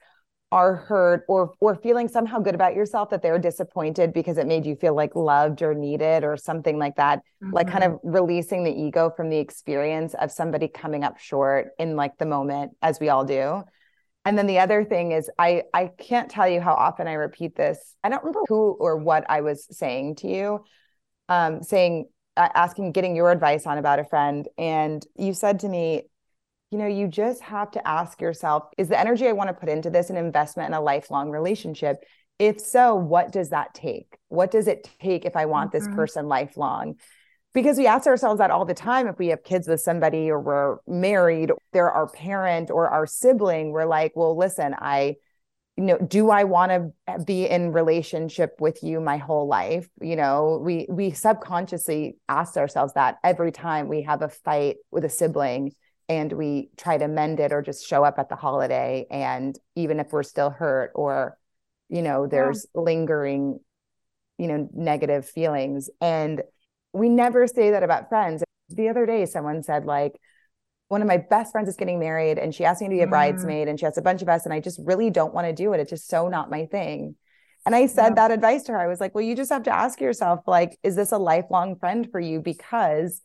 are 0.53 0.75
hurt 0.75 1.25
or 1.29 1.55
or 1.61 1.77
feeling 1.77 2.09
somehow 2.09 2.39
good 2.39 2.55
about 2.55 2.75
yourself 2.75 3.11
that 3.11 3.23
they're 3.23 3.39
disappointed 3.39 4.13
because 4.13 4.37
it 4.37 4.47
made 4.47 4.67
you 4.67 4.75
feel 4.75 4.95
like 4.95 5.15
loved 5.15 5.63
or 5.63 5.75
needed 5.75 6.25
or 6.25 6.37
something 6.37 6.79
like 6.79 6.97
that. 6.97 7.23
Like 7.53 7.69
kind 7.69 7.85
of 7.85 8.01
releasing 8.03 8.65
the 8.65 8.73
ego 8.73 9.13
from 9.17 9.31
the 9.31 9.39
experience 9.39 10.15
of 10.15 10.33
somebody 10.33 10.69
coming 10.69 11.05
up 11.05 11.19
short 11.19 11.69
in 11.79 11.97
like 11.97 12.19
the 12.19 12.27
moment 12.27 12.73
as 12.83 12.99
we 12.99 13.09
all 13.09 13.25
do. 13.25 13.63
And 14.25 14.37
then 14.37 14.47
the 14.47 14.59
other 14.59 14.85
thing 14.85 15.13
is 15.13 15.31
i 15.39 15.63
i 15.73 15.87
can't 15.87 16.31
tell 16.31 16.49
you 16.49 16.61
how 16.61 16.75
often 16.75 17.07
i 17.07 17.15
repeat 17.15 17.55
this. 17.57 17.95
I 18.03 18.09
don't 18.09 18.23
remember 18.23 18.41
who 18.49 18.73
or 18.73 18.97
what 18.97 19.25
i 19.29 19.41
was 19.41 19.67
saying 19.71 20.17
to 20.17 20.29
you 20.29 20.65
um 21.29 21.63
saying 21.63 22.09
asking 22.55 22.93
getting 22.93 23.17
your 23.17 23.31
advice 23.31 23.67
on 23.67 23.79
about 23.79 23.99
a 23.99 24.05
friend 24.05 24.49
and 24.57 25.05
you 25.17 25.35
said 25.35 25.61
to 25.61 25.69
me 25.69 26.05
you 26.71 26.79
know, 26.79 26.87
you 26.87 27.09
just 27.09 27.43
have 27.43 27.71
to 27.73 27.87
ask 27.87 28.21
yourself 28.21 28.69
is 28.79 28.89
the 28.89 28.99
energy 28.99 29.27
I 29.27 29.33
want 29.33 29.49
to 29.49 29.55
put 29.55 29.69
into 29.69 29.91
this 29.91 30.09
an 30.11 30.17
investment 30.17 30.69
in 30.69 30.75
a 30.75 30.81
lifelong 30.81 31.31
relationship? 31.31 32.05
If 32.39 32.61
so, 32.61 32.95
what 32.95 33.33
does 33.33 33.51
that 33.51 33.75
take? 33.75 34.17
What 34.29 34.51
does 34.51 34.69
it 34.69 34.89
take 35.01 35.25
if 35.25 35.37
I 35.37 35.47
want 35.47 35.73
this 35.73 35.85
mm-hmm. 35.85 35.97
person 35.97 36.29
lifelong? 36.29 36.95
Because 37.53 37.77
we 37.77 37.89
ask 37.89 38.07
ourselves 38.07 38.39
that 38.39 38.53
all 38.53 38.65
the 38.65 38.75
time 38.75 39.09
if 39.09 39.19
we 39.19 39.29
have 39.29 39.43
kids 39.43 39.67
with 39.67 39.81
somebody 39.81 40.31
or 40.31 40.41
we're 40.41 40.79
married, 40.87 41.51
they're 41.73 41.91
our 41.91 42.07
parent 42.07 42.71
or 42.71 42.89
our 42.89 43.07
sibling, 43.07 43.73
we're 43.73 43.85
like, 43.85 44.13
well, 44.15 44.37
listen, 44.37 44.75
I 44.79 45.17
you 45.77 45.85
know 45.85 45.99
do 45.99 46.31
i 46.31 46.45
want 46.45 46.71
to 46.71 47.19
be 47.25 47.47
in 47.47 47.73
relationship 47.73 48.57
with 48.61 48.83
you 48.83 49.01
my 49.01 49.17
whole 49.17 49.47
life? 49.47 49.89
You 50.01 50.17
know 50.17 50.61
we 50.63 50.87
we 50.91 51.11
subconsciously 51.13 52.17
ask 52.29 52.57
ourselves 52.57 52.95
that 52.95 53.19
every 53.25 53.53
time 53.53 53.89
we 53.89 54.03
have 54.03 54.23
a 54.23 54.29
fight 54.29 54.77
with 54.91 55.05
a 55.05 55.11
sibling 55.11 55.73
and 56.09 56.33
we 56.33 56.71
try 56.77 56.99
to 56.99 57.09
mend 57.09 57.41
it 57.41 57.53
or 57.53 57.63
just 57.63 57.87
show 57.87 58.05
up 58.05 58.19
at 58.19 58.29
the 58.29 58.37
holiday 58.37 59.07
and 59.11 59.57
even 59.77 60.01
if 60.01 60.13
we're 60.13 60.23
still 60.23 60.51
hurt 60.51 60.91
or 60.95 61.37
you 61.89 62.03
know 62.03 62.27
there's 62.27 62.67
lingering 62.75 63.61
you 64.41 64.47
know 64.49 64.69
negative 64.73 65.29
feelings. 65.29 65.91
And 66.01 66.43
we 66.93 67.09
never 67.11 67.47
say 67.47 67.73
that 67.73 67.83
about 67.83 68.09
friends. 68.09 68.43
The 68.71 68.89
other 68.89 69.05
day 69.05 69.27
someone 69.27 69.63
said 69.63 69.85
like 69.85 70.15
one 70.91 71.03
of 71.03 71.09
my 71.09 71.19
best 71.19 71.53
friends 71.53 71.69
is 71.71 71.77
getting 71.77 71.99
married 72.01 72.39
and 72.39 72.55
she 72.55 72.65
asked 72.67 72.83
me 72.83 72.89
to 72.89 72.95
be 72.95 73.03
a 73.03 73.07
Mm. 73.07 73.11
bridesmaid 73.11 73.69
and 73.69 73.79
she 73.81 73.87
has 73.87 73.99
a 73.99 74.03
bunch 74.03 74.23
of 74.23 74.29
us 74.29 74.45
and 74.45 74.55
I 74.55 74.61
just 74.61 74.81
really 74.85 75.11
don't 75.11 75.35
want 75.35 75.47
to 75.49 75.55
do 75.55 75.73
it. 75.73 75.81
It's 75.81 75.91
just 75.91 76.09
so 76.09 76.29
not 76.29 76.51
my 76.51 76.67
thing. 76.67 77.17
And 77.67 77.75
I 77.75 77.87
said 77.87 78.17
that 78.17 78.31
advice 78.33 78.65
to 78.65 78.73
her. 78.73 78.79
I 78.79 78.89
was 78.89 79.01
like, 79.01 79.15
well, 79.15 79.25
you 79.25 79.37
just 79.37 79.53
have 79.53 79.65
to 79.65 79.75
ask 79.75 80.01
yourself, 80.01 80.41
like, 80.47 80.79
is 80.83 80.97
this 80.97 81.13
a 81.13 81.19
lifelong 81.19 81.77
friend 81.79 82.09
for 82.11 82.21
you? 82.21 82.41
Because 82.41 83.23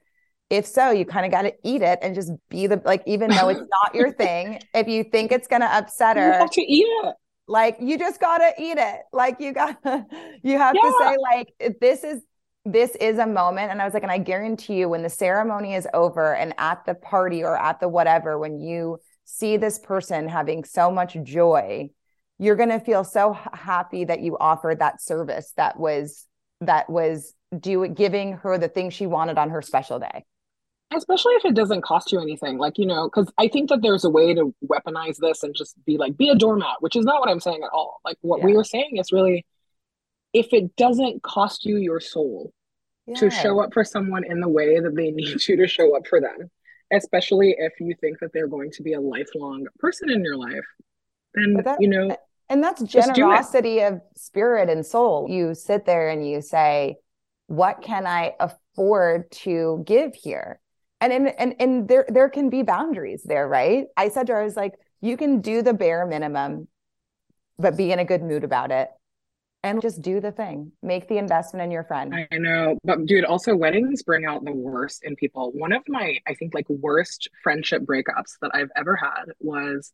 if 0.50 0.68
so, 0.68 0.92
you 0.92 1.06
kind 1.06 1.26
of 1.26 1.32
got 1.32 1.44
to 1.44 1.54
eat 1.64 1.82
it 1.82 2.00
and 2.04 2.16
just 2.16 2.32
be 2.50 2.68
the 2.68 2.82
like, 2.86 3.04
even 3.08 3.34
though 3.34 3.50
it's 3.50 3.62
not 3.62 3.96
your 3.96 4.12
thing, 4.24 4.60
if 4.74 4.88
you 4.88 5.04
think 5.04 5.32
it's 5.32 5.48
going 5.48 5.62
to 5.62 5.74
upset 5.74 6.18
her, 6.18 6.34
You 6.34 6.40
have 6.40 6.52
to 6.52 6.62
eat 6.62 6.86
it. 7.04 7.16
like 7.48 7.78
you 7.80 7.98
just 7.98 8.20
gotta 8.20 8.52
eat 8.60 8.78
it 8.78 9.02
like 9.14 9.40
you 9.40 9.54
gotta 9.54 10.06
you 10.44 10.58
have 10.58 10.80
to 10.82 10.92
say 10.92 11.16
like 11.32 11.54
this 11.80 12.04
is 12.04 12.22
this 12.66 12.96
is 12.96 13.20
a 13.20 13.28
moment 13.28 13.72
and 13.72 13.82
i 13.82 13.86
was 13.86 13.94
like 13.94 14.04
and 14.04 14.12
i 14.12 14.18
guarantee 14.18 14.76
you 14.76 14.90
when 14.90 15.04
the 15.04 15.10
ceremony 15.10 15.76
is 15.76 15.88
over 15.94 16.34
and 16.36 16.54
at 16.58 16.84
the 16.86 16.96
party 16.96 17.44
or 17.44 17.56
at 17.56 17.80
the 17.80 17.88
whatever 17.88 18.38
when 18.40 18.60
you 18.60 18.98
see 19.24 19.56
this 19.56 19.80
person 19.80 20.28
having 20.28 20.64
so 20.64 20.90
much 20.92 21.16
joy 21.24 21.88
you're 22.38 22.56
going 22.56 22.70
to 22.70 22.80
feel 22.80 23.04
so 23.04 23.32
happy 23.54 24.04
that 24.04 24.20
you 24.20 24.38
offered 24.38 24.80
that 24.80 25.02
service 25.02 25.54
that 25.56 25.80
was 25.80 26.26
that 26.60 26.90
was 26.90 27.34
do 27.60 27.88
giving 27.88 28.34
her 28.34 28.58
the 28.58 28.68
thing 28.68 28.90
she 28.90 29.06
wanted 29.06 29.38
on 29.38 29.50
her 29.52 29.62
special 29.62 30.00
day 30.00 30.26
especially 30.96 31.34
if 31.34 31.46
it 31.46 31.54
doesn't 31.56 31.84
cost 31.84 32.12
you 32.12 32.20
anything 32.20 32.58
like 32.58 32.78
you 32.78 32.86
know 32.86 33.08
because 33.08 33.32
i 33.38 33.48
think 33.48 33.70
that 33.70 33.82
there's 33.82 34.04
a 34.06 34.10
way 34.10 34.34
to 34.34 34.54
weaponize 34.68 35.18
this 35.18 35.44
and 35.44 35.56
just 35.56 35.76
be 35.86 35.98
like 35.98 36.18
be 36.18 36.30
a 36.30 36.36
doormat 36.36 36.78
which 36.80 36.96
is 36.96 37.06
not 37.06 37.20
what 37.20 37.30
i'm 37.30 37.40
saying 37.40 37.62
at 37.64 37.70
all 37.72 38.00
like 38.04 38.18
what 38.22 38.42
we 38.42 38.52
Yeah. 38.52 38.58
were 38.58 38.64
saying 38.64 38.98
is 38.98 39.12
really 39.12 39.46
if 40.34 40.52
it 40.52 40.76
doesn't 40.76 41.24
cost 41.24 41.66
you 41.66 41.78
your 41.78 42.00
soul 42.00 42.52
to 43.16 43.30
show 43.30 43.60
up 43.60 43.74
for 43.74 43.84
someone 43.84 44.24
in 44.24 44.40
the 44.40 44.48
way 44.48 44.80
that 44.80 44.96
they 44.96 45.12
need 45.20 45.48
you 45.48 45.56
to 45.58 45.68
show 45.68 45.96
up 45.96 46.08
for 46.08 46.20
them 46.22 46.50
especially 46.94 47.56
if 47.58 47.74
you 47.80 47.96
think 48.00 48.20
that 48.20 48.32
they're 48.34 48.48
going 48.48 48.72
to 48.72 48.84
be 48.84 48.94
a 48.94 49.02
lifelong 49.02 49.66
person 49.80 50.10
in 50.10 50.24
your 50.24 50.38
life 50.38 50.66
then 51.34 51.54
that- 51.64 51.82
you 51.82 51.88
know 51.88 52.16
And 52.50 52.64
that's 52.64 52.84
Just 52.84 52.94
do 52.94 53.02
it. 53.02 53.16
generosity 53.16 53.82
of 53.82 54.02
spirit 54.16 54.70
and 54.70 54.86
soul. 54.86 55.28
You 55.28 55.56
sit 55.56 55.86
there 55.86 56.10
and 56.10 56.30
you 56.30 56.42
say, 56.42 56.98
what 57.48 57.82
can 57.82 58.06
I 58.06 58.34
afford 58.40 59.32
to 59.46 59.84
give 59.86 60.14
here? 60.14 60.60
And 61.02 61.12
and 61.12 61.28
and, 61.40 61.56
and 61.60 61.88
there 61.88 62.06
there 62.08 62.30
can 62.30 62.50
be 62.52 62.62
boundaries 62.62 63.24
there, 63.24 63.48
right? 63.48 63.86
I 63.98 64.10
said 64.10 64.28
to 64.28 64.34
her, 64.34 64.42
I 64.42 64.44
was 64.44 64.56
like, 64.56 64.74
you 65.02 65.18
can 65.18 65.42
do 65.42 65.64
the 65.64 65.74
bare 65.74 66.06
minimum, 66.06 66.68
but 67.58 67.76
be 67.76 67.92
in 67.92 67.98
a 68.00 68.06
good 68.06 68.22
mood 68.22 68.44
about 68.44 68.70
it. 68.72 68.90
And 69.66 69.82
just 69.82 70.04
do 70.04 70.22
the 70.22 70.32
thing. 70.32 70.72
Make 70.84 71.08
the 71.08 71.18
investment 71.18 71.64
in 71.64 71.72
your 71.72 71.84
friend. 71.84 72.14
I 72.32 72.38
know, 72.38 72.78
but 72.84 73.04
dude, 73.08 73.26
also 73.26 73.56
weddings 73.56 74.04
bring 74.04 74.24
out 74.24 74.46
the 74.46 74.52
worst 74.52 75.04
in 75.04 75.16
people. 75.16 75.52
One 75.54 75.72
of 75.72 75.82
my, 75.88 76.20
I 76.28 76.36
think, 76.36 76.54
like 76.54 76.70
worst 76.70 77.28
friendship 77.42 77.82
breakups 77.82 78.38
that 78.44 78.52
I've 78.54 78.70
ever 78.78 78.96
had 78.96 79.26
was 79.40 79.92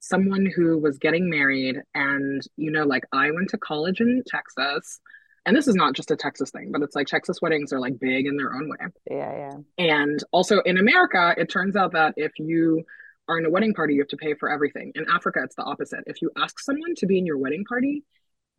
someone 0.00 0.46
who 0.46 0.78
was 0.78 0.96
getting 0.96 1.28
married 1.30 1.76
and 1.94 2.42
you 2.56 2.72
know 2.72 2.82
like 2.82 3.04
i 3.12 3.30
went 3.30 3.48
to 3.48 3.56
college 3.56 4.00
in 4.00 4.20
texas 4.26 4.98
and 5.46 5.56
this 5.56 5.68
is 5.68 5.76
not 5.76 5.94
just 5.94 6.10
a 6.10 6.16
texas 6.16 6.50
thing 6.50 6.72
but 6.72 6.82
it's 6.82 6.96
like 6.96 7.06
texas 7.06 7.40
weddings 7.40 7.72
are 7.72 7.78
like 7.78 8.00
big 8.00 8.26
in 8.26 8.36
their 8.36 8.52
own 8.52 8.68
way 8.68 8.88
yeah 9.08 9.52
yeah 9.78 9.84
and 10.02 10.24
also 10.32 10.58
in 10.62 10.76
america 10.76 11.36
it 11.38 11.48
turns 11.48 11.76
out 11.76 11.92
that 11.92 12.14
if 12.16 12.32
you 12.40 12.82
are 13.28 13.38
in 13.38 13.46
a 13.46 13.50
wedding 13.50 13.72
party 13.72 13.94
you 13.94 14.00
have 14.00 14.08
to 14.08 14.16
pay 14.16 14.34
for 14.34 14.50
everything 14.50 14.90
in 14.96 15.06
africa 15.08 15.38
it's 15.44 15.54
the 15.54 15.62
opposite 15.62 16.00
if 16.06 16.20
you 16.20 16.32
ask 16.36 16.58
someone 16.58 16.96
to 16.96 17.06
be 17.06 17.16
in 17.16 17.24
your 17.24 17.38
wedding 17.38 17.64
party 17.68 18.02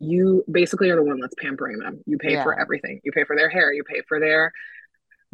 you 0.04 0.44
basically 0.52 0.90
are 0.90 0.96
the 0.96 1.04
one 1.04 1.20
that's 1.20 1.36
pampering 1.40 1.78
them 1.80 2.02
you 2.06 2.18
pay 2.18 2.34
yeah. 2.34 2.44
for 2.44 2.60
everything 2.60 3.00
you 3.04 3.12
pay 3.12 3.24
for 3.24 3.36
their 3.36 3.50
hair 3.50 3.72
you 3.74 3.84
pay 3.84 4.02
for 4.08 4.20
their 4.20 4.52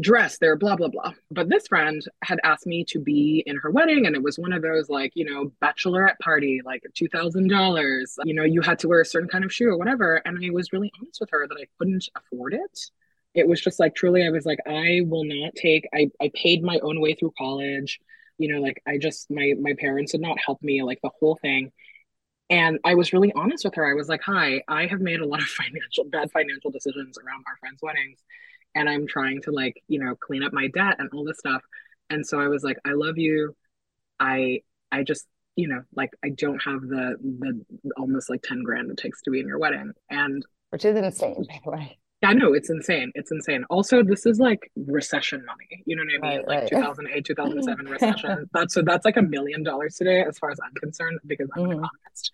dress 0.01 0.37
their 0.37 0.55
blah, 0.55 0.75
blah, 0.75 0.87
blah. 0.87 1.13
But 1.31 1.49
this 1.49 1.67
friend 1.67 2.01
had 2.23 2.39
asked 2.43 2.65
me 2.65 2.83
to 2.85 2.99
be 2.99 3.43
in 3.45 3.57
her 3.57 3.71
wedding, 3.71 4.05
and 4.05 4.15
it 4.15 4.23
was 4.23 4.39
one 4.39 4.53
of 4.53 4.61
those 4.61 4.89
like, 4.89 5.11
you 5.15 5.25
know, 5.25 5.51
bachelorette 5.61 6.17
party, 6.19 6.61
like 6.63 6.83
$2,000. 6.93 8.07
You 8.23 8.33
know, 8.33 8.43
you 8.43 8.61
had 8.61 8.79
to 8.79 8.87
wear 8.87 9.01
a 9.01 9.05
certain 9.05 9.29
kind 9.29 9.43
of 9.43 9.53
shoe 9.53 9.69
or 9.69 9.77
whatever. 9.77 10.21
And 10.25 10.37
I 10.43 10.49
was 10.51 10.71
really 10.71 10.91
honest 10.99 11.19
with 11.19 11.29
her 11.31 11.47
that 11.47 11.57
I 11.59 11.65
couldn't 11.77 12.07
afford 12.15 12.53
it. 12.53 12.79
It 13.35 13.47
was 13.47 13.61
just 13.61 13.79
like, 13.79 13.95
truly, 13.95 14.25
I 14.25 14.29
was 14.29 14.45
like, 14.45 14.59
I 14.67 15.01
will 15.05 15.25
not 15.25 15.53
take, 15.55 15.87
I, 15.93 16.09
I 16.19 16.31
paid 16.33 16.63
my 16.63 16.79
own 16.79 16.99
way 16.99 17.13
through 17.13 17.33
college. 17.37 17.99
You 18.37 18.53
know, 18.53 18.61
like 18.61 18.81
I 18.87 18.97
just, 18.97 19.29
my, 19.29 19.53
my 19.59 19.73
parents 19.77 20.13
did 20.13 20.21
not 20.21 20.37
help 20.43 20.63
me, 20.63 20.81
like 20.81 20.99
the 21.03 21.11
whole 21.19 21.37
thing. 21.41 21.71
And 22.49 22.79
I 22.83 22.95
was 22.95 23.13
really 23.13 23.31
honest 23.33 23.63
with 23.63 23.75
her. 23.75 23.89
I 23.89 23.93
was 23.93 24.09
like, 24.09 24.21
hi, 24.23 24.63
I 24.67 24.87
have 24.87 25.01
made 25.01 25.19
a 25.19 25.25
lot 25.25 25.41
of 25.41 25.47
financial, 25.61 26.05
bad 26.05 26.31
financial 26.31 26.71
decisions 26.71 27.17
around 27.17 27.43
our 27.47 27.57
friends' 27.57 27.79
weddings 27.81 28.19
and 28.75 28.89
I'm 28.89 29.07
trying 29.07 29.41
to 29.43 29.51
like, 29.51 29.81
you 29.87 29.99
know, 29.99 30.15
clean 30.15 30.43
up 30.43 30.53
my 30.53 30.67
debt 30.67 30.97
and 30.99 31.09
all 31.13 31.23
this 31.23 31.39
stuff. 31.39 31.61
And 32.09 32.25
so 32.25 32.39
I 32.39 32.47
was 32.47 32.63
like, 32.63 32.77
I 32.85 32.91
love 32.91 33.17
you. 33.17 33.55
I 34.19 34.61
I 34.91 35.03
just, 35.03 35.27
you 35.55 35.67
know, 35.67 35.83
like 35.95 36.11
I 36.23 36.29
don't 36.29 36.59
have 36.63 36.81
the 36.81 37.15
the 37.21 37.63
almost 37.97 38.29
like 38.29 38.41
10 38.43 38.63
grand 38.63 38.91
it 38.91 38.97
takes 38.97 39.21
to 39.23 39.31
be 39.31 39.39
in 39.39 39.47
your 39.47 39.59
wedding. 39.59 39.91
And 40.09 40.43
which 40.69 40.85
is 40.85 40.95
insane, 40.95 41.45
by 41.47 41.59
the 41.63 41.71
way. 41.71 41.97
Yeah, 42.21 42.33
no, 42.33 42.53
it's 42.53 42.69
insane. 42.69 43.11
It's 43.15 43.31
insane. 43.31 43.63
Also, 43.69 44.03
this 44.03 44.25
is 44.25 44.39
like 44.39 44.69
recession 44.75 45.45
money. 45.45 45.83
You 45.85 45.95
know 45.95 46.03
what 46.03 46.25
I 46.25 46.29
mean? 46.29 46.39
Right, 46.39 46.47
like 46.47 46.59
right. 46.63 46.69
2008, 46.69 47.25
2007 47.25 47.85
recession. 47.89 48.49
That's 48.53 48.73
so 48.73 48.81
that's 48.81 49.05
like 49.05 49.17
a 49.17 49.21
million 49.21 49.63
dollars 49.63 49.95
today, 49.95 50.21
as 50.21 50.37
far 50.37 50.51
as 50.51 50.59
I'm 50.63 50.73
concerned, 50.75 51.19
because 51.25 51.47
I'm 51.55 51.63
mm-hmm. 51.63 51.71
an 51.71 51.77
economist 51.77 52.31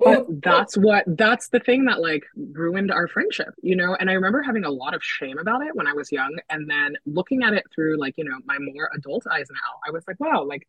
but 0.00 0.26
that's 0.42 0.76
what 0.76 1.04
that's 1.06 1.48
the 1.48 1.60
thing 1.60 1.84
that 1.84 2.00
like 2.00 2.24
ruined 2.52 2.90
our 2.90 3.06
friendship 3.06 3.54
you 3.62 3.76
know 3.76 3.94
and 4.00 4.10
i 4.10 4.14
remember 4.14 4.42
having 4.42 4.64
a 4.64 4.70
lot 4.70 4.94
of 4.94 5.04
shame 5.04 5.38
about 5.38 5.62
it 5.62 5.74
when 5.76 5.86
i 5.86 5.92
was 5.92 6.10
young 6.10 6.36
and 6.48 6.68
then 6.68 6.96
looking 7.06 7.42
at 7.42 7.52
it 7.52 7.64
through 7.74 7.98
like 7.98 8.14
you 8.16 8.24
know 8.24 8.36
my 8.46 8.58
more 8.58 8.90
adult 8.94 9.26
eyes 9.30 9.46
now 9.50 9.78
i 9.86 9.90
was 9.90 10.02
like 10.08 10.18
wow 10.18 10.42
like 10.42 10.66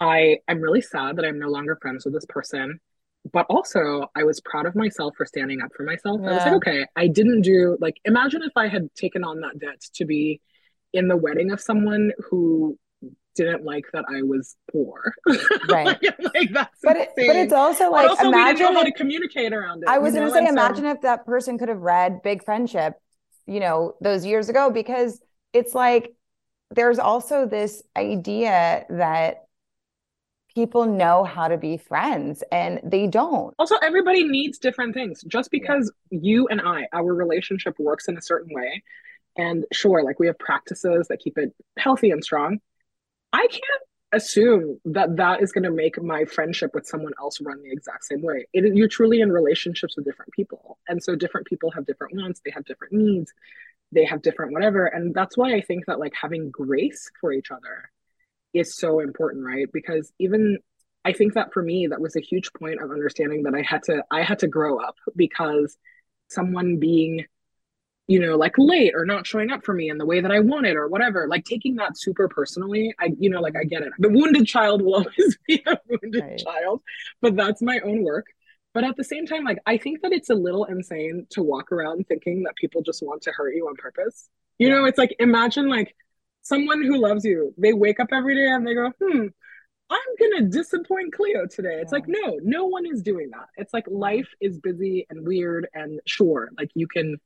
i 0.00 0.38
i'm 0.48 0.60
really 0.60 0.80
sad 0.80 1.16
that 1.16 1.24
i'm 1.24 1.38
no 1.38 1.48
longer 1.48 1.76
friends 1.80 2.04
with 2.04 2.14
this 2.14 2.26
person 2.28 2.80
but 3.32 3.46
also 3.48 4.10
i 4.14 4.22
was 4.22 4.40
proud 4.40 4.66
of 4.66 4.74
myself 4.74 5.14
for 5.16 5.24
standing 5.24 5.60
up 5.62 5.70
for 5.76 5.84
myself 5.84 6.20
yeah. 6.22 6.30
i 6.30 6.34
was 6.34 6.44
like 6.44 6.52
okay 6.54 6.86
i 6.96 7.06
didn't 7.06 7.42
do 7.42 7.76
like 7.80 7.96
imagine 8.04 8.42
if 8.42 8.52
i 8.56 8.68
had 8.68 8.92
taken 8.94 9.24
on 9.24 9.40
that 9.40 9.58
debt 9.58 9.80
to 9.94 10.04
be 10.04 10.40
in 10.92 11.08
the 11.08 11.16
wedding 11.16 11.50
of 11.50 11.60
someone 11.60 12.12
who 12.30 12.78
didn't 13.36 13.64
like 13.64 13.84
that 13.92 14.04
I 14.08 14.22
was 14.22 14.56
poor. 14.72 15.14
Right. 15.68 15.86
like, 15.86 16.00
like, 16.34 16.52
that's 16.52 16.78
but, 16.82 16.96
it, 16.96 17.10
but 17.16 17.36
it's 17.36 17.52
also 17.52 17.90
like 17.90 18.08
also 18.08 18.28
imagine 18.28 18.66
know 18.66 18.74
how 18.74 18.82
to 18.82 18.92
communicate 18.92 19.52
around 19.52 19.82
it. 19.82 19.88
I 19.88 19.98
was 19.98 20.14
gonna 20.14 20.30
say, 20.30 20.46
imagine 20.46 20.84
so, 20.84 20.90
if 20.90 21.00
that 21.02 21.26
person 21.26 21.58
could 21.58 21.68
have 21.68 21.80
read 21.80 22.22
Big 22.22 22.44
Friendship, 22.44 22.94
you 23.46 23.60
know, 23.60 23.94
those 24.00 24.24
years 24.24 24.48
ago, 24.48 24.70
because 24.70 25.20
it's 25.52 25.74
like 25.74 26.14
there's 26.70 26.98
also 26.98 27.46
this 27.46 27.82
idea 27.96 28.86
that 28.88 29.45
people 30.56 30.86
know 30.86 31.22
how 31.22 31.46
to 31.46 31.56
be 31.56 31.76
friends 31.76 32.42
and 32.50 32.80
they 32.82 33.06
don't. 33.06 33.54
Also, 33.60 33.76
everybody 33.82 34.24
needs 34.24 34.58
different 34.58 34.94
things. 34.94 35.22
Just 35.28 35.52
because 35.52 35.92
yeah. 36.10 36.18
you 36.22 36.48
and 36.48 36.60
I, 36.60 36.88
our 36.92 37.14
relationship 37.14 37.78
works 37.78 38.08
in 38.08 38.18
a 38.18 38.22
certain 38.22 38.52
way, 38.52 38.82
and 39.36 39.64
sure, 39.72 40.02
like 40.02 40.18
we 40.18 40.26
have 40.26 40.38
practices 40.38 41.06
that 41.08 41.20
keep 41.20 41.38
it 41.38 41.54
healthy 41.78 42.10
and 42.10 42.24
strong 42.24 42.58
I 43.36 43.46
can't 43.48 43.82
assume 44.12 44.80
that 44.86 45.16
that 45.16 45.42
is 45.42 45.52
going 45.52 45.64
to 45.64 45.70
make 45.70 46.00
my 46.02 46.24
friendship 46.24 46.70
with 46.74 46.86
someone 46.86 47.12
else 47.20 47.38
run 47.40 47.62
the 47.62 47.70
exact 47.70 48.04
same 48.04 48.22
way. 48.22 48.46
It, 48.54 48.74
you're 48.74 48.88
truly 48.88 49.20
in 49.20 49.30
relationships 49.30 49.96
with 49.96 50.06
different 50.06 50.32
people. 50.32 50.78
And 50.88 51.02
so 51.02 51.16
different 51.16 51.46
people 51.46 51.70
have 51.72 51.84
different 51.84 52.14
wants, 52.16 52.40
they 52.44 52.52
have 52.52 52.64
different 52.64 52.94
needs, 52.94 53.32
they 53.92 54.04
have 54.04 54.22
different 54.22 54.52
whatever. 54.52 54.86
And 54.86 55.14
that's 55.14 55.36
why 55.36 55.54
I 55.54 55.60
think 55.60 55.84
that 55.86 55.98
like 55.98 56.14
having 56.20 56.50
grace 56.50 57.10
for 57.20 57.32
each 57.32 57.50
other 57.50 57.90
is 58.58 58.76
so 58.76 59.00
important, 59.00 59.44
right? 59.44 59.66
Because 59.72 60.12
even 60.18 60.58
I 61.04 61.12
think 61.12 61.34
that 61.34 61.52
for 61.52 61.62
me, 61.62 61.86
that 61.88 62.00
was 62.00 62.16
a 62.16 62.20
huge 62.20 62.52
point 62.52 62.82
of 62.82 62.90
understanding 62.90 63.44
that 63.44 63.54
I 63.54 63.62
had 63.62 63.82
to 63.84 64.04
I 64.10 64.22
had 64.22 64.40
to 64.40 64.48
grow 64.48 64.78
up 64.78 64.96
because 65.14 65.76
someone 66.28 66.78
being 66.78 67.26
you 68.08 68.20
know, 68.20 68.36
like 68.36 68.54
late 68.56 68.92
or 68.94 69.04
not 69.04 69.26
showing 69.26 69.50
up 69.50 69.64
for 69.64 69.74
me 69.74 69.90
in 69.90 69.98
the 69.98 70.06
way 70.06 70.20
that 70.20 70.30
I 70.30 70.38
wanted 70.38 70.76
or 70.76 70.86
whatever. 70.88 71.26
Like 71.28 71.44
taking 71.44 71.76
that 71.76 71.98
super 71.98 72.28
personally, 72.28 72.94
I, 73.00 73.10
you 73.18 73.28
know, 73.28 73.40
like 73.40 73.56
I 73.56 73.64
get 73.64 73.82
it. 73.82 73.92
The 73.98 74.08
wounded 74.08 74.46
child 74.46 74.82
will 74.82 74.94
always 75.18 75.38
be 75.46 75.62
a 75.66 75.76
wounded 75.88 76.22
right. 76.22 76.38
child, 76.38 76.82
but 77.20 77.36
that's 77.36 77.62
my 77.62 77.80
own 77.80 78.04
work. 78.04 78.26
But 78.74 78.84
at 78.84 78.96
the 78.96 79.04
same 79.04 79.26
time, 79.26 79.44
like 79.44 79.58
I 79.66 79.78
think 79.78 80.02
that 80.02 80.12
it's 80.12 80.30
a 80.30 80.34
little 80.34 80.64
insane 80.66 81.26
to 81.30 81.42
walk 81.42 81.72
around 81.72 82.06
thinking 82.06 82.44
that 82.44 82.54
people 82.56 82.82
just 82.82 83.02
want 83.02 83.22
to 83.22 83.32
hurt 83.32 83.54
you 83.54 83.66
on 83.66 83.74
purpose. 83.74 84.28
You 84.58 84.68
yeah. 84.68 84.74
know, 84.74 84.84
it's 84.84 84.98
like 84.98 85.16
imagine 85.18 85.68
like 85.68 85.96
someone 86.46 86.82
who 86.82 86.98
loves 86.98 87.24
you, 87.24 87.52
they 87.58 87.72
wake 87.72 88.00
up 88.00 88.08
every 88.12 88.34
day 88.34 88.46
and 88.46 88.66
they 88.66 88.74
go, 88.74 88.92
hmm, 89.00 89.26
I'm 89.88 89.98
gonna 90.18 90.48
disappoint 90.48 91.12
Cleo 91.12 91.46
today. 91.46 91.78
It's 91.80 91.92
yeah. 91.92 91.98
like, 91.98 92.08
no, 92.08 92.38
no 92.42 92.66
one 92.66 92.86
is 92.86 93.02
doing 93.02 93.30
that. 93.30 93.46
It's 93.56 93.72
like 93.72 93.84
life 93.88 94.28
is 94.40 94.58
busy 94.58 95.06
and 95.10 95.26
weird 95.26 95.68
and 95.74 96.00
sure, 96.06 96.50
like 96.58 96.70
you 96.74 96.86
can 96.88 97.16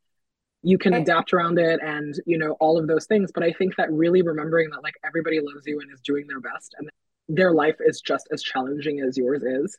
you 0.63 0.79
can 0.79 0.95
adapt 0.95 1.33
around 1.33 1.59
it 1.59 1.81
and 1.83 2.15
you 2.27 2.37
know 2.37 2.53
all 2.61 2.79
of 2.79 2.87
those 2.87 3.07
things 3.07 3.31
but 3.33 3.43
i 3.43 3.53
think 3.53 3.75
that 3.77 3.91
really 3.91 4.23
remembering 4.23 4.69
that 4.71 4.83
like 4.83 4.95
everybody 5.05 5.41
loves 5.41 5.67
you 5.67 5.81
and 5.81 5.91
is 5.93 6.01
doing 6.01 6.27
their 6.27 6.41
best 6.41 6.75
and 6.79 6.91
their 7.29 7.53
life 7.53 7.77
is 7.81 8.01
just 8.01 8.29
as 8.33 8.43
challenging 8.43 9.01
as 9.01 9.17
yours 9.17 9.43
is 9.43 9.79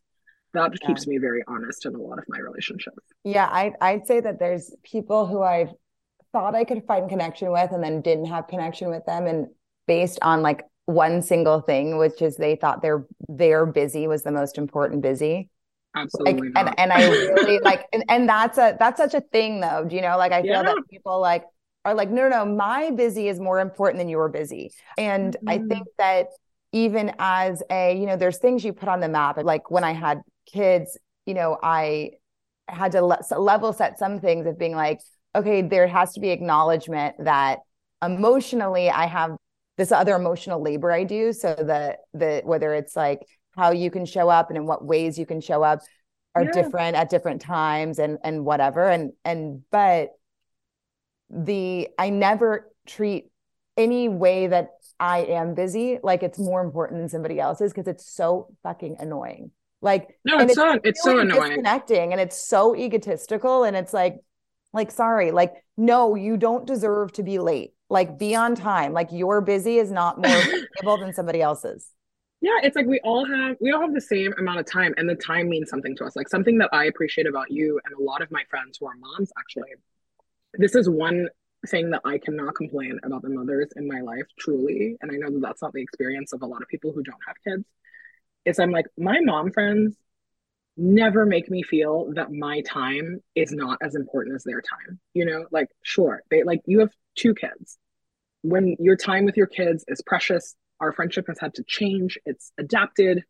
that 0.53 0.71
yeah. 0.81 0.87
keeps 0.87 1.07
me 1.07 1.17
very 1.17 1.43
honest 1.47 1.85
in 1.85 1.93
a 1.95 1.97
lot 1.97 2.17
of 2.17 2.25
my 2.27 2.39
relationships 2.39 2.97
yeah 3.23 3.45
I, 3.45 3.73
i'd 3.81 4.07
say 4.07 4.21
that 4.21 4.39
there's 4.39 4.73
people 4.83 5.27
who 5.27 5.41
i 5.41 5.67
thought 6.31 6.55
i 6.55 6.63
could 6.63 6.83
find 6.85 7.09
connection 7.09 7.51
with 7.51 7.71
and 7.71 7.83
then 7.83 8.01
didn't 8.01 8.25
have 8.25 8.47
connection 8.47 8.89
with 8.89 9.05
them 9.05 9.27
and 9.27 9.47
based 9.87 10.19
on 10.21 10.41
like 10.41 10.63
one 10.85 11.21
single 11.21 11.61
thing 11.61 11.97
which 11.97 12.21
is 12.21 12.37
they 12.37 12.55
thought 12.55 12.81
their 12.81 13.05
their 13.29 13.65
busy 13.65 14.07
was 14.07 14.23
the 14.23 14.31
most 14.31 14.57
important 14.57 15.01
busy 15.01 15.49
Absolutely. 15.95 16.51
Like, 16.51 16.67
and, 16.67 16.79
and 16.79 16.93
I 16.93 17.09
really 17.09 17.59
like, 17.59 17.85
and, 17.91 18.03
and 18.07 18.29
that's 18.29 18.57
a, 18.57 18.77
that's 18.79 18.97
such 18.97 19.13
a 19.13 19.21
thing 19.21 19.59
though. 19.59 19.85
Do 19.85 19.95
you 19.95 20.01
know, 20.01 20.17
like, 20.17 20.31
I 20.31 20.41
feel 20.41 20.51
yeah. 20.51 20.63
that 20.63 20.77
people 20.89 21.19
like 21.19 21.43
are 21.83 21.93
like, 21.93 22.09
no, 22.09 22.29
no, 22.29 22.45
my 22.45 22.91
busy 22.91 23.27
is 23.27 23.39
more 23.39 23.59
important 23.59 23.99
than 23.99 24.09
your 24.09 24.29
busy. 24.29 24.71
And 24.97 25.35
mm-hmm. 25.35 25.49
I 25.49 25.57
think 25.57 25.87
that 25.97 26.27
even 26.71 27.13
as 27.19 27.61
a, 27.69 27.97
you 27.97 28.05
know, 28.05 28.15
there's 28.15 28.37
things 28.37 28.63
you 28.63 28.73
put 28.73 28.87
on 28.87 28.99
the 28.99 29.09
map. 29.09 29.37
Like 29.43 29.69
when 29.69 29.83
I 29.83 29.91
had 29.91 30.21
kids, 30.45 30.97
you 31.25 31.33
know, 31.33 31.57
I 31.61 32.11
had 32.67 32.93
to 32.93 33.03
le- 33.03 33.21
level 33.37 33.73
set 33.73 33.99
some 33.99 34.19
things 34.21 34.45
of 34.45 34.57
being 34.57 34.75
like, 34.75 35.01
okay, 35.35 35.61
there 35.61 35.87
has 35.87 36.13
to 36.13 36.19
be 36.19 36.29
acknowledgement 36.29 37.15
that 37.19 37.59
emotionally 38.03 38.89
I 38.89 39.05
have 39.05 39.37
this 39.77 39.91
other 39.91 40.15
emotional 40.15 40.61
labor 40.61 40.91
I 40.91 41.03
do. 41.03 41.33
So 41.33 41.55
that 41.55 41.99
the 42.13 42.41
whether 42.43 42.73
it's 42.73 42.95
like 42.95 43.25
how 43.55 43.71
you 43.71 43.91
can 43.91 44.05
show 44.05 44.29
up 44.29 44.49
and 44.49 44.57
in 44.57 44.65
what 44.65 44.83
ways 44.83 45.17
you 45.17 45.25
can 45.25 45.41
show 45.41 45.63
up 45.63 45.79
are 46.35 46.43
yeah. 46.43 46.51
different 46.51 46.95
at 46.95 47.09
different 47.09 47.41
times 47.41 47.99
and 47.99 48.17
and 48.23 48.45
whatever 48.45 48.87
and 48.89 49.11
and 49.25 49.61
but 49.71 50.09
the 51.29 51.87
i 51.97 52.09
never 52.09 52.71
treat 52.85 53.25
any 53.77 54.07
way 54.07 54.47
that 54.47 54.69
i 54.99 55.19
am 55.19 55.53
busy 55.53 55.99
like 56.03 56.23
it's 56.23 56.39
more 56.39 56.61
important 56.61 57.01
than 57.01 57.09
somebody 57.09 57.39
else's 57.39 57.71
because 57.73 57.87
it's 57.87 58.13
so 58.13 58.47
fucking 58.63 58.95
annoying 58.99 59.51
like 59.81 60.17
no 60.23 60.39
it's, 60.39 60.51
it's 60.51 60.55
so 60.55 60.79
it's 60.83 61.03
so 61.03 61.19
annoying 61.19 61.49
disconnecting 61.49 62.11
and 62.11 62.21
it's 62.21 62.47
so 62.47 62.75
egotistical 62.75 63.63
and 63.63 63.75
it's 63.75 63.93
like 63.93 64.17
like 64.73 64.91
sorry 64.91 65.31
like 65.31 65.53
no 65.77 66.15
you 66.15 66.37
don't 66.37 66.65
deserve 66.65 67.11
to 67.13 67.23
be 67.23 67.39
late. 67.39 67.73
Like 67.89 68.17
be 68.17 68.35
on 68.35 68.55
time. 68.55 68.93
Like 68.93 69.09
your 69.11 69.41
busy 69.41 69.77
is 69.77 69.91
not 69.91 70.17
more 70.17 70.29
valuable 70.83 70.97
than 70.97 71.13
somebody 71.13 71.41
else's. 71.41 71.89
Yeah 72.41 72.59
it's 72.63 72.75
like 72.75 72.87
we 72.87 72.99
all 73.03 73.25
have 73.25 73.57
we 73.59 73.71
all 73.71 73.81
have 73.81 73.93
the 73.93 74.01
same 74.01 74.33
amount 74.37 74.59
of 74.59 74.65
time 74.65 74.93
and 74.97 75.07
the 75.09 75.15
time 75.15 75.49
means 75.49 75.69
something 75.69 75.95
to 75.97 76.05
us. 76.05 76.15
Like 76.15 76.29
something 76.29 76.57
that 76.59 76.69
i 76.71 76.85
appreciate 76.85 77.27
about 77.27 77.51
you 77.51 77.79
and 77.85 77.93
a 77.95 78.01
lot 78.01 78.21
of 78.21 78.31
my 78.31 78.43
friends 78.49 78.77
who 78.79 78.87
are 78.87 78.95
moms 78.95 79.31
actually 79.37 79.69
this 80.55 80.75
is 80.75 80.89
one 80.89 81.27
thing 81.67 81.91
that 81.91 82.01
i 82.05 82.17
cannot 82.17 82.55
complain 82.55 82.99
about 83.03 83.21
the 83.21 83.29
mothers 83.29 83.69
in 83.75 83.87
my 83.87 84.01
life 84.01 84.25
truly 84.39 84.97
and 85.01 85.11
i 85.11 85.15
know 85.15 85.31
that 85.31 85.41
that's 85.41 85.61
not 85.61 85.71
the 85.73 85.81
experience 85.81 86.33
of 86.33 86.41
a 86.41 86.45
lot 86.45 86.61
of 86.61 86.67
people 86.67 86.91
who 86.91 87.03
don't 87.03 87.19
have 87.27 87.35
kids 87.43 87.63
is 88.45 88.59
i'm 88.59 88.71
like 88.71 88.85
my 88.97 89.19
mom 89.21 89.51
friends 89.51 89.95
never 90.77 91.25
make 91.25 91.49
me 91.49 91.63
feel 91.63 92.11
that 92.15 92.31
my 92.31 92.61
time 92.61 93.19
is 93.35 93.51
not 93.51 93.77
as 93.81 93.95
important 93.95 94.35
as 94.35 94.43
their 94.43 94.61
time 94.61 94.99
you 95.13 95.25
know 95.25 95.45
like 95.51 95.67
sure 95.83 96.23
they 96.31 96.43
like 96.43 96.61
you 96.65 96.79
have 96.79 96.91
two 97.15 97.33
kids 97.35 97.77
when 98.41 98.75
your 98.79 98.95
time 98.95 99.25
with 99.25 99.37
your 99.37 99.47
kids 99.47 99.83
is 99.87 100.01
precious 100.01 100.55
our 100.79 100.91
friendship 100.93 101.25
has 101.27 101.37
had 101.39 101.53
to 101.53 101.63
change 101.67 102.17
it's 102.25 102.51
adapted 102.57 103.23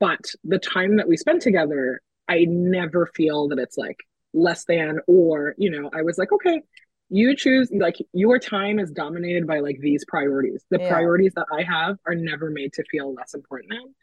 but 0.00 0.20
the 0.44 0.58
time 0.58 0.96
that 0.96 1.08
we 1.08 1.16
spend 1.16 1.40
together, 1.40 2.00
I 2.28 2.44
never 2.48 3.06
feel 3.06 3.48
that 3.48 3.58
it's 3.58 3.76
like 3.76 3.98
less 4.32 4.64
than 4.64 5.00
or, 5.06 5.54
you 5.58 5.70
know, 5.70 5.90
I 5.92 6.02
was 6.02 6.18
like, 6.18 6.32
okay, 6.32 6.62
you 7.08 7.34
choose 7.34 7.70
like 7.72 7.96
your 8.12 8.38
time 8.38 8.78
is 8.78 8.90
dominated 8.90 9.46
by 9.46 9.60
like 9.60 9.78
these 9.80 10.04
priorities. 10.06 10.62
The 10.70 10.78
yeah. 10.78 10.90
priorities 10.90 11.32
that 11.34 11.46
I 11.52 11.62
have 11.62 11.96
are 12.06 12.14
never 12.14 12.50
made 12.50 12.74
to 12.74 12.84
feel 12.84 13.14
less 13.14 13.34
important 13.34 13.70
than. 13.70 13.94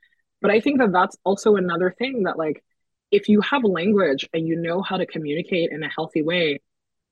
But 0.41 0.52
I 0.52 0.60
think 0.60 0.80
that 0.80 0.91
that's 0.91 1.15
also 1.24 1.56
another 1.56 1.95
thing 1.98 2.24
that 2.24 2.38
like 2.38 2.63
if 3.15 3.30
you 3.30 3.39
have 3.39 3.63
language 3.63 4.28
and 4.34 4.45
you 4.45 4.58
know 4.58 4.82
how 4.82 4.97
to 4.97 5.06
communicate 5.06 5.71
in 5.71 5.84
a 5.84 5.89
healthy 5.89 6.21
way, 6.21 6.60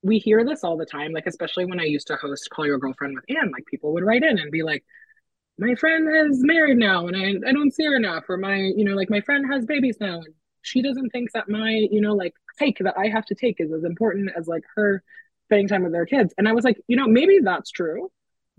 we 0.02 0.20
hear 0.20 0.44
this 0.44 0.63
all 0.66 0.76
the 0.76 0.86
time, 0.86 1.13
like 1.13 1.28
especially 1.28 1.66
when 1.66 1.80
I 1.80 1.86
used 1.86 2.08
to 2.08 2.18
host 2.18 2.50
Call 2.50 2.66
Your 2.66 2.78
Girlfriend 2.78 3.16
with 3.16 3.24
Ann, 3.30 3.52
like 3.52 3.66
people 3.66 3.94
would 3.94 4.04
write 4.04 4.24
in 4.24 4.38
and 4.38 4.52
be 4.52 4.63
like, 4.63 4.84
my 5.58 5.76
friend 5.76 6.08
is 6.30 6.44
married 6.44 6.78
now 6.78 7.08
and 7.08 7.16
I, 7.16 7.50
I 7.50 7.54
don't 7.54 7.74
see 7.74 7.86
her 7.86 7.96
enough, 7.96 8.26
or 8.28 8.36
my, 8.36 8.58
you 8.58 8.84
know, 8.84 8.96
like 8.96 9.10
my 9.10 9.22
friend 9.22 9.46
has 9.50 9.66
babies 9.66 9.96
now 10.02 10.16
and 10.16 10.34
she 10.62 10.82
doesn't 10.82 11.12
think 11.12 11.32
that 11.32 11.48
my, 11.48 11.88
you 11.89 12.02
know, 12.02 12.16
like 12.16 12.34
hike 12.60 12.80
that 12.82 12.98
I 12.98 13.08
have 13.08 13.26
to 13.28 13.36
take 13.36 13.62
is 13.62 13.72
as 13.72 13.86
important 13.86 14.30
as 14.38 14.46
like 14.46 14.63
her 14.76 15.02
spending 15.46 15.70
time 15.70 15.84
with 15.84 15.94
their 15.94 16.06
kids. 16.06 16.34
And 16.38 16.50
I 16.50 16.52
was 16.52 16.66
like, 16.66 16.82
you 16.88 16.98
know, 16.98 17.08
maybe 17.08 17.39
that's 17.42 17.72
true. 17.72 18.12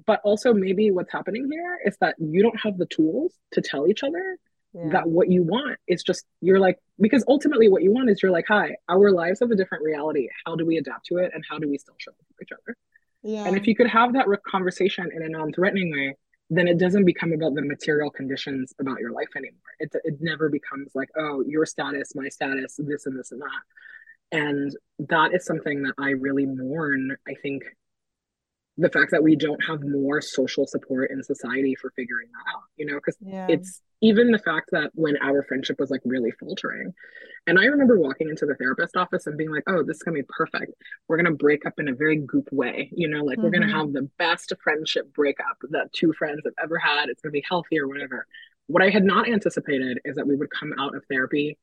But 0.06 0.20
also, 0.24 0.52
maybe 0.52 0.90
what's 0.90 1.12
happening 1.12 1.48
here 1.50 1.78
is 1.84 1.96
that 2.00 2.16
you 2.18 2.42
don't 2.42 2.58
have 2.60 2.78
the 2.78 2.86
tools 2.86 3.32
to 3.52 3.60
tell 3.60 3.86
each 3.86 4.02
other 4.02 4.38
yeah. 4.74 4.88
that 4.90 5.08
what 5.08 5.30
you 5.30 5.42
want 5.42 5.78
is 5.86 6.02
just, 6.02 6.24
you're 6.40 6.58
like, 6.58 6.78
because 7.00 7.24
ultimately, 7.28 7.68
what 7.68 7.82
you 7.82 7.92
want 7.92 8.10
is 8.10 8.22
you're 8.22 8.32
like, 8.32 8.46
hi, 8.48 8.76
our 8.88 9.10
lives 9.10 9.40
have 9.40 9.50
a 9.50 9.56
different 9.56 9.84
reality. 9.84 10.28
How 10.44 10.56
do 10.56 10.66
we 10.66 10.76
adapt 10.76 11.06
to 11.06 11.18
it? 11.18 11.30
And 11.34 11.44
how 11.48 11.58
do 11.58 11.68
we 11.68 11.78
still 11.78 11.94
show 11.98 12.10
up 12.10 12.16
for 12.36 12.42
each 12.42 12.52
other? 12.52 12.76
Yeah. 13.22 13.46
And 13.46 13.56
if 13.56 13.66
you 13.66 13.74
could 13.74 13.88
have 13.88 14.12
that 14.12 14.26
conversation 14.46 15.10
in 15.14 15.22
a 15.22 15.28
non 15.28 15.52
threatening 15.52 15.92
way, 15.92 16.16
then 16.50 16.68
it 16.68 16.78
doesn't 16.78 17.04
become 17.04 17.32
about 17.32 17.54
the 17.54 17.62
material 17.62 18.10
conditions 18.10 18.74
about 18.78 19.00
your 19.00 19.12
life 19.12 19.28
anymore. 19.36 19.60
It, 19.80 19.92
it 20.04 20.18
never 20.20 20.48
becomes 20.48 20.90
like, 20.94 21.08
oh, 21.16 21.42
your 21.46 21.64
status, 21.64 22.14
my 22.14 22.28
status, 22.28 22.78
this 22.78 23.06
and 23.06 23.18
this 23.18 23.32
and 23.32 23.40
that. 23.40 24.36
And 24.38 24.76
that 25.08 25.32
is 25.32 25.44
something 25.44 25.82
that 25.84 25.94
I 25.98 26.10
really 26.10 26.46
mourn. 26.46 27.16
I 27.26 27.34
think 27.34 27.64
the 28.76 28.90
fact 28.90 29.12
that 29.12 29.22
we 29.22 29.36
don't 29.36 29.62
have 29.64 29.82
more 29.82 30.20
social 30.20 30.66
support 30.66 31.10
in 31.10 31.22
society 31.22 31.74
for 31.74 31.92
figuring 31.94 32.28
that 32.32 32.56
out, 32.56 32.64
you 32.76 32.86
know, 32.86 32.96
because 32.96 33.16
yeah. 33.20 33.46
it's 33.48 33.80
even 34.04 34.30
the 34.30 34.38
fact 34.38 34.68
that 34.70 34.90
when 34.94 35.16
our 35.22 35.42
friendship 35.42 35.80
was 35.80 35.90
like 35.90 36.02
really 36.04 36.30
faltering. 36.38 36.92
And 37.46 37.58
I 37.58 37.64
remember 37.64 37.98
walking 37.98 38.28
into 38.28 38.44
the 38.44 38.54
therapist 38.54 38.96
office 38.96 39.26
and 39.26 39.38
being 39.38 39.50
like, 39.50 39.62
oh, 39.66 39.82
this 39.82 39.96
is 39.96 40.02
gonna 40.02 40.18
be 40.18 40.26
perfect. 40.28 40.72
We're 41.08 41.16
gonna 41.16 41.30
break 41.30 41.64
up 41.64 41.72
in 41.78 41.88
a 41.88 41.94
very 41.94 42.18
goop 42.18 42.46
way, 42.52 42.90
you 42.92 43.08
know, 43.08 43.24
like 43.24 43.38
mm-hmm. 43.38 43.44
we're 43.44 43.50
gonna 43.50 43.66
mm-hmm. 43.66 43.78
have 43.78 43.92
the 43.94 44.10
best 44.18 44.52
friendship 44.62 45.12
breakup 45.14 45.56
that 45.70 45.90
two 45.94 46.12
friends 46.12 46.42
have 46.44 46.52
ever 46.62 46.76
had. 46.78 47.08
It's 47.08 47.22
gonna 47.22 47.32
be 47.32 47.44
healthy 47.48 47.80
or 47.80 47.88
whatever. 47.88 48.26
What 48.66 48.82
I 48.82 48.90
had 48.90 49.04
not 49.04 49.26
anticipated 49.26 50.00
is 50.04 50.16
that 50.16 50.26
we 50.26 50.36
would 50.36 50.50
come 50.50 50.74
out 50.78 50.94
of 50.94 51.04
therapy 51.10 51.56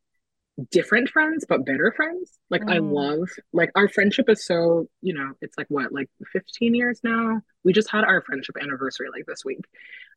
different 0.70 1.10
friends 1.10 1.46
but 1.48 1.66
better 1.66 1.94
friends. 1.96 2.38
Like 2.50 2.62
mm. 2.64 2.74
i 2.74 2.78
love 2.78 3.30
like 3.54 3.72
our 3.76 3.88
friendship 3.88 4.30
is 4.30 4.46
so 4.46 4.88
you 5.02 5.14
know 5.14 5.34
it's 5.42 5.58
like 5.58 5.68
what 5.70 5.92
like 5.92 6.10
15 6.32 6.76
years 6.76 7.00
now? 7.04 7.42
We 7.64 7.74
just 7.74 7.90
had 7.90 8.04
our 8.04 8.22
friendship 8.22 8.56
anniversary 8.62 9.08
like 9.14 9.26
this 9.26 9.46
week. 9.46 9.64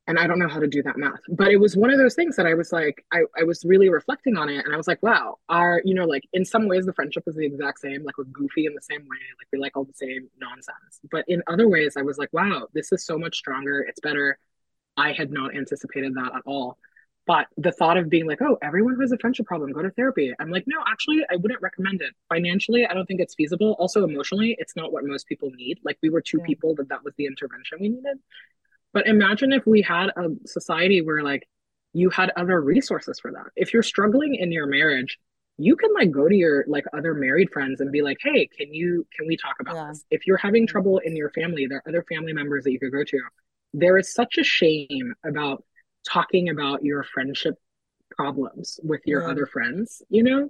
And 0.07 0.19
i 0.19 0.27
don't 0.27 0.39
know 0.39 0.49
how 0.49 0.61
to 0.61 0.67
do 0.67 0.83
that 0.83 0.99
math. 0.99 1.21
But 1.29 1.49
it 1.49 1.57
was 1.57 1.77
one 1.77 1.91
of 1.91 1.99
those 1.99 2.15
things 2.15 2.37
that 2.37 2.47
i 2.47 2.55
was 2.55 2.73
like 2.73 3.05
i, 3.13 3.21
I 3.39 3.45
was 3.45 3.65
really 3.65 3.89
reflecting 3.89 4.37
on 4.37 4.49
it. 4.49 4.65
And 4.65 4.75
i 4.75 4.77
was 4.77 4.89
like 4.89 5.03
wow 5.03 5.37
our 5.49 5.81
you 5.85 5.95
know 5.95 6.05
like 6.05 6.25
in 6.33 6.45
some 6.45 6.69
ways 6.69 6.85
the 6.85 6.93
friendship 6.93 7.25
is 7.27 7.37
the 7.37 7.47
exact 7.47 7.81
same 7.81 8.05
like 8.05 8.19
we're 8.19 8.25
goofy 8.25 8.67
in 8.67 8.75
the 8.75 8.83
same 8.83 9.03
way 9.03 9.19
like 9.39 9.49
we 9.53 9.59
like 9.59 9.77
all 9.77 9.85
the 9.85 9.93
same 9.95 10.29
nonsense. 10.41 11.01
But 11.11 11.25
in 11.29 11.43
other 11.47 11.69
ways 11.69 11.95
i 11.97 12.03
was 12.03 12.19
like 12.19 12.33
wow 12.33 12.67
this 12.75 12.93
is 12.93 13.07
so 13.07 13.19
much 13.19 13.37
stronger. 13.37 13.81
It's 13.81 14.01
better. 14.01 14.39
I 14.97 15.13
had 15.13 15.33
not 15.33 15.57
anticipated 15.57 16.15
that 16.15 16.33
at 16.37 16.43
all 16.47 16.79
but 17.27 17.47
the 17.57 17.73
thought 17.73 17.97
of 17.97 18.11
being 18.11 18.27
like, 18.27 18.43
oh, 18.43 18.59
everyone 18.63 18.95
who 18.95 19.01
has 19.01 19.13
a 19.13 19.19
friendship 19.19 19.47
problem, 19.47 19.73
go 19.73 19.83
to 19.83 19.91
therapy. 19.91 20.33
I'm 20.39 20.51
like, 20.51 20.65
no, 20.67 20.77
actually, 20.91 21.23
I 21.31 21.37
wouldn't 21.37 21.63
recommend 21.63 22.03
it. 22.03 22.13
Financially, 22.29 22.87
I 22.87 22.93
don't 22.93 23.07
think 23.07 23.21
it's 23.21 23.35
feasible. 23.35 23.77
Also, 23.79 24.05
emotionally, 24.05 24.57
it's 24.59 24.77
not 24.77 24.93
what 24.93 25.05
most 25.05 25.27
people 25.27 25.51
need. 25.55 25.79
Like, 25.85 25.99
we 26.03 26.11
were 26.11 26.21
two 26.21 26.39
yeah. 26.41 26.47
people 26.47 26.75
that 26.77 26.89
that 26.91 27.03
was 27.03 27.15
the 27.17 27.27
intervention 27.27 27.79
we 27.81 27.89
needed. 27.89 28.19
But 28.93 29.07
imagine 29.07 29.53
if 29.53 29.67
we 29.67 29.81
had 29.81 30.11
a 30.17 30.29
society 30.47 31.01
where, 31.01 31.23
like, 31.23 31.49
you 31.95 32.11
had 32.11 32.31
other 32.37 32.61
resources 32.61 33.19
for 33.19 33.33
that. 33.33 33.47
If 33.57 33.73
you're 33.73 33.83
struggling 33.83 34.35
in 34.35 34.53
your 34.53 34.67
marriage, 34.67 35.19
you 35.57 35.77
can 35.77 35.95
like 35.95 36.11
go 36.11 36.29
to 36.29 36.35
your 36.35 36.65
like 36.67 36.85
other 36.93 37.15
married 37.15 37.51
friends 37.53 37.81
and 37.81 37.93
be 37.93 38.03
like, 38.03 38.19
hey, 38.21 38.49
can 38.49 38.75
you 38.75 39.07
can 39.17 39.29
we 39.29 39.37
talk 39.37 39.55
about 39.61 39.77
yeah. 39.77 39.89
this? 39.89 40.05
If 40.11 40.27
you're 40.27 40.37
having 40.37 40.67
trouble 40.67 40.99
in 40.99 41.15
your 41.15 41.31
family, 41.31 41.67
there 41.67 41.79
are 41.79 41.89
other 41.89 42.05
family 42.09 42.33
members 42.33 42.65
that 42.65 42.73
you 42.73 42.81
could 42.81 42.93
go 42.93 43.05
to. 43.05 43.21
There 43.73 43.97
is 43.97 44.13
such 44.13 44.37
a 44.39 44.45
shame 44.45 45.15
about 45.25 45.63
talking 46.07 46.49
about 46.49 46.85
your 46.85 47.03
friendship 47.03 47.55
problems 48.11 48.79
with 48.83 49.01
your 49.05 49.23
yeah. 49.23 49.31
other 49.31 49.47
friends, 49.47 50.03
you 50.09 50.23
know, 50.23 50.49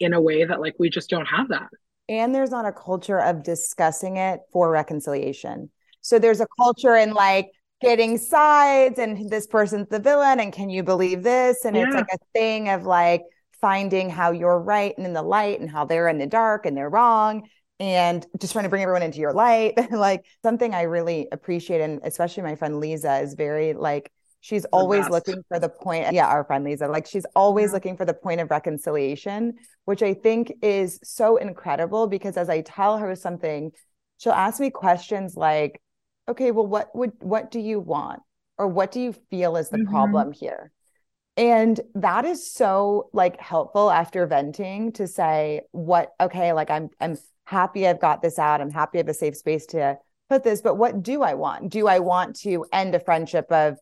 in 0.00 0.14
a 0.14 0.20
way 0.20 0.44
that 0.44 0.60
like 0.60 0.74
we 0.78 0.90
just 0.90 1.10
don't 1.10 1.26
have 1.26 1.48
that. 1.48 1.68
And 2.08 2.34
there's 2.34 2.50
not 2.50 2.64
a 2.64 2.72
culture 2.72 3.18
of 3.18 3.42
discussing 3.42 4.16
it 4.16 4.40
for 4.52 4.70
reconciliation. 4.70 5.70
So 6.00 6.18
there's 6.18 6.40
a 6.40 6.46
culture 6.58 6.96
in 6.96 7.12
like 7.12 7.50
getting 7.80 8.18
sides 8.18 8.98
and 8.98 9.30
this 9.30 9.46
person's 9.46 9.88
the 9.88 9.98
villain 9.98 10.40
and 10.40 10.52
can 10.52 10.70
you 10.70 10.82
believe 10.82 11.22
this? 11.22 11.64
And 11.64 11.76
yeah. 11.76 11.84
it's 11.84 11.94
like 11.94 12.08
a 12.12 12.18
thing 12.34 12.68
of 12.70 12.86
like 12.86 13.22
finding 13.60 14.08
how 14.08 14.30
you're 14.30 14.58
right 14.58 14.94
and 14.96 15.06
in 15.06 15.12
the 15.12 15.22
light 15.22 15.60
and 15.60 15.70
how 15.70 15.84
they're 15.84 16.08
in 16.08 16.18
the 16.18 16.26
dark 16.26 16.64
and 16.66 16.76
they're 16.76 16.88
wrong 16.88 17.48
and 17.80 18.26
just 18.40 18.52
trying 18.52 18.64
to 18.64 18.68
bring 18.68 18.82
everyone 18.82 19.02
into 19.02 19.18
your 19.18 19.32
light. 19.32 19.74
like 19.90 20.24
something 20.42 20.74
I 20.74 20.82
really 20.82 21.28
appreciate 21.30 21.80
and 21.80 22.00
especially 22.04 22.42
my 22.42 22.54
friend 22.54 22.80
Lisa 22.80 23.18
is 23.18 23.34
very 23.34 23.74
like 23.74 24.10
she's 24.48 24.64
always 24.66 25.08
looking 25.08 25.42
for 25.48 25.58
the 25.58 25.68
point 25.68 26.12
yeah 26.12 26.26
our 26.26 26.44
friend 26.44 26.64
lisa 26.64 26.88
like 26.88 27.06
she's 27.06 27.26
always 27.36 27.70
yeah. 27.70 27.74
looking 27.74 27.96
for 27.96 28.04
the 28.04 28.14
point 28.14 28.40
of 28.40 28.50
reconciliation 28.50 29.54
which 29.84 30.02
i 30.02 30.14
think 30.14 30.52
is 30.62 30.98
so 31.02 31.36
incredible 31.36 32.06
because 32.06 32.36
as 32.36 32.48
i 32.48 32.60
tell 32.60 32.98
her 32.98 33.14
something 33.14 33.70
she'll 34.18 34.32
ask 34.32 34.60
me 34.60 34.70
questions 34.70 35.36
like 35.36 35.80
okay 36.28 36.50
well 36.50 36.66
what 36.66 36.94
would 36.94 37.12
what 37.20 37.50
do 37.50 37.58
you 37.58 37.80
want? 37.80 38.20
Or 38.58 38.66
what 38.66 38.90
do 38.90 39.00
you 39.00 39.14
feel 39.30 39.56
is 39.56 39.68
the 39.68 39.78
mm-hmm. 39.78 39.90
problem 39.90 40.32
here? 40.32 40.72
And 41.36 41.80
that 41.94 42.24
is 42.24 42.52
so 42.52 43.08
like 43.12 43.40
helpful 43.40 43.90
after 43.90 44.26
venting 44.26 44.92
to 44.92 45.06
say 45.06 45.62
what 45.70 46.10
okay 46.20 46.52
like 46.52 46.70
i'm 46.70 46.90
i'm 47.00 47.16
happy 47.44 47.86
i've 47.86 48.00
got 48.00 48.20
this 48.20 48.38
out. 48.38 48.60
I'm 48.60 48.70
happy 48.70 48.98
i 48.98 49.00
have 49.00 49.08
a 49.08 49.14
safe 49.14 49.36
space 49.36 49.66
to 49.66 49.96
put 50.28 50.44
this 50.44 50.60
but 50.60 50.74
what 50.74 51.02
do 51.02 51.22
i 51.22 51.34
want? 51.34 51.70
Do 51.70 51.86
i 51.86 52.00
want 52.00 52.36
to 52.40 52.66
end 52.72 52.94
a 52.94 53.00
friendship 53.00 53.46
of 53.50 53.78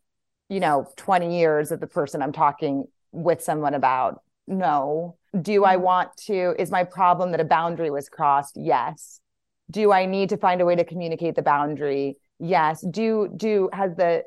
you 0.49 0.61
know 0.61 0.87
20 0.97 1.39
years 1.39 1.73
of 1.73 1.81
the 1.81 1.87
person 1.87 2.23
i'm 2.23 2.33
talking 2.33 2.85
with 3.17 3.43
someone 3.43 3.75
about. 3.75 4.21
No. 4.47 5.17
Do 5.41 5.65
i 5.65 5.75
mm-hmm. 5.75 5.85
want 5.85 6.17
to 6.27 6.55
is 6.59 6.71
my 6.71 6.85
problem 6.85 7.33
that 7.33 7.41
a 7.41 7.45
boundary 7.45 7.91
was 7.91 8.09
crossed? 8.09 8.57
Yes. 8.57 9.21
Do 9.71 9.93
i 9.93 10.07
need 10.07 10.29
to 10.29 10.37
find 10.37 10.61
a 10.61 10.65
way 10.65 10.77
to 10.77 10.85
communicate 10.85 11.35
the 11.35 11.43
boundary? 11.43 12.17
Yes. 12.39 12.85
Do 12.89 13.29
do 13.35 13.71
has 13.73 13.97
the 13.97 14.25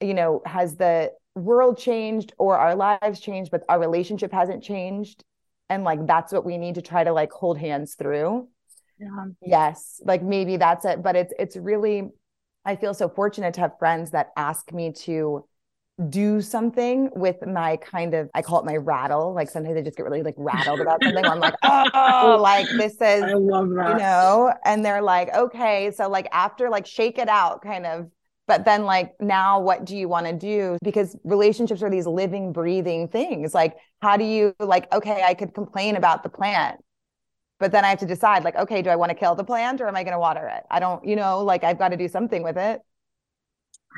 you 0.00 0.14
know 0.14 0.42
has 0.44 0.76
the 0.76 1.12
world 1.34 1.78
changed 1.78 2.32
or 2.38 2.58
our 2.58 2.74
lives 2.74 3.20
changed 3.20 3.50
but 3.50 3.62
our 3.68 3.78
relationship 3.78 4.32
hasn't 4.32 4.62
changed? 4.62 5.24
And 5.68 5.84
like 5.84 6.06
that's 6.06 6.32
what 6.32 6.44
we 6.44 6.58
need 6.58 6.74
to 6.76 6.82
try 6.82 7.02
to 7.02 7.12
like 7.12 7.32
hold 7.32 7.58
hands 7.58 7.94
through. 7.94 8.48
Yeah. 8.98 9.26
yes. 9.42 10.00
Like 10.04 10.22
maybe 10.22 10.58
that's 10.58 10.84
it 10.84 11.02
but 11.02 11.16
it's 11.16 11.32
it's 11.38 11.56
really 11.56 12.10
I 12.66 12.76
feel 12.76 12.92
so 12.92 13.08
fortunate 13.08 13.54
to 13.54 13.60
have 13.60 13.78
friends 13.78 14.10
that 14.10 14.30
ask 14.36 14.72
me 14.72 14.92
to 14.92 15.44
do 16.10 16.42
something 16.42 17.08
with 17.14 17.46
my 17.46 17.76
kind 17.78 18.12
of 18.12 18.28
I 18.34 18.42
call 18.42 18.60
it 18.60 18.66
my 18.66 18.76
rattle. 18.76 19.32
Like 19.32 19.48
sometimes 19.48 19.78
I 19.78 19.82
just 19.82 19.96
get 19.96 20.02
really 20.02 20.22
like 20.22 20.34
rattled 20.36 20.80
about 20.80 21.02
something. 21.02 21.24
I'm 21.24 21.40
like, 21.40 21.54
oh, 21.62 21.84
oh, 21.94 22.38
like 22.42 22.68
this 22.76 22.94
is 22.94 23.22
I 23.22 23.32
love 23.32 23.70
that. 23.70 23.92
You 23.92 23.98
know, 23.98 24.52
and 24.64 24.84
they're 24.84 25.00
like, 25.00 25.34
okay, 25.34 25.90
so 25.92 26.08
like 26.08 26.28
after 26.32 26.68
like 26.68 26.86
shake 26.86 27.18
it 27.18 27.28
out 27.28 27.62
kind 27.62 27.86
of 27.86 28.10
but 28.46 28.64
then 28.64 28.84
like 28.84 29.12
now 29.20 29.60
what 29.60 29.84
do 29.84 29.96
you 29.96 30.08
want 30.08 30.26
to 30.26 30.32
do 30.32 30.78
because 30.82 31.16
relationships 31.24 31.82
are 31.82 31.90
these 31.90 32.06
living 32.06 32.52
breathing 32.52 33.08
things 33.08 33.54
like 33.54 33.76
how 34.00 34.16
do 34.16 34.24
you 34.24 34.54
like 34.60 34.92
okay 34.92 35.22
i 35.24 35.34
could 35.34 35.52
complain 35.54 35.96
about 35.96 36.22
the 36.22 36.28
plant 36.28 36.78
but 37.58 37.72
then 37.72 37.84
I 37.84 37.88
have 37.88 37.98
to 38.00 38.06
decide 38.06 38.44
like, 38.44 38.56
okay, 38.56 38.82
do 38.82 38.90
I 38.90 38.96
want 38.96 39.10
to 39.10 39.14
kill 39.14 39.34
the 39.34 39.44
plant 39.44 39.80
or 39.80 39.88
am 39.88 39.96
I 39.96 40.02
going 40.02 40.12
to 40.12 40.18
water 40.18 40.46
it? 40.46 40.64
I 40.70 40.78
don't, 40.78 41.04
you 41.06 41.16
know, 41.16 41.42
like 41.42 41.64
I've 41.64 41.78
got 41.78 41.88
to 41.88 41.96
do 41.96 42.08
something 42.08 42.42
with 42.42 42.56
it. 42.56 42.80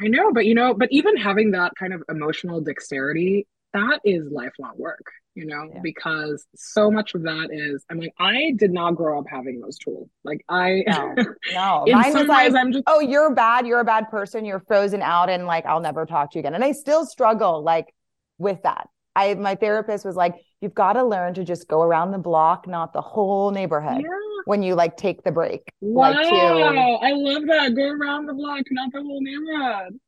I 0.01 0.09
know, 0.09 0.33
but 0.33 0.47
you 0.47 0.55
know, 0.55 0.74
but 0.74 0.89
even 0.93 1.16
having 1.16 1.51
that 1.53 1.72
kind 1.78 1.93
of 1.93 2.03
emotional 2.09 2.61
dexterity, 2.61 3.47
that 3.74 4.01
is 4.05 4.30
lifelong 4.30 4.74
work, 4.76 5.05
you 5.35 5.45
know, 5.45 5.68
yeah. 5.72 5.80
because 5.83 6.47
so 6.55 6.91
much 6.91 7.14
of 7.14 7.22
that 7.22 7.49
is, 7.51 7.85
I 7.91 7.95
mean, 7.95 8.11
I 8.18 8.53
did 8.57 8.70
not 8.70 8.93
grow 8.93 9.18
up 9.18 9.26
having 9.28 9.61
those 9.61 9.76
tools. 9.76 10.09
Like 10.24 10.45
I, 10.49 10.85
no, 10.87 11.14
no. 11.53 11.85
mine 11.89 12.14
was 12.14 12.26
like, 12.28 12.55
I'm 12.55 12.72
just, 12.72 12.85
oh, 12.87 13.01
you're 13.01 13.35
bad. 13.35 13.66
You're 13.66 13.80
a 13.80 13.85
bad 13.85 14.09
person. 14.09 14.45
You're 14.45 14.61
frozen 14.61 15.03
out 15.03 15.28
and 15.28 15.47
like, 15.47 15.66
I'll 15.66 15.80
never 15.80 16.07
talk 16.07 16.30
to 16.33 16.39
you 16.39 16.41
again. 16.41 16.55
And 16.55 16.64
I 16.64 16.72
still 16.72 17.05
struggle 17.05 17.62
like 17.62 17.93
with 18.39 18.62
that. 18.62 18.89
I, 19.17 19.35
my 19.35 19.55
therapist 19.55 20.05
was 20.05 20.17
like, 20.17 20.35
you've 20.61 20.75
got 20.75 20.95
to 20.95 21.05
learn 21.05 21.35
to 21.35 21.45
just 21.45 21.69
go 21.69 21.83
around 21.83 22.13
the 22.13 22.19
block, 22.19 22.67
not 22.67 22.93
the 22.93 23.01
whole 23.01 23.51
neighborhood. 23.51 24.03
Yeah. 24.03 24.09
When 24.45 24.63
you 24.63 24.75
like 24.75 24.97
take 24.97 25.25
the 25.25 25.33
break. 25.33 25.63
Wow. 25.81 26.13
Like, 26.13 26.29
to... 26.29 26.35
I 26.37 27.13
love 27.13 27.43
that. 27.49 27.75
Go 27.75 27.91
around 27.91 28.27
the 28.27 28.35
block, 28.35 28.63
not 28.71 28.93
the 28.93 29.01
whole 29.01 29.21
neighborhood. 29.21 29.99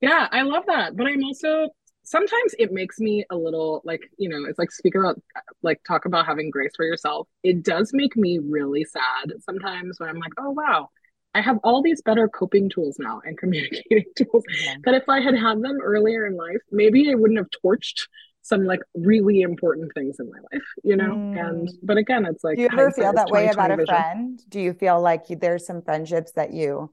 Yeah, 0.00 0.28
I 0.30 0.42
love 0.42 0.64
that. 0.66 0.96
But 0.96 1.06
I'm 1.06 1.24
also 1.24 1.68
sometimes 2.06 2.54
it 2.58 2.72
makes 2.72 2.98
me 3.00 3.24
a 3.30 3.36
little 3.36 3.82
like 3.84 4.00
you 4.16 4.28
know 4.28 4.44
it's 4.48 4.58
like 4.58 4.70
speak 4.70 4.94
about 4.94 5.20
like 5.62 5.82
talk 5.86 6.04
about 6.04 6.24
having 6.24 6.50
grace 6.50 6.70
for 6.76 6.84
yourself 6.84 7.26
it 7.42 7.64
does 7.64 7.90
make 7.92 8.16
me 8.16 8.38
really 8.38 8.84
sad 8.84 9.32
sometimes 9.40 9.98
when 9.98 10.08
i'm 10.08 10.18
like 10.18 10.32
oh 10.38 10.50
wow 10.50 10.88
i 11.36 11.40
have 11.40 11.58
all 11.62 11.82
these 11.82 12.02
better 12.02 12.28
coping 12.28 12.68
tools 12.68 12.96
now 12.98 13.20
and 13.24 13.36
communicating 13.38 14.04
tools 14.16 14.44
mm-hmm. 14.50 14.80
that 14.84 14.94
if 14.94 15.08
i 15.08 15.20
had 15.20 15.36
had 15.36 15.60
them 15.62 15.78
earlier 15.82 16.26
in 16.26 16.36
life 16.36 16.62
maybe 16.70 17.10
i 17.10 17.14
wouldn't 17.14 17.38
have 17.38 17.50
torched 17.64 18.06
some 18.42 18.64
like 18.64 18.80
really 18.94 19.40
important 19.42 19.92
things 19.94 20.16
in 20.20 20.30
my 20.30 20.38
life 20.52 20.66
you 20.82 20.96
know 20.96 21.12
mm. 21.14 21.48
and 21.48 21.70
but 21.82 21.96
again 21.96 22.24
it's 22.24 22.44
like 22.44 22.56
do 22.56 22.62
you 22.62 22.68
ever 22.72 22.90
feel 22.90 23.12
that 23.12 23.28
way 23.28 23.48
about 23.48 23.70
a 23.70 23.76
vision. 23.76 23.94
friend 23.94 24.42
do 24.48 24.60
you 24.60 24.72
feel 24.72 25.00
like 25.00 25.24
there's 25.28 25.66
some 25.66 25.82
friendships 25.82 26.32
that 26.32 26.52
you 26.52 26.90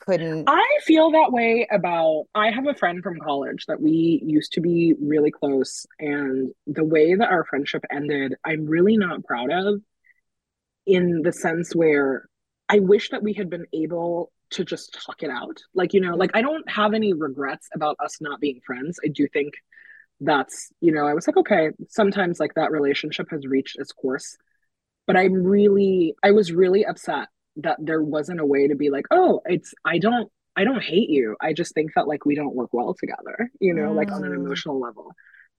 couldn't 0.00 0.44
I 0.48 0.66
feel 0.82 1.10
that 1.12 1.32
way 1.32 1.66
about 1.70 2.24
I 2.34 2.50
have 2.50 2.66
a 2.66 2.74
friend 2.74 3.02
from 3.02 3.18
college 3.18 3.64
that 3.66 3.80
we 3.80 4.20
used 4.24 4.52
to 4.52 4.60
be 4.60 4.94
really 5.00 5.30
close 5.30 5.86
and 5.98 6.52
the 6.66 6.84
way 6.84 7.14
that 7.14 7.30
our 7.30 7.44
friendship 7.44 7.84
ended 7.90 8.34
I'm 8.44 8.66
really 8.66 8.96
not 8.96 9.24
proud 9.24 9.50
of 9.50 9.80
in 10.86 11.22
the 11.22 11.32
sense 11.32 11.74
where 11.74 12.28
I 12.68 12.78
wish 12.80 13.10
that 13.10 13.22
we 13.22 13.32
had 13.34 13.50
been 13.50 13.66
able 13.72 14.32
to 14.50 14.64
just 14.64 14.98
talk 15.04 15.22
it 15.22 15.30
out 15.30 15.58
like 15.74 15.94
you 15.94 16.00
know 16.00 16.14
like 16.14 16.30
I 16.34 16.42
don't 16.42 16.68
have 16.70 16.94
any 16.94 17.12
regrets 17.12 17.68
about 17.74 17.96
us 18.02 18.18
not 18.20 18.40
being 18.40 18.60
friends 18.64 18.98
I 19.04 19.08
do 19.08 19.26
think 19.26 19.54
that's 20.20 20.70
you 20.80 20.92
know 20.92 21.06
I 21.06 21.14
was 21.14 21.26
like 21.26 21.36
okay 21.38 21.70
sometimes 21.88 22.38
like 22.38 22.54
that 22.54 22.70
relationship 22.70 23.28
has 23.30 23.46
reached 23.46 23.78
its 23.78 23.92
course 23.92 24.36
but 25.06 25.16
I'm 25.16 25.32
really 25.32 26.14
I 26.22 26.30
was 26.30 26.52
really 26.52 26.84
upset 26.84 27.28
that 27.56 27.78
there 27.80 28.02
wasn't 28.02 28.40
a 28.40 28.46
way 28.46 28.68
to 28.68 28.74
be 28.74 28.90
like 28.90 29.06
oh 29.10 29.40
it's 29.46 29.74
i 29.84 29.98
don't 29.98 30.30
i 30.56 30.64
don't 30.64 30.82
hate 30.82 31.08
you 31.08 31.36
i 31.40 31.52
just 31.52 31.72
think 31.74 31.92
that 31.94 32.08
like 32.08 32.24
we 32.24 32.34
don't 32.34 32.54
work 32.54 32.70
well 32.72 32.94
together 32.94 33.50
you 33.60 33.74
know 33.74 33.90
mm. 33.90 33.96
like 33.96 34.10
on 34.10 34.24
an 34.24 34.32
mm. 34.32 34.36
emotional 34.36 34.80
level 34.80 35.12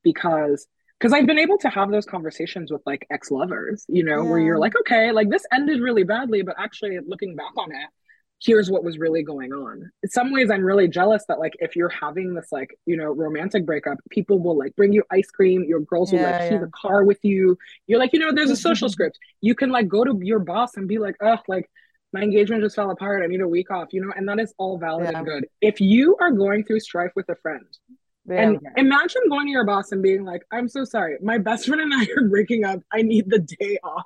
because 0.04 0.68
because 1.00 1.14
i've 1.14 1.26
been 1.26 1.40
able 1.40 1.58
to 1.58 1.70
have 1.70 1.92
those 1.92 2.06
conversations 2.06 2.72
with 2.72 2.82
like 2.86 3.06
ex-lovers 3.10 3.86
you 3.88 4.04
know 4.04 4.24
yeah. 4.24 4.30
where 4.30 4.40
you're 4.40 4.60
like 4.60 4.74
okay 4.80 5.12
like 5.12 5.30
this 5.30 5.46
ended 5.54 5.82
really 5.82 6.04
badly 6.04 6.42
but 6.42 6.56
actually 6.60 6.98
looking 7.08 7.36
back 7.36 7.52
on 7.58 7.72
it 7.72 7.88
here's 8.44 8.70
what 8.70 8.84
was 8.84 8.98
really 8.98 9.24
going 9.24 9.54
on 9.54 9.90
in 10.04 10.10
some 10.10 10.32
ways 10.32 10.52
i'm 10.52 10.64
really 10.64 10.88
jealous 10.88 11.24
that 11.28 11.40
like 11.40 11.54
if 11.60 11.76
you're 11.76 11.90
having 11.90 12.34
this 12.34 12.52
like 12.52 12.78
you 12.86 12.98
know 12.98 13.14
romantic 13.14 13.66
breakup 13.66 13.98
people 14.10 14.40
will 14.40 14.58
like 14.58 14.76
bring 14.76 14.92
you 14.92 15.04
ice 15.10 15.30
cream 15.32 15.64
your 15.64 15.80
girls 15.80 16.12
will 16.12 16.20
yeah, 16.20 16.40
like 16.40 16.52
yeah. 16.52 16.58
the 16.58 16.72
car 16.76 17.04
with 17.04 17.20
you 17.24 17.58
you're 17.88 18.00
like 18.00 18.12
you 18.12 18.20
know 18.20 18.34
there's 18.34 18.52
a 18.52 18.56
social 18.56 18.90
script 18.96 19.18
you 19.42 19.56
can 19.56 19.70
like 19.70 19.88
go 19.88 20.04
to 20.04 20.20
your 20.22 20.40
boss 20.40 20.76
and 20.76 20.88
be 20.88 20.98
like 20.98 21.16
oh 21.22 21.38
like 21.48 21.70
my 22.16 22.22
engagement 22.22 22.64
just 22.64 22.78
fell 22.78 22.90
apart. 22.90 23.22
I 23.24 23.28
need 23.28 23.42
a 23.42 23.48
week 23.48 23.70
off, 23.70 23.90
you 23.92 24.02
know, 24.02 24.12
and 24.16 24.28
that 24.30 24.40
is 24.40 24.54
all 24.58 24.78
valid 24.78 25.10
yeah. 25.12 25.18
and 25.18 25.28
good. 25.28 25.46
If 25.62 25.82
you 25.82 26.16
are 26.22 26.32
going 26.32 26.64
through 26.64 26.80
strife 26.80 27.12
with 27.14 27.28
a 27.30 27.36
friend, 27.36 27.66
and 28.30 28.60
imagine 28.78 29.22
going 29.30 29.48
to 29.48 29.52
your 29.52 29.66
boss 29.66 29.92
and 29.92 30.02
being 30.02 30.24
like, 30.24 30.42
I'm 30.52 30.68
so 30.68 30.84
sorry, 30.84 31.18
my 31.22 31.38
best 31.38 31.68
friend 31.68 31.82
and 31.82 31.94
I 31.94 32.08
are 32.18 32.28
breaking 32.28 32.64
up. 32.64 32.80
I 32.92 33.02
need 33.02 33.30
the 33.30 33.40
day 33.40 33.78
off. 33.84 34.04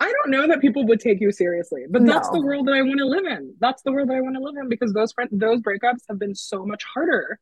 I 0.00 0.06
don't 0.06 0.30
know 0.30 0.46
that 0.46 0.60
people 0.60 0.86
would 0.86 1.00
take 1.00 1.20
you 1.20 1.32
seriously, 1.32 1.82
but 1.90 2.02
no. 2.02 2.12
that's 2.12 2.30
the 2.30 2.40
world 2.40 2.68
that 2.68 2.74
I 2.74 2.82
want 2.82 2.98
to 2.98 3.06
live 3.06 3.24
in. 3.24 3.54
That's 3.60 3.82
the 3.82 3.92
world 3.92 4.08
that 4.10 4.16
I 4.16 4.20
want 4.20 4.36
to 4.36 4.42
live 4.42 4.54
in 4.60 4.68
because 4.68 4.92
those 4.92 5.12
friend 5.12 5.28
those 5.32 5.60
breakups 5.60 6.02
have 6.08 6.18
been 6.18 6.34
so 6.34 6.64
much 6.64 6.84
harder 6.84 7.40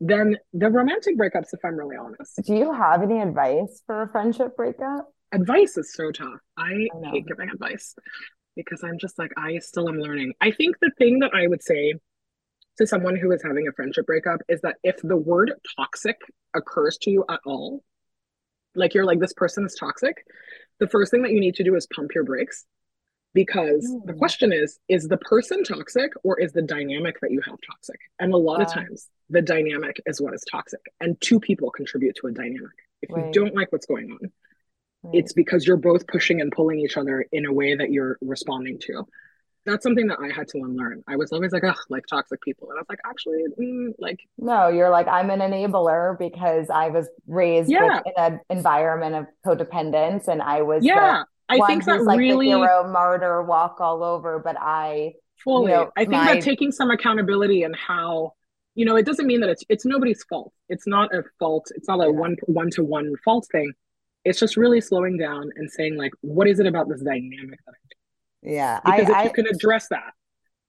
than 0.00 0.36
the 0.52 0.68
romantic 0.68 1.18
breakups, 1.18 1.48
if 1.52 1.60
I'm 1.64 1.76
really 1.76 1.96
honest. 1.96 2.40
Do 2.44 2.54
you 2.54 2.72
have 2.72 3.02
any 3.02 3.20
advice 3.20 3.82
for 3.86 4.02
a 4.02 4.08
friendship 4.08 4.56
breakup? 4.56 5.12
Advice 5.32 5.76
is 5.76 5.94
so 5.94 6.10
tough. 6.10 6.40
I, 6.56 6.88
I 7.04 7.10
hate 7.10 7.26
giving 7.26 7.48
advice 7.48 7.94
because 8.54 8.82
I'm 8.84 8.98
just 8.98 9.18
like, 9.18 9.32
I 9.36 9.58
still 9.58 9.88
am 9.88 9.98
learning. 9.98 10.34
I 10.40 10.50
think 10.50 10.76
the 10.80 10.90
thing 10.98 11.20
that 11.20 11.30
I 11.34 11.46
would 11.46 11.62
say 11.62 11.94
to 12.78 12.86
someone 12.86 13.16
who 13.16 13.30
is 13.32 13.42
having 13.42 13.68
a 13.68 13.72
friendship 13.72 14.06
breakup 14.06 14.40
is 14.48 14.60
that 14.62 14.76
if 14.82 14.96
the 15.02 15.16
word 15.16 15.52
toxic 15.76 16.16
occurs 16.54 16.98
to 17.02 17.10
you 17.10 17.24
at 17.28 17.40
all, 17.44 17.82
like 18.74 18.94
you're 18.94 19.04
like, 19.04 19.20
this 19.20 19.34
person 19.34 19.64
is 19.64 19.74
toxic, 19.74 20.24
the 20.80 20.88
first 20.88 21.10
thing 21.10 21.22
that 21.22 21.32
you 21.32 21.40
need 21.40 21.54
to 21.56 21.64
do 21.64 21.74
is 21.74 21.86
pump 21.94 22.14
your 22.14 22.24
brakes. 22.24 22.64
Because 23.34 23.90
mm. 23.90 24.04
the 24.06 24.12
question 24.12 24.52
is, 24.52 24.78
is 24.88 25.08
the 25.08 25.16
person 25.16 25.64
toxic 25.64 26.12
or 26.22 26.38
is 26.38 26.52
the 26.52 26.60
dynamic 26.62 27.18
that 27.22 27.30
you 27.30 27.40
have 27.46 27.56
toxic? 27.66 27.98
And 28.20 28.32
a 28.34 28.36
lot 28.36 28.60
yeah. 28.60 28.66
of 28.66 28.72
times, 28.72 29.08
the 29.30 29.40
dynamic 29.40 30.00
is 30.04 30.20
what 30.20 30.34
is 30.34 30.44
toxic. 30.50 30.80
And 31.00 31.18
two 31.20 31.40
people 31.40 31.70
contribute 31.70 32.16
to 32.20 32.26
a 32.26 32.32
dynamic. 32.32 32.76
If 33.00 33.10
right. 33.10 33.26
you 33.26 33.32
don't 33.32 33.54
like 33.54 33.72
what's 33.72 33.86
going 33.86 34.10
on, 34.10 34.30
it's 35.12 35.32
because 35.32 35.66
you're 35.66 35.76
both 35.76 36.06
pushing 36.06 36.40
and 36.40 36.52
pulling 36.52 36.78
each 36.78 36.96
other 36.96 37.24
in 37.32 37.46
a 37.46 37.52
way 37.52 37.74
that 37.74 37.90
you're 37.90 38.18
responding 38.20 38.78
to. 38.80 39.06
That's 39.64 39.82
something 39.82 40.08
that 40.08 40.18
I 40.20 40.28
had 40.34 40.48
to 40.48 40.58
unlearn. 40.58 41.04
I 41.06 41.16
was 41.16 41.30
always 41.30 41.52
like, 41.52 41.62
oh, 41.64 41.74
like 41.88 42.04
toxic 42.08 42.40
people. 42.42 42.70
And 42.70 42.78
I 42.78 42.80
was 42.80 42.88
like, 42.88 42.98
actually, 43.06 43.44
mm, 43.60 43.92
like. 43.98 44.18
No, 44.38 44.68
you're 44.68 44.90
like, 44.90 45.06
I'm 45.06 45.30
an 45.30 45.40
enabler 45.40 46.18
because 46.18 46.68
I 46.68 46.88
was 46.88 47.08
raised 47.26 47.70
yeah. 47.70 48.00
in 48.04 48.12
an 48.16 48.40
environment 48.50 49.14
of 49.14 49.26
codependence 49.46 50.28
and 50.28 50.42
I 50.42 50.62
was. 50.62 50.84
Yeah. 50.84 51.24
I 51.48 51.60
think 51.66 51.84
that 51.84 52.02
like 52.02 52.18
really. 52.18 52.50
The 52.50 52.58
hero, 52.58 52.90
martyr, 52.90 53.42
walk 53.42 53.80
all 53.80 54.02
over, 54.02 54.38
but 54.38 54.56
I. 54.58 55.12
Fully. 55.44 55.72
You 55.72 55.78
know, 55.78 55.90
I 55.96 56.00
think 56.00 56.12
my... 56.12 56.34
that 56.34 56.42
taking 56.42 56.72
some 56.72 56.90
accountability 56.90 57.64
and 57.64 57.74
how 57.74 58.32
you 58.74 58.84
know 58.84 58.96
it 58.96 59.04
doesn't 59.04 59.26
mean 59.26 59.40
that 59.40 59.50
it's 59.50 59.64
it's 59.68 59.84
nobody's 59.84 60.22
fault 60.24 60.52
it's 60.68 60.86
not 60.86 61.14
a 61.14 61.22
fault 61.38 61.70
it's 61.74 61.88
not 61.88 62.00
a 62.00 62.04
yeah. 62.04 62.08
one 62.08 62.36
one 62.46 62.70
to 62.70 62.82
one 62.82 63.12
fault 63.24 63.46
thing 63.52 63.72
it's 64.24 64.38
just 64.38 64.56
really 64.56 64.80
slowing 64.80 65.18
down 65.18 65.50
and 65.56 65.70
saying 65.70 65.96
like 65.96 66.12
what 66.20 66.48
is 66.48 66.60
it 66.60 66.66
about 66.66 66.88
this 66.88 67.02
dynamic 67.02 67.58
that 67.66 67.72
i 67.72 67.82
do 67.90 67.96
yeah 68.42 68.80
because 68.84 69.08
I, 69.08 69.10
if 69.10 69.16
I, 69.16 69.24
you 69.24 69.30
can 69.30 69.46
address 69.46 69.88
that 69.88 70.12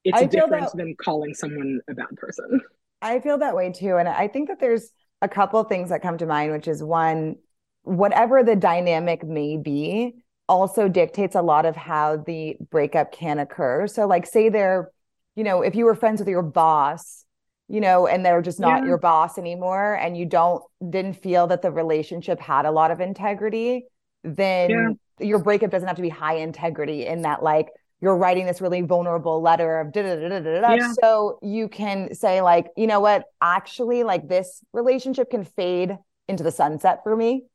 it's 0.04 0.18
I 0.18 0.26
different 0.26 0.66
that, 0.66 0.78
than 0.78 0.96
calling 1.02 1.34
someone 1.34 1.80
a 1.90 1.94
bad 1.94 2.16
person 2.18 2.62
i 3.02 3.20
feel 3.20 3.38
that 3.40 3.56
way 3.56 3.72
too 3.72 3.98
and 3.98 4.08
i 4.08 4.28
think 4.28 4.50
that 4.50 4.60
there's 4.60 4.92
a 5.22 5.28
couple 5.28 5.60
of 5.60 5.68
things 5.68 5.90
that 5.90 6.02
come 6.02 6.18
to 6.18 6.26
mind 6.26 6.52
which 6.52 6.68
is 6.68 6.84
one 6.84 7.36
whatever 7.84 8.44
the 8.44 8.56
dynamic 8.56 9.24
may 9.24 9.58
be 9.58 10.14
also 10.50 10.88
dictates 10.88 11.36
a 11.36 11.42
lot 11.42 11.66
of 11.66 11.76
how 11.76 12.18
the 12.18 12.58
breakup 12.70 13.12
can 13.12 13.40
occur 13.40 13.88
so 13.88 14.06
like 14.06 14.26
say 14.26 14.50
they're 14.50 14.92
you 15.36 15.44
know 15.44 15.62
if 15.62 15.76
you 15.76 15.86
were 15.86 15.96
friends 15.96 16.20
with 16.20 16.28
your 16.28 16.44
boss 16.44 17.24
you 17.68 17.82
know, 17.82 18.08
and 18.08 18.26
they're 18.26 18.42
just 18.42 18.60
not 18.60 18.84
yeah. 18.84 18.90
your 18.90 18.98
boss 18.98 19.38
anymore, 19.38 19.96
and 19.96 20.18
you 20.18 20.26
don't 20.26 20.64
didn't 20.90 21.16
feel 21.16 21.48
that 21.48 21.62
the 21.62 21.72
relationship 21.72 22.40
had 22.40 22.66
a 22.66 22.72
lot 22.72 22.92
of 22.92 23.00
integrity, 23.00 23.86
then 24.24 24.70
yeah. 24.70 24.90
Your 25.20 25.40
breakup 25.40 25.72
doesn't 25.72 25.88
have 25.88 25.98
to 25.98 26.02
be 26.02 26.10
high 26.10 26.38
integrity 26.38 27.06
in 27.06 27.24
that 27.24 27.44
like 27.44 27.70
you're 28.02 28.18
writing 28.18 28.46
this 28.46 28.60
really 28.60 28.82
vulnerable 28.82 29.42
letter 29.42 29.80
of 29.80 29.94
da 29.94 30.02
da 30.02 30.16
da 30.16 30.40
da 30.40 30.62
da. 30.62 30.74
Yeah. 30.74 30.94
So 31.02 31.40
you 31.42 31.70
can 31.70 32.14
say 32.14 32.42
like, 32.42 32.68
you 32.76 32.86
know 32.86 33.00
what, 33.00 33.24
actually, 33.42 34.04
like 34.04 34.28
this 34.28 34.62
relationship 34.74 35.32
can 35.32 35.46
fade 35.46 35.98
into 36.28 36.44
the 36.44 36.52
sunset 36.52 37.00
for 37.04 37.16
me. 37.16 37.46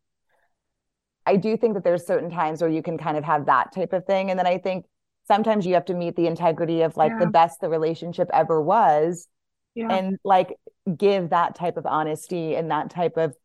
I 1.26 1.36
do 1.36 1.58
think 1.58 1.74
that 1.74 1.84
there's 1.84 2.06
certain 2.06 2.30
times 2.30 2.62
where 2.62 2.70
you 2.70 2.82
can 2.82 2.96
kind 2.96 3.18
of 3.18 3.24
have 3.24 3.46
that 3.46 3.74
type 3.74 3.92
of 3.92 4.06
thing, 4.06 4.30
and 4.30 4.38
then 4.38 4.46
I 4.46 4.56
think 4.56 4.86
sometimes 5.26 5.66
you 5.66 5.74
have 5.74 5.84
to 5.84 5.94
meet 5.94 6.16
the 6.16 6.26
integrity 6.26 6.80
of 6.80 6.96
like 6.96 7.12
yeah. 7.12 7.26
the 7.26 7.30
best 7.30 7.60
the 7.60 7.68
relationship 7.68 8.30
ever 8.32 8.62
was 8.62 9.28
yeah. 9.74 9.94
and 9.94 10.18
like 10.24 10.54
give 10.96 11.28
that 11.28 11.54
type 11.54 11.76
of 11.76 11.84
honesty 11.84 12.54
and 12.54 12.70
that 12.70 12.88
type 12.88 13.18
of 13.18 13.36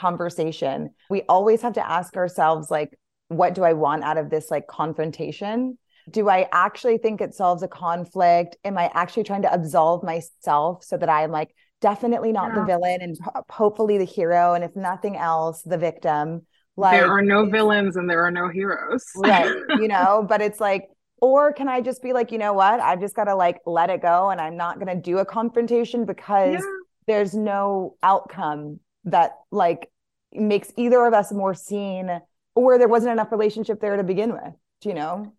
conversation. 0.00 0.90
We 1.10 1.22
always 1.28 1.60
have 1.62 1.74
to 1.74 1.86
ask 1.86 2.16
ourselves, 2.16 2.70
like, 2.70 2.98
what 3.28 3.54
do 3.54 3.62
I 3.62 3.74
want 3.74 4.04
out 4.04 4.18
of 4.18 4.30
this 4.30 4.50
like 4.50 4.66
confrontation? 4.66 5.78
Do 6.10 6.28
I 6.28 6.48
actually 6.52 6.98
think 6.98 7.20
it 7.20 7.34
solves 7.34 7.62
a 7.62 7.68
conflict? 7.68 8.56
Am 8.64 8.78
I 8.78 8.90
actually 8.94 9.24
trying 9.24 9.42
to 9.42 9.52
absolve 9.52 10.02
myself 10.02 10.82
so 10.82 10.96
that 10.96 11.08
I'm 11.08 11.30
like 11.30 11.54
definitely 11.80 12.32
not 12.32 12.48
yeah. 12.48 12.60
the 12.60 12.64
villain 12.64 12.98
and 13.02 13.18
hopefully 13.50 13.98
the 13.98 14.04
hero? 14.04 14.54
And 14.54 14.64
if 14.64 14.74
nothing 14.74 15.16
else, 15.16 15.62
the 15.62 15.78
victim. 15.78 16.46
Like 16.76 16.98
there 16.98 17.10
are 17.10 17.22
no 17.22 17.44
villains 17.44 17.96
and 17.96 18.08
there 18.08 18.24
are 18.24 18.30
no 18.30 18.48
heroes. 18.48 19.04
right. 19.16 19.54
You 19.78 19.88
know, 19.88 20.24
but 20.26 20.40
it's 20.40 20.60
like, 20.60 20.88
or 21.20 21.52
can 21.52 21.68
I 21.68 21.80
just 21.80 22.02
be 22.02 22.12
like, 22.12 22.32
you 22.32 22.38
know 22.38 22.52
what? 22.52 22.80
I've 22.80 23.00
just 23.00 23.14
got 23.14 23.24
to 23.24 23.34
like 23.34 23.58
let 23.66 23.90
it 23.90 24.00
go 24.00 24.30
and 24.30 24.40
I'm 24.40 24.56
not 24.56 24.78
going 24.78 24.94
to 24.94 25.00
do 25.02 25.18
a 25.18 25.24
confrontation 25.24 26.06
because 26.06 26.54
yeah. 26.54 26.60
there's 27.06 27.34
no 27.34 27.96
outcome 28.02 28.80
that 29.04 29.32
like 29.50 29.90
makes 30.32 30.72
either 30.76 31.04
of 31.04 31.14
us 31.14 31.32
more 31.32 31.54
seen 31.54 32.20
or 32.58 32.76
there 32.76 32.88
wasn't 32.88 33.12
enough 33.12 33.30
relationship 33.30 33.80
there 33.80 33.96
to 33.96 34.02
begin 34.02 34.32
with, 34.32 34.52
you 34.84 34.94
know? 34.94 35.32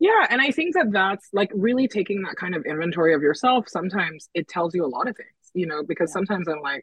Yeah. 0.00 0.26
And 0.30 0.40
I 0.40 0.50
think 0.50 0.74
that 0.74 0.90
that's 0.92 1.28
like 1.32 1.50
really 1.54 1.86
taking 1.88 2.22
that 2.22 2.36
kind 2.36 2.54
of 2.54 2.64
inventory 2.64 3.14
of 3.14 3.22
yourself. 3.22 3.68
Sometimes 3.68 4.30
it 4.34 4.48
tells 4.48 4.74
you 4.74 4.84
a 4.84 4.88
lot 4.88 5.06
of 5.08 5.16
things, 5.16 5.28
you 5.52 5.66
know, 5.66 5.82
because 5.82 6.10
yeah. 6.10 6.14
sometimes 6.14 6.48
I'm 6.48 6.60
like, 6.62 6.82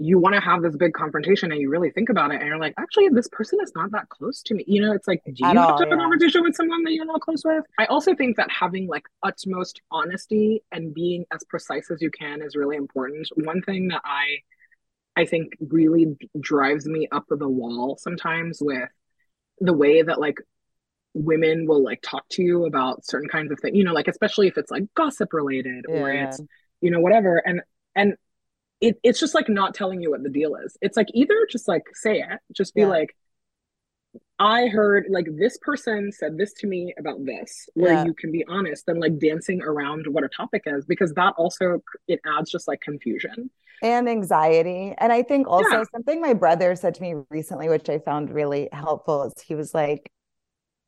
you 0.00 0.18
want 0.18 0.34
to 0.34 0.40
have 0.40 0.62
this 0.62 0.76
big 0.76 0.92
confrontation 0.94 1.50
and 1.50 1.60
you 1.60 1.68
really 1.68 1.90
think 1.90 2.08
about 2.08 2.30
it 2.30 2.36
and 2.36 2.46
you're 2.46 2.58
like 2.58 2.72
actually 2.78 3.08
this 3.08 3.26
person 3.32 3.58
is 3.60 3.72
not 3.74 3.90
that 3.90 4.08
close 4.08 4.42
to 4.42 4.54
me 4.54 4.62
you 4.68 4.80
know 4.80 4.92
it's 4.92 5.08
like 5.08 5.20
do 5.24 5.32
you 5.36 5.44
At 5.44 5.56
have 5.56 5.70
all, 5.70 5.78
to 5.78 5.82
have 5.82 5.88
yeah. 5.88 5.96
a 5.96 5.98
conversation 5.98 6.44
with 6.44 6.54
someone 6.54 6.84
that 6.84 6.92
you're 6.92 7.04
not 7.04 7.20
close 7.20 7.42
with 7.44 7.64
i 7.80 7.84
also 7.86 8.14
think 8.14 8.36
that 8.36 8.48
having 8.48 8.86
like 8.86 9.06
utmost 9.24 9.80
honesty 9.90 10.62
and 10.70 10.94
being 10.94 11.24
as 11.32 11.42
precise 11.48 11.90
as 11.90 12.00
you 12.00 12.12
can 12.12 12.42
is 12.42 12.54
really 12.54 12.76
important 12.76 13.28
one 13.38 13.60
thing 13.62 13.88
that 13.88 14.00
i 14.04 14.38
i 15.18 15.24
think 15.24 15.52
really 15.60 16.06
drives 16.40 16.86
me 16.86 17.08
up 17.12 17.24
the 17.28 17.48
wall 17.48 17.96
sometimes 18.00 18.58
with 18.60 18.88
the 19.60 19.72
way 19.72 20.02
that 20.02 20.20
like 20.20 20.38
women 21.14 21.66
will 21.66 21.82
like 21.82 22.00
talk 22.02 22.24
to 22.28 22.42
you 22.42 22.64
about 22.64 23.04
certain 23.04 23.28
kinds 23.28 23.50
of 23.50 23.58
things 23.60 23.76
you 23.76 23.84
know 23.84 23.92
like 23.92 24.08
especially 24.08 24.46
if 24.46 24.56
it's 24.56 24.70
like 24.70 24.84
gossip 24.94 25.32
related 25.32 25.84
yeah. 25.88 25.96
or 25.96 26.12
it's 26.12 26.40
you 26.80 26.90
know 26.90 27.00
whatever 27.00 27.38
and 27.44 27.60
and 27.96 28.14
it, 28.80 28.98
it's 29.02 29.20
just 29.20 29.34
like 29.34 29.48
not 29.48 29.74
telling 29.74 30.00
you 30.00 30.10
what 30.10 30.22
the 30.22 30.28
deal 30.28 30.54
is. 30.56 30.76
It's 30.80 30.96
like 30.96 31.08
either 31.12 31.34
just 31.50 31.68
like 31.68 31.82
say 31.94 32.20
it, 32.20 32.38
just 32.52 32.74
be 32.74 32.82
Yeah. 32.82 32.88
like, 32.88 33.16
I 34.38 34.68
heard 34.68 35.06
like 35.10 35.26
this 35.36 35.58
person 35.58 36.12
said 36.12 36.38
this 36.38 36.52
to 36.54 36.66
me 36.66 36.94
about 36.98 37.24
this, 37.24 37.68
where 37.74 37.94
Yeah. 37.94 38.04
you 38.04 38.14
can 38.14 38.30
be 38.30 38.44
honest 38.46 38.86
than 38.86 39.00
like 39.00 39.18
dancing 39.18 39.62
around 39.62 40.06
what 40.06 40.22
a 40.24 40.28
topic 40.28 40.62
is, 40.66 40.84
because 40.86 41.12
that 41.14 41.34
also 41.36 41.82
it 42.06 42.20
adds 42.24 42.50
just 42.50 42.68
like 42.68 42.80
confusion. 42.80 43.50
And 43.82 44.08
anxiety. 44.08 44.94
And 44.98 45.12
I 45.12 45.22
think 45.22 45.48
also 45.48 45.70
Yeah. 45.70 45.84
something 45.92 46.20
my 46.20 46.34
brother 46.34 46.74
said 46.74 46.94
to 46.96 47.02
me 47.02 47.14
recently, 47.30 47.68
which 47.68 47.88
I 47.88 47.98
found 47.98 48.30
really 48.30 48.68
helpful, 48.72 49.24
is 49.24 49.40
he 49.40 49.54
was 49.54 49.74
like, 49.74 50.10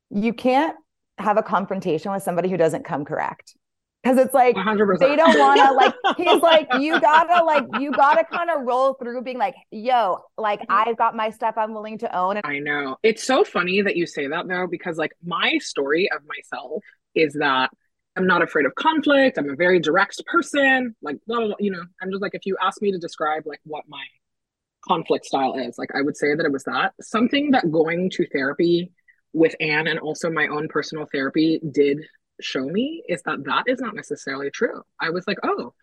you 0.09 0.33
can't 0.33 0.75
have 1.17 1.37
a 1.37 1.43
confrontation 1.43 2.11
with 2.11 2.23
somebody 2.23 2.49
who 2.49 2.57
doesn't 2.57 2.83
come 2.83 3.05
correct. 3.05 3.55
Because 4.03 4.17
it's 4.17 4.33
like 4.33 4.55
100%. 4.55 4.97
they 4.97 5.15
don't 5.15 5.37
want 5.37 5.59
to 5.59 5.71
like 5.73 5.93
he's 6.17 6.41
like 6.41 6.67
you 6.79 6.99
gotta 6.99 7.43
like 7.45 7.65
you 7.79 7.91
gotta 7.91 8.23
kind 8.23 8.49
of 8.49 8.63
roll 8.63 8.95
through 8.95 9.21
being 9.21 9.37
like 9.37 9.53
yo 9.69 10.17
like 10.39 10.59
mm-hmm. 10.61 10.89
i've 10.89 10.97
got 10.97 11.15
my 11.15 11.29
stuff 11.29 11.53
i'm 11.55 11.71
willing 11.71 11.99
to 11.99 12.17
own 12.17 12.41
I 12.43 12.57
know. 12.57 12.97
It's 13.03 13.23
so 13.23 13.43
funny 13.43 13.83
that 13.83 13.95
you 13.95 14.07
say 14.07 14.25
that 14.25 14.47
though, 14.47 14.65
because 14.65 14.97
like 14.97 15.11
my 15.23 15.59
story 15.59 16.09
of 16.11 16.21
myself 16.25 16.81
is 17.13 17.33
that 17.33 17.69
I'm 18.21 18.27
not 18.27 18.43
afraid 18.43 18.67
of 18.67 18.75
conflict. 18.75 19.37
I'm 19.39 19.49
a 19.49 19.55
very 19.55 19.79
direct 19.79 20.23
person. 20.27 20.95
Like, 21.01 21.17
blah, 21.25 21.37
blah, 21.39 21.47
blah, 21.47 21.55
you 21.59 21.71
know, 21.71 21.83
I'm 22.01 22.11
just 22.11 22.21
like, 22.21 22.35
if 22.35 22.45
you 22.45 22.55
ask 22.61 22.79
me 22.81 22.91
to 22.91 22.99
describe 22.99 23.47
like 23.47 23.59
what 23.63 23.83
my 23.87 24.03
conflict 24.87 25.25
style 25.25 25.55
is, 25.55 25.77
like, 25.79 25.89
I 25.95 26.01
would 26.01 26.15
say 26.15 26.35
that 26.35 26.45
it 26.45 26.51
was 26.51 26.63
that. 26.65 26.93
Something 27.01 27.51
that 27.51 27.71
going 27.71 28.11
to 28.11 28.27
therapy 28.27 28.91
with 29.33 29.55
Ann 29.59 29.87
and 29.87 29.99
also 29.99 30.29
my 30.29 30.47
own 30.47 30.67
personal 30.67 31.07
therapy 31.11 31.59
did 31.71 31.97
show 32.41 32.65
me 32.65 33.03
is 33.07 33.21
that 33.23 33.43
that 33.45 33.63
is 33.67 33.79
not 33.79 33.95
necessarily 33.95 34.51
true. 34.51 34.83
I 34.99 35.09
was 35.09 35.25
like, 35.25 35.37
oh, 35.43 35.73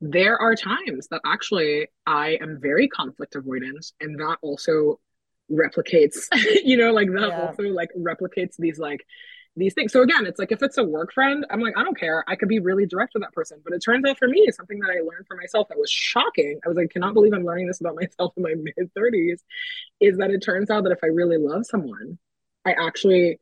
there 0.00 0.36
are 0.38 0.54
times 0.56 1.08
that 1.10 1.20
actually 1.24 1.88
I 2.06 2.38
am 2.40 2.58
very 2.60 2.88
conflict 2.88 3.34
avoidant, 3.34 3.92
and 4.00 4.18
that 4.18 4.38
also 4.42 5.00
replicates, 5.50 6.26
you 6.64 6.76
know, 6.76 6.92
like 6.92 7.08
that 7.12 7.34
Yeah. 7.36 7.46
also 7.46 7.62
like 7.64 7.90
replicates 7.96 8.56
these 8.58 8.78
like 8.78 9.04
these 9.58 9.74
things. 9.74 9.92
So 9.92 10.02
again, 10.02 10.26
it's 10.26 10.38
like 10.38 10.52
if 10.52 10.62
it's 10.62 10.78
a 10.78 10.84
work 10.84 11.12
friend, 11.12 11.44
I'm 11.50 11.60
like, 11.60 11.74
I 11.76 11.84
don't 11.84 11.98
care. 11.98 12.24
I 12.28 12.36
could 12.36 12.48
be 12.48 12.60
really 12.60 12.86
direct 12.86 13.14
with 13.14 13.22
that 13.22 13.32
person. 13.32 13.60
But 13.64 13.74
it 13.74 13.80
turns 13.80 14.04
out 14.08 14.18
for 14.18 14.28
me, 14.28 14.46
something 14.52 14.78
that 14.80 14.90
I 14.90 15.00
learned 15.00 15.26
for 15.26 15.36
myself 15.36 15.68
that 15.68 15.78
was 15.78 15.90
shocking. 15.90 16.60
I 16.64 16.68
was 16.68 16.76
like, 16.76 16.90
cannot 16.90 17.14
believe 17.14 17.32
I'm 17.34 17.44
learning 17.44 17.66
this 17.66 17.80
about 17.80 17.96
myself 18.00 18.34
in 18.36 18.42
my 18.44 18.54
mid 18.56 18.92
30s, 18.94 19.40
is 20.00 20.18
that 20.18 20.30
it 20.30 20.40
turns 20.40 20.70
out 20.70 20.84
that 20.84 20.92
if 20.92 21.00
I 21.02 21.08
really 21.08 21.38
love 21.38 21.66
someone, 21.66 22.18
I 22.64 22.72
actually 22.72 23.40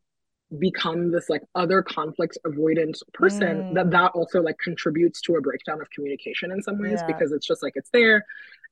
become 0.61 1.11
this 1.11 1.29
like 1.29 1.43
other 1.57 1.83
conflict 1.83 2.39
avoidant 2.47 2.97
person 3.13 3.65
Mm. 3.65 3.75
that 3.75 3.91
that 3.91 4.13
also 4.15 4.41
like 4.41 4.57
contributes 4.59 5.21
to 5.23 5.35
a 5.35 5.41
breakdown 5.41 5.81
of 5.81 5.91
communication 5.91 6.53
in 6.53 6.63
some 6.63 6.79
ways 6.79 7.01
Yeah. 7.01 7.15
because 7.15 7.33
it's 7.33 7.47
just 7.47 7.63
like 7.65 7.73
it's 7.75 7.91
there 7.93 8.25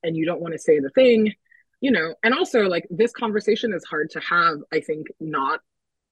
and 0.05 0.17
you 0.17 0.25
don't 0.25 0.41
want 0.41 0.53
to 0.53 0.59
say 0.59 0.79
the 0.79 0.91
thing 0.91 1.33
you 1.81 1.91
know 1.91 2.15
and 2.23 2.33
also 2.33 2.63
like 2.69 2.87
this 2.91 3.13
conversation 3.13 3.73
is 3.73 3.85
hard 3.85 4.09
to 4.11 4.21
have 4.21 4.59
i 4.73 4.79
think 4.81 5.09
not 5.19 5.61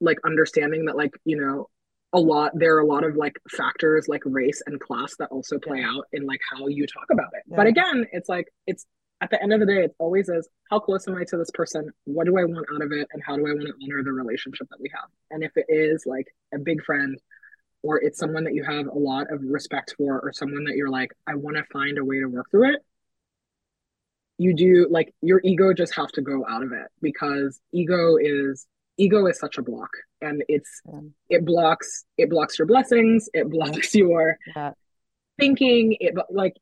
like 0.02 0.18
understanding 0.24 0.86
that 0.86 0.96
like 0.96 1.12
you 1.24 1.36
know 1.36 1.68
a 2.12 2.20
lot 2.20 2.52
there 2.54 2.76
are 2.76 2.80
a 2.80 2.86
lot 2.86 3.04
of 3.04 3.16
like 3.16 3.34
factors 3.50 4.06
like 4.08 4.22
race 4.26 4.62
and 4.66 4.78
class 4.80 5.16
that 5.18 5.30
also 5.30 5.58
play 5.58 5.82
out 5.82 6.04
in 6.12 6.26
like 6.26 6.40
how 6.52 6.66
you 6.66 6.86
talk 6.86 7.06
about 7.10 7.30
it. 7.32 7.42
But 7.46 7.66
again 7.66 8.06
it's 8.12 8.28
like 8.28 8.52
it's 8.66 8.84
at 9.20 9.30
the 9.30 9.40
end 9.42 9.52
of 9.52 9.60
the 9.60 9.66
day 9.66 9.84
it 9.84 9.94
always 9.98 10.28
is 10.28 10.48
how 10.70 10.80
close 10.80 11.06
am 11.08 11.16
i 11.16 11.24
to 11.24 11.36
this 11.36 11.50
person? 11.54 11.90
What 12.04 12.26
do 12.26 12.36
i 12.38 12.44
want 12.44 12.66
out 12.74 12.82
of 12.82 12.92
it? 12.92 13.08
And 13.12 13.22
how 13.24 13.36
do 13.36 13.46
i 13.46 13.52
want 13.52 13.68
to 13.68 13.74
honor 13.82 14.02
the 14.02 14.12
relationship 14.12 14.68
that 14.70 14.80
we 14.80 14.90
have? 14.94 15.08
And 15.30 15.42
if 15.42 15.52
it 15.56 15.66
is 15.68 16.04
like 16.06 16.26
a 16.52 16.58
big 16.58 16.84
friend 16.84 17.18
or 17.82 18.00
it's 18.00 18.18
someone 18.18 18.44
that 18.44 18.54
you 18.54 18.64
have 18.64 18.86
a 18.86 18.98
lot 18.98 19.32
of 19.32 19.40
respect 19.42 19.94
for 19.96 20.20
or 20.20 20.32
someone 20.32 20.64
that 20.64 20.76
you're 20.76 20.90
like 20.90 21.12
i 21.26 21.34
want 21.34 21.56
to 21.56 21.64
find 21.72 21.98
a 21.98 22.04
way 22.04 22.20
to 22.20 22.26
work 22.26 22.50
through 22.50 22.72
it 22.72 22.80
you 24.38 24.54
do 24.54 24.86
like 24.90 25.14
your 25.20 25.40
ego 25.44 25.72
just 25.72 25.94
have 25.94 26.10
to 26.12 26.22
go 26.22 26.44
out 26.48 26.62
of 26.62 26.72
it 26.72 26.88
because 27.00 27.60
ego 27.72 28.16
is 28.20 28.66
ego 29.04 29.20
is 29.30 29.38
such 29.44 29.56
a 29.58 29.62
block 29.70 29.90
and 30.20 30.36
it's 30.48 30.72
Yeah. 30.86 31.00
it 31.36 31.42
blocks 31.44 32.04
it 32.22 32.28
blocks 32.30 32.58
your 32.58 32.66
blessings 32.72 33.28
it 33.34 33.46
blocks 33.54 33.94
your 34.02 34.38
Yeah. 34.56 34.72
thinking 35.38 35.96
it 36.06 36.14
like 36.30 36.54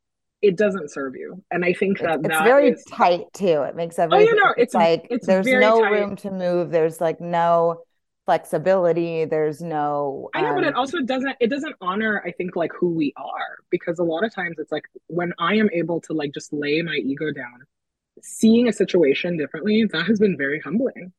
it 0.43 0.57
doesn't 0.57 0.89
serve 0.97 1.15
you 1.23 1.29
and 1.51 1.65
i 1.65 1.73
think 1.81 1.99
that 1.99 2.19
it's, 2.21 2.29
it's 2.29 2.39
that 2.39 2.45
very 2.53 2.69
is- 2.71 2.85
tight 2.91 3.25
too 3.35 3.59
it 3.69 3.75
makes 3.77 3.99
yeah, 3.99 4.05
everything 4.05 4.39
no, 4.43 4.51
it's, 4.57 4.75
it's- 4.75 4.75
like 4.75 5.07
it's 5.11 5.27
there's 5.27 5.47
no 5.47 5.81
tight. 5.83 5.91
room 5.91 6.17
to 6.25 6.31
move 6.31 6.71
there's 6.71 6.99
like 7.01 7.21
no 7.21 7.83
flexibility 8.27 9.25
there's 9.25 9.61
no 9.61 10.31
I 10.35 10.43
know, 10.43 10.55
but 10.55 10.65
it 10.65 10.75
um, 10.75 10.81
also 10.81 11.01
doesn't 11.01 11.37
it 11.41 11.49
doesn't 11.49 11.75
honor, 11.81 12.23
I 12.25 12.31
think, 12.31 12.55
like 12.55 12.71
who 12.79 12.91
we 12.91 13.13
are. 13.17 13.53
Because 13.71 13.99
a 13.99 14.05
lot 14.05 14.25
of 14.25 14.33
times 14.33 14.57
it's 14.59 14.71
like 14.71 14.85
when 15.09 15.33
I 15.39 15.53
am 15.57 15.69
able 15.73 16.01
to 16.03 16.13
like 16.13 16.33
just 16.33 16.53
lay 16.53 16.81
my 16.83 16.95
ego 16.95 17.33
down, 17.33 17.59
seeing 18.23 18.69
a 18.69 18.73
situation 18.73 19.37
differently, 19.37 19.85
that 19.93 20.07
has 20.07 20.21
been 20.21 20.37
very 20.37 20.61
humbling. 20.61 21.13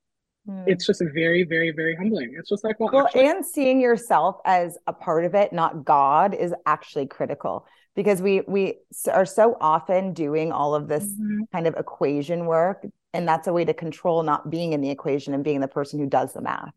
Hmm. 0.46 0.64
It's 0.66 0.86
just 0.86 1.02
very, 1.14 1.44
very, 1.44 1.72
very 1.72 1.96
humbling. 1.96 2.36
It's 2.38 2.50
just 2.50 2.64
like, 2.64 2.80
well, 2.80 2.90
Well, 2.92 3.06
actually, 3.06 3.28
and 3.30 3.46
seeing 3.46 3.80
yourself 3.82 4.38
as 4.46 4.78
a 4.88 4.94
part 4.94 5.26
of 5.26 5.36
it, 5.36 5.54
not 5.54 5.86
God, 5.86 6.34
is 6.34 6.54
actually 6.66 7.08
critical 7.08 7.66
because 7.96 8.22
we 8.22 8.42
we 8.48 8.76
are 9.12 9.26
so 9.26 9.58
often 9.60 10.14
doing 10.14 10.52
all 10.52 10.76
of 10.76 10.88
this 10.88 11.20
Mhm. 11.20 11.48
kind 11.52 11.68
of 11.68 11.76
equation 11.76 12.46
work, 12.46 12.86
and 13.14 13.28
that's 13.28 13.48
a 13.48 13.54
way 13.54 13.66
to 13.66 13.74
control 13.74 14.24
not 14.24 14.50
being 14.50 14.74
in 14.74 14.82
the 14.82 14.90
equation 14.90 15.34
and 15.34 15.44
being 15.44 15.60
the 15.62 15.68
person 15.68 16.00
who 16.00 16.08
does 16.08 16.34
the 16.34 16.42
math. 16.42 16.74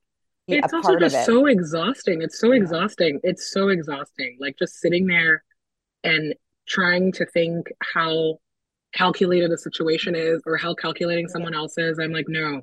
Be 0.46 0.58
it's 0.58 0.72
also 0.72 0.96
just 0.98 1.16
it. 1.16 1.24
so 1.24 1.46
exhausting. 1.46 2.22
It's 2.22 2.38
so 2.38 2.52
Yeah. 2.52 2.56
exhausting. 2.56 3.20
It's 3.22 3.50
so 3.50 3.68
exhausting. 3.68 4.36
Like 4.40 4.56
just 4.58 4.74
sitting 4.80 5.06
there 5.06 5.42
and 6.04 6.34
trying 6.68 7.12
to 7.12 7.26
think 7.26 7.68
how 7.82 8.40
calculated 8.94 9.52
a 9.52 9.58
situation 9.58 10.14
is 10.14 10.42
or 10.46 10.56
how 10.56 10.74
calculating 10.74 11.28
someone 11.28 11.54
else 11.54 11.78
is. 11.78 11.98
I'm 11.98 12.12
like, 12.12 12.28
no, 12.28 12.62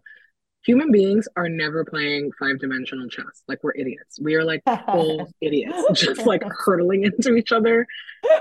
human 0.63 0.91
beings 0.91 1.27
are 1.35 1.49
never 1.49 1.83
playing 1.83 2.31
five 2.39 2.59
dimensional 2.59 3.07
chess. 3.07 3.43
Like 3.47 3.63
we're 3.63 3.75
idiots. 3.75 4.19
We 4.21 4.35
are 4.35 4.43
like 4.43 4.61
full 4.85 5.31
idiots, 5.41 5.83
just 5.93 6.25
like 6.25 6.43
hurtling 6.43 7.03
into 7.03 7.35
each 7.35 7.51
other. 7.51 7.87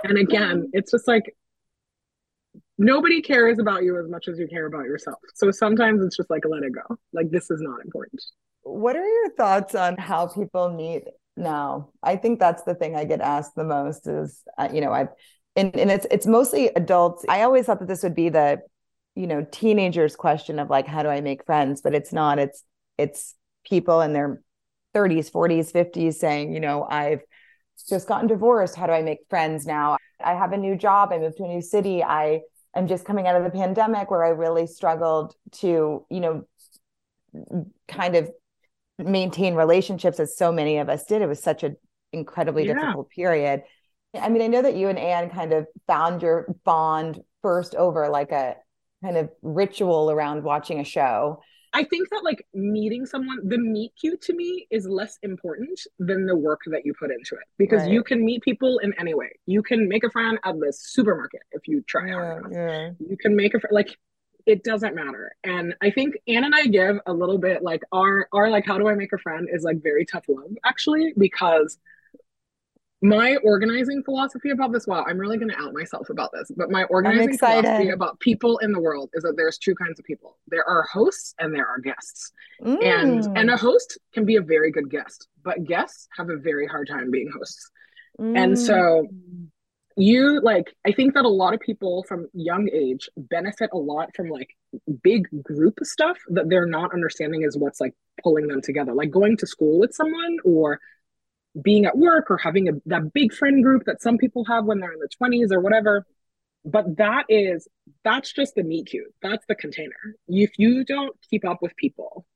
And 0.04 0.18
again, 0.18 0.70
it's 0.72 0.92
just 0.92 1.08
like 1.08 1.34
nobody 2.78 3.20
cares 3.20 3.58
about 3.58 3.82
you 3.82 3.98
as 3.98 4.08
much 4.08 4.28
as 4.28 4.38
you 4.38 4.46
care 4.48 4.66
about 4.66 4.84
yourself. 4.84 5.18
So 5.34 5.50
sometimes 5.50 6.02
it's 6.02 6.16
just 6.16 6.30
like 6.30 6.44
let 6.48 6.62
it 6.62 6.72
go. 6.72 6.96
Like 7.12 7.30
this 7.30 7.50
is 7.50 7.60
not 7.60 7.84
important. 7.84 8.22
What 8.62 8.96
are 8.96 9.06
your 9.06 9.30
thoughts 9.30 9.74
on 9.74 9.96
how 9.96 10.26
people 10.26 10.70
meet 10.70 11.04
now? 11.36 11.90
I 12.02 12.16
think 12.16 12.38
that's 12.38 12.62
the 12.64 12.74
thing 12.74 12.96
I 12.96 13.04
get 13.04 13.20
asked 13.20 13.54
the 13.56 13.64
most 13.64 14.06
is, 14.06 14.42
uh, 14.58 14.68
you 14.72 14.80
know, 14.80 14.92
I've, 14.92 15.08
and, 15.56 15.74
and 15.76 15.90
it's, 15.90 16.06
it's 16.10 16.26
mostly 16.26 16.68
adults. 16.68 17.24
I 17.28 17.42
always 17.42 17.66
thought 17.66 17.80
that 17.80 17.88
this 17.88 18.02
would 18.02 18.14
be 18.14 18.28
the, 18.28 18.60
you 19.14 19.26
know, 19.26 19.46
teenagers 19.50 20.16
question 20.16 20.58
of 20.58 20.70
like, 20.70 20.86
how 20.86 21.02
do 21.02 21.08
I 21.08 21.20
make 21.20 21.44
friends? 21.44 21.80
But 21.80 21.94
it's 21.94 22.12
not, 22.12 22.38
it's, 22.38 22.64
it's 22.98 23.34
people 23.64 24.00
in 24.00 24.12
their 24.12 24.42
30s, 24.94 25.30
40s, 25.30 25.72
50s 25.72 26.18
saying, 26.18 26.52
you 26.52 26.60
know, 26.60 26.86
I've 26.88 27.22
just 27.88 28.08
gotten 28.08 28.26
divorced. 28.26 28.76
How 28.76 28.86
do 28.86 28.92
I 28.92 29.02
make 29.02 29.18
friends 29.28 29.66
now? 29.66 29.96
I 30.24 30.34
have 30.34 30.52
a 30.52 30.56
new 30.56 30.76
job. 30.76 31.10
I 31.12 31.18
moved 31.18 31.38
to 31.38 31.44
a 31.44 31.48
new 31.48 31.62
city. 31.62 32.02
I 32.02 32.40
am 32.74 32.86
just 32.86 33.04
coming 33.04 33.26
out 33.26 33.36
of 33.36 33.44
the 33.44 33.50
pandemic 33.50 34.10
where 34.10 34.24
I 34.24 34.30
really 34.30 34.66
struggled 34.66 35.34
to, 35.52 36.06
you 36.10 36.20
know, 36.20 36.44
kind 37.88 38.16
of 38.16 38.30
maintain 38.98 39.54
relationships 39.54 40.20
as 40.20 40.36
so 40.36 40.52
many 40.52 40.78
of 40.78 40.88
us 40.88 41.04
did. 41.04 41.22
It 41.22 41.26
was 41.28 41.42
such 41.42 41.62
an 41.62 41.76
incredibly 42.12 42.64
Yeah. 42.64 42.74
difficult 42.74 43.10
period. 43.10 43.62
I 44.14 44.28
mean, 44.28 44.42
I 44.42 44.48
know 44.48 44.62
that 44.62 44.74
you 44.74 44.88
and 44.88 44.98
Ann 44.98 45.30
kind 45.30 45.52
of 45.52 45.66
found 45.86 46.22
your 46.22 46.54
bond 46.64 47.20
first 47.42 47.74
over 47.74 48.08
like 48.08 48.32
a 48.32 48.56
kind 49.02 49.16
of 49.16 49.30
ritual 49.42 50.10
around 50.10 50.42
watching 50.42 50.80
a 50.80 50.84
show. 50.84 51.42
I 51.72 51.84
think 51.84 52.08
that 52.10 52.22
like 52.24 52.44
meeting 52.52 53.06
someone, 53.06 53.48
the 53.48 53.56
meet 53.58 53.92
cute 54.00 54.20
to 54.22 54.32
me 54.32 54.66
is 54.70 54.88
less 54.88 55.18
important 55.22 55.80
than 56.00 56.26
the 56.26 56.36
work 56.36 56.62
that 56.66 56.84
you 56.84 56.92
put 56.98 57.10
into 57.10 57.36
it 57.36 57.46
because 57.58 57.86
you 57.86 58.02
can 58.02 58.24
meet 58.24 58.42
people 58.42 58.78
in 58.78 58.92
any 58.98 59.14
way. 59.14 59.30
You 59.46 59.62
can 59.62 59.88
make 59.88 60.02
a 60.02 60.10
friend 60.10 60.38
at 60.44 60.58
the 60.58 60.72
supermarket 60.72 61.42
if 61.52 61.68
you 61.68 61.82
try 61.82 62.10
hard 62.10 62.38
enough. 62.38 62.52
yeah. 62.52 62.90
You 62.98 63.16
can 63.16 63.36
make 63.36 63.54
a 63.54 63.60
friend 63.60 63.72
like 63.72 63.96
it 64.46 64.64
doesn't 64.64 64.96
matter. 64.96 65.32
And 65.44 65.74
I 65.80 65.90
think 65.90 66.16
Ann 66.26 66.44
and 66.44 66.54
I 66.54 66.66
give 66.66 66.98
a 67.06 67.12
little 67.12 67.38
bit 67.38 67.62
like 67.62 67.82
our 67.92 68.26
our 68.32 68.50
like 68.50 68.66
how 68.66 68.76
do 68.78 68.88
I 68.88 68.94
make 68.94 69.12
a 69.12 69.18
friend 69.18 69.48
is 69.52 69.62
like 69.62 69.80
very 69.80 70.04
tough 70.04 70.24
love 70.28 70.50
actually 70.64 71.14
because 71.16 71.78
my 73.02 73.36
organizing 73.36 74.02
philosophy 74.02 74.50
about 74.50 74.72
this 74.72 74.86
wow 74.86 75.02
i'm 75.08 75.16
really 75.18 75.38
going 75.38 75.48
to 75.48 75.58
out 75.58 75.72
myself 75.72 76.10
about 76.10 76.30
this 76.32 76.50
but 76.56 76.70
my 76.70 76.84
organizing 76.84 77.36
philosophy 77.38 77.88
about 77.90 78.20
people 78.20 78.58
in 78.58 78.72
the 78.72 78.80
world 78.80 79.08
is 79.14 79.22
that 79.22 79.34
there's 79.36 79.56
two 79.56 79.74
kinds 79.74 79.98
of 79.98 80.04
people. 80.04 80.38
There 80.48 80.68
are 80.68 80.82
hosts 80.82 81.34
and 81.38 81.54
there 81.54 81.66
are 81.66 81.78
guests. 81.78 82.32
And 82.60 83.20
Mm. 83.22 83.32
and 83.36 83.50
a 83.50 83.56
host 83.56 83.98
can 84.12 84.24
be 84.26 84.36
a 84.36 84.42
very 84.42 84.70
good 84.70 84.90
guest 84.90 85.28
but 85.42 85.64
guests 85.64 86.08
have 86.18 86.28
a 86.28 86.36
very 86.36 86.66
hard 86.66 86.88
time 86.88 87.10
being 87.10 87.30
hosts. 87.36 87.70
And 88.18 88.52
Mm. 88.52 88.58
so 88.58 89.08
you 89.96 90.40
like 90.40 90.72
i 90.86 90.92
think 90.92 91.14
that 91.14 91.24
a 91.24 91.28
lot 91.28 91.52
of 91.52 91.60
people 91.60 92.04
from 92.04 92.26
young 92.32 92.68
age 92.72 93.10
benefit 93.16 93.68
a 93.72 93.76
lot 93.76 94.08
from 94.14 94.28
like 94.28 94.50
big 95.02 95.26
group 95.42 95.78
stuff 95.82 96.16
that 96.28 96.48
they're 96.48 96.66
not 96.66 96.92
understanding 96.94 97.42
is 97.42 97.56
what's 97.58 97.80
like 97.80 97.94
pulling 98.22 98.46
them 98.46 98.60
together. 98.62 98.92
Like 98.94 99.10
going 99.10 99.36
to 99.38 99.46
school 99.46 99.78
with 99.78 99.92
someone 99.94 100.36
or 100.44 100.78
being 101.60 101.84
at 101.84 101.96
work 101.96 102.30
or 102.30 102.36
having 102.36 102.68
a, 102.68 102.72
that 102.86 103.12
big 103.12 103.32
friend 103.32 103.62
group 103.62 103.84
that 103.86 104.00
some 104.00 104.18
people 104.18 104.44
have 104.44 104.64
when 104.64 104.78
they're 104.78 104.92
in 104.92 104.98
the 105.00 105.08
20s 105.20 105.52
or 105.52 105.60
whatever 105.60 106.06
but 106.64 106.96
that 106.98 107.24
is 107.28 107.66
that's 108.04 108.32
just 108.32 108.54
the 108.54 108.62
meet 108.62 108.86
cute 108.86 109.12
that's 109.22 109.44
the 109.48 109.54
container 109.54 110.14
if 110.28 110.50
you 110.58 110.84
don't 110.84 111.16
keep 111.28 111.44
up 111.44 111.58
with 111.62 111.74
people 111.76 112.26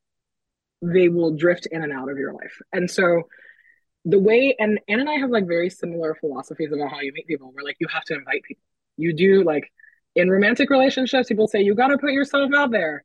they 0.82 1.08
will 1.08 1.36
drift 1.36 1.66
in 1.70 1.82
and 1.82 1.92
out 1.92 2.10
of 2.10 2.18
your 2.18 2.32
life 2.32 2.58
and 2.72 2.90
so 2.90 3.22
the 4.04 4.18
way 4.18 4.54
and 4.58 4.78
Ann 4.88 5.00
and 5.00 5.08
I 5.08 5.14
have 5.14 5.30
like 5.30 5.46
very 5.46 5.70
similar 5.70 6.14
philosophies 6.14 6.72
about 6.72 6.90
how 6.90 7.00
you 7.00 7.12
meet 7.12 7.26
people. 7.26 7.52
We're 7.54 7.62
like, 7.62 7.76
you 7.80 7.88
have 7.88 8.04
to 8.04 8.14
invite 8.14 8.42
people. 8.42 8.62
You 8.96 9.14
do 9.14 9.42
like 9.42 9.70
in 10.14 10.30
romantic 10.30 10.70
relationships, 10.70 11.28
people 11.28 11.48
say 11.48 11.62
you 11.62 11.74
got 11.74 11.88
to 11.88 11.98
put 11.98 12.12
yourself 12.12 12.52
out 12.54 12.70
there. 12.70 13.04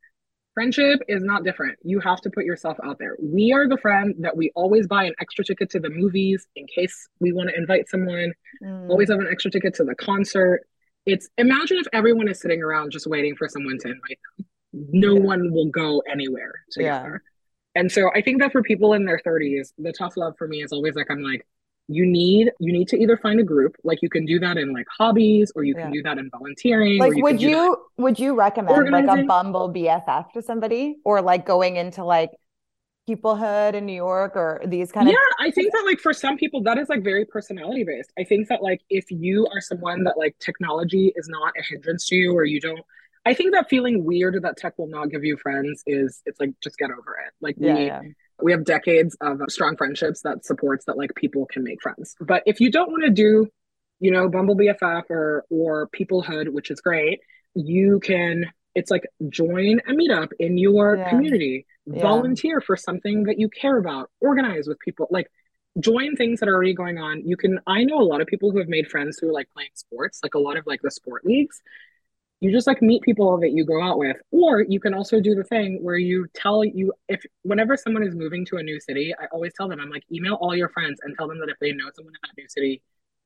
Friendship 0.60 1.00
is 1.08 1.24
not 1.24 1.46
different. 1.46 1.80
You 1.84 2.02
have 2.02 2.20
to 2.20 2.30
put 2.30 2.44
yourself 2.44 2.76
out 2.84 3.00
there. 3.00 3.16
We 3.18 3.54
are 3.54 3.66
the 3.66 3.78
friend 3.78 4.14
that 4.20 4.36
we 4.36 4.52
always 4.56 4.88
buy 4.88 5.06
an 5.06 5.14
extra 5.22 5.46
ticket 5.46 5.70
to 5.70 5.80
the 5.80 5.90
movies 5.90 6.46
in 6.58 6.68
case 6.68 7.08
we 7.22 7.32
want 7.32 7.48
to 7.48 7.58
invite 7.58 7.88
someone. 7.88 8.34
Mm. 8.62 8.90
Always 8.90 9.10
have 9.10 9.20
an 9.20 9.30
extra 9.32 9.50
ticket 9.50 9.74
to 9.76 9.86
the 9.86 9.96
concert. 9.96 10.68
It's 11.06 11.30
imagine 11.38 11.78
if 11.78 11.88
everyone 11.94 12.28
is 12.28 12.42
sitting 12.42 12.62
around 12.62 12.92
just 12.92 13.08
waiting 13.08 13.38
for 13.38 13.48
someone 13.48 13.78
to 13.78 13.88
invite 13.88 14.20
them. 14.38 14.48
No 14.92 15.14
yeah. 15.14 15.22
one 15.22 15.54
will 15.54 15.70
go 15.70 16.04
anywhere 16.12 16.52
together. 16.72 17.24
Yeah. 17.74 17.80
And 17.82 17.90
so 17.90 18.12
I 18.14 18.22
think 18.22 18.42
that 18.42 18.52
for 18.52 18.62
people 18.62 18.96
in 18.96 19.06
their 19.06 19.22
30s, 19.26 19.72
the 19.78 19.94
tough 19.94 20.18
love 20.18 20.34
for 20.38 20.46
me 20.46 20.62
is 20.62 20.74
always 20.74 20.94
like 20.94 21.08
I'm 21.10 21.24
like, 21.24 21.48
you 21.90 22.06
need 22.06 22.52
you 22.60 22.72
need 22.72 22.88
to 22.88 22.96
either 22.98 23.18
find 23.18 23.40
a 23.40 23.44
group 23.44 23.76
like 23.84 24.00
you 24.04 24.10
can 24.10 24.24
do 24.24 24.40
that 24.40 24.58
in 24.58 24.72
like 24.72 24.86
hobbies 24.96 25.52
or 25.56 25.64
you 25.64 25.74
can 25.74 25.92
do 25.92 26.04
that 26.04 26.20
in 26.20 26.30
volunteering 26.30 27.00
like 27.00 27.16
you 27.16 27.24
would 27.24 27.42
you 27.42 27.76
would 27.98 28.20
you 28.20 28.36
recommend 28.36 28.92
like 28.92 29.06
a 29.06 29.24
bumble 29.24 29.74
bff 29.74 30.32
to 30.32 30.42
somebody? 30.42 30.98
Or 31.04 31.22
like 31.22 31.46
going 31.46 31.78
into 31.78 32.04
like 32.04 32.30
peoplehood 33.10 33.74
in 33.74 33.88
new 33.88 33.94
york 33.94 34.36
or 34.36 34.62
these 34.68 34.92
kind 34.92 35.08
yeah, 35.08 35.14
of 35.14 35.20
yeah 35.40 35.48
i 35.48 35.50
think 35.50 35.74
that 35.74 35.84
like 35.84 36.00
for 36.00 36.14
some 36.14 36.38
people 36.38 36.62
that 36.62 36.78
is 36.78 36.90
like 36.90 37.04
very 37.04 37.26
personality 37.26 37.84
based 37.84 38.12
i 38.20 38.24
think 38.24 38.48
that 38.48 38.62
like 38.62 38.82
if 38.92 39.06
you 39.10 39.48
are 39.52 39.60
someone 39.60 40.04
that 40.04 40.16
like 40.16 40.38
technology 40.38 41.12
is 41.16 41.28
not 41.28 41.52
a 41.58 41.64
hindrance 41.64 42.06
to 42.08 42.16
you 42.16 42.32
or 42.32 42.46
you 42.46 42.62
don't 42.62 42.82
i 43.26 43.34
think 43.34 43.52
that 43.52 43.68
feeling 43.68 44.06
weird 44.06 44.40
that 44.44 44.58
tech 44.58 44.78
will 44.78 44.88
not 44.88 45.10
give 45.10 45.24
you 45.24 45.36
friends 45.38 45.82
is 45.88 46.22
it's 46.28 46.40
like 46.40 46.52
just 46.62 46.78
get 46.78 46.92
over 46.92 47.18
it. 47.26 47.34
Like 47.42 47.56
yeah, 47.58 47.74
we 47.74 47.86
yeah 47.86 48.02
we 48.42 48.52
have 48.52 48.64
decades 48.64 49.16
of 49.22 49.42
strong 49.50 49.76
friendships 49.78 50.22
that 50.22 50.46
supports 50.46 50.86
that 50.86 50.98
like 50.98 51.14
people 51.16 51.46
can 51.46 51.64
make 51.64 51.82
friends. 51.82 52.16
But 52.20 52.44
if 52.46 52.60
you 52.60 52.72
don't 52.72 52.90
want 52.90 53.04
to 53.04 53.10
do 53.10 53.48
you 54.02 54.12
know 54.12 54.30
bumble 54.30 54.56
bff 54.56 55.04
or 55.10 55.44
or 55.50 55.90
peoplehood 55.90 56.48
which 56.54 56.72
is 56.72 56.80
great 56.80 57.20
you 57.54 58.00
can 58.00 58.46
it's 58.76 58.92
like 58.92 59.06
join 59.30 59.80
a 59.88 59.92
meetup 59.92 60.30
in 60.40 60.58
your 60.58 60.98
yeah. 60.98 61.10
community. 61.10 61.66
Yeah. 61.86 62.02
volunteer 62.02 62.62
for 62.62 62.78
something 62.78 63.24
that 63.24 63.40
you 63.40 63.50
care 63.50 63.78
about. 63.78 64.12
Organize 64.22 64.68
with 64.68 64.80
people 64.80 65.08
like 65.10 65.28
join 65.80 66.16
things 66.16 66.40
that 66.40 66.48
are 66.48 66.54
already 66.54 66.74
going 66.74 66.98
on. 66.98 67.28
You 67.28 67.36
can 67.36 67.60
i 67.68 67.84
know 67.84 68.00
a 68.00 68.04
lot 68.04 68.22
of 68.22 68.28
people 68.28 68.52
who 68.52 68.60
have 68.60 68.68
made 68.68 68.88
friends 68.88 69.18
who 69.20 69.30
are 69.30 69.34
like 69.34 69.50
playing 69.54 69.72
sports 69.74 70.20
like 70.24 70.36
a 70.36 70.40
lot 70.40 70.58
of 70.58 70.68
like 70.68 70.82
the 70.82 70.92
sport 70.92 71.26
leagues 71.26 71.62
you 72.42 72.52
just 72.52 72.68
like 72.68 72.82
meet 72.82 73.02
people 73.02 73.38
that 73.40 73.52
you 73.52 73.66
go 73.66 73.82
out 73.82 73.98
with 73.98 74.18
or 74.32 74.62
you 74.62 74.80
can 74.80 74.94
also 74.94 75.20
do 75.20 75.36
the 75.36 75.44
thing 75.44 75.80
where 75.82 75.98
you 75.98 76.26
tell 76.34 76.64
you 76.64 76.94
if 77.08 77.22
whenever 77.44 77.76
someone 77.76 78.04
is 78.04 78.16
moving 78.16 78.46
to 78.46 78.58
a 78.58 78.64
new 78.64 78.80
city 78.80 79.14
i 79.20 79.26
always 79.32 79.52
tell 79.56 79.68
them 79.68 79.80
i'm 79.80 79.90
like 79.90 80.04
email 80.12 80.36
all 80.36 80.56
your 80.56 80.70
friends 80.70 81.00
and 81.04 81.16
tell 81.18 81.28
them 81.28 81.40
that 81.40 81.50
if 81.50 81.58
they 81.60 81.72
know 81.72 81.90
someone 81.96 82.14
in 82.14 82.20
that 82.24 82.42
new 82.42 82.48
city 82.48 82.82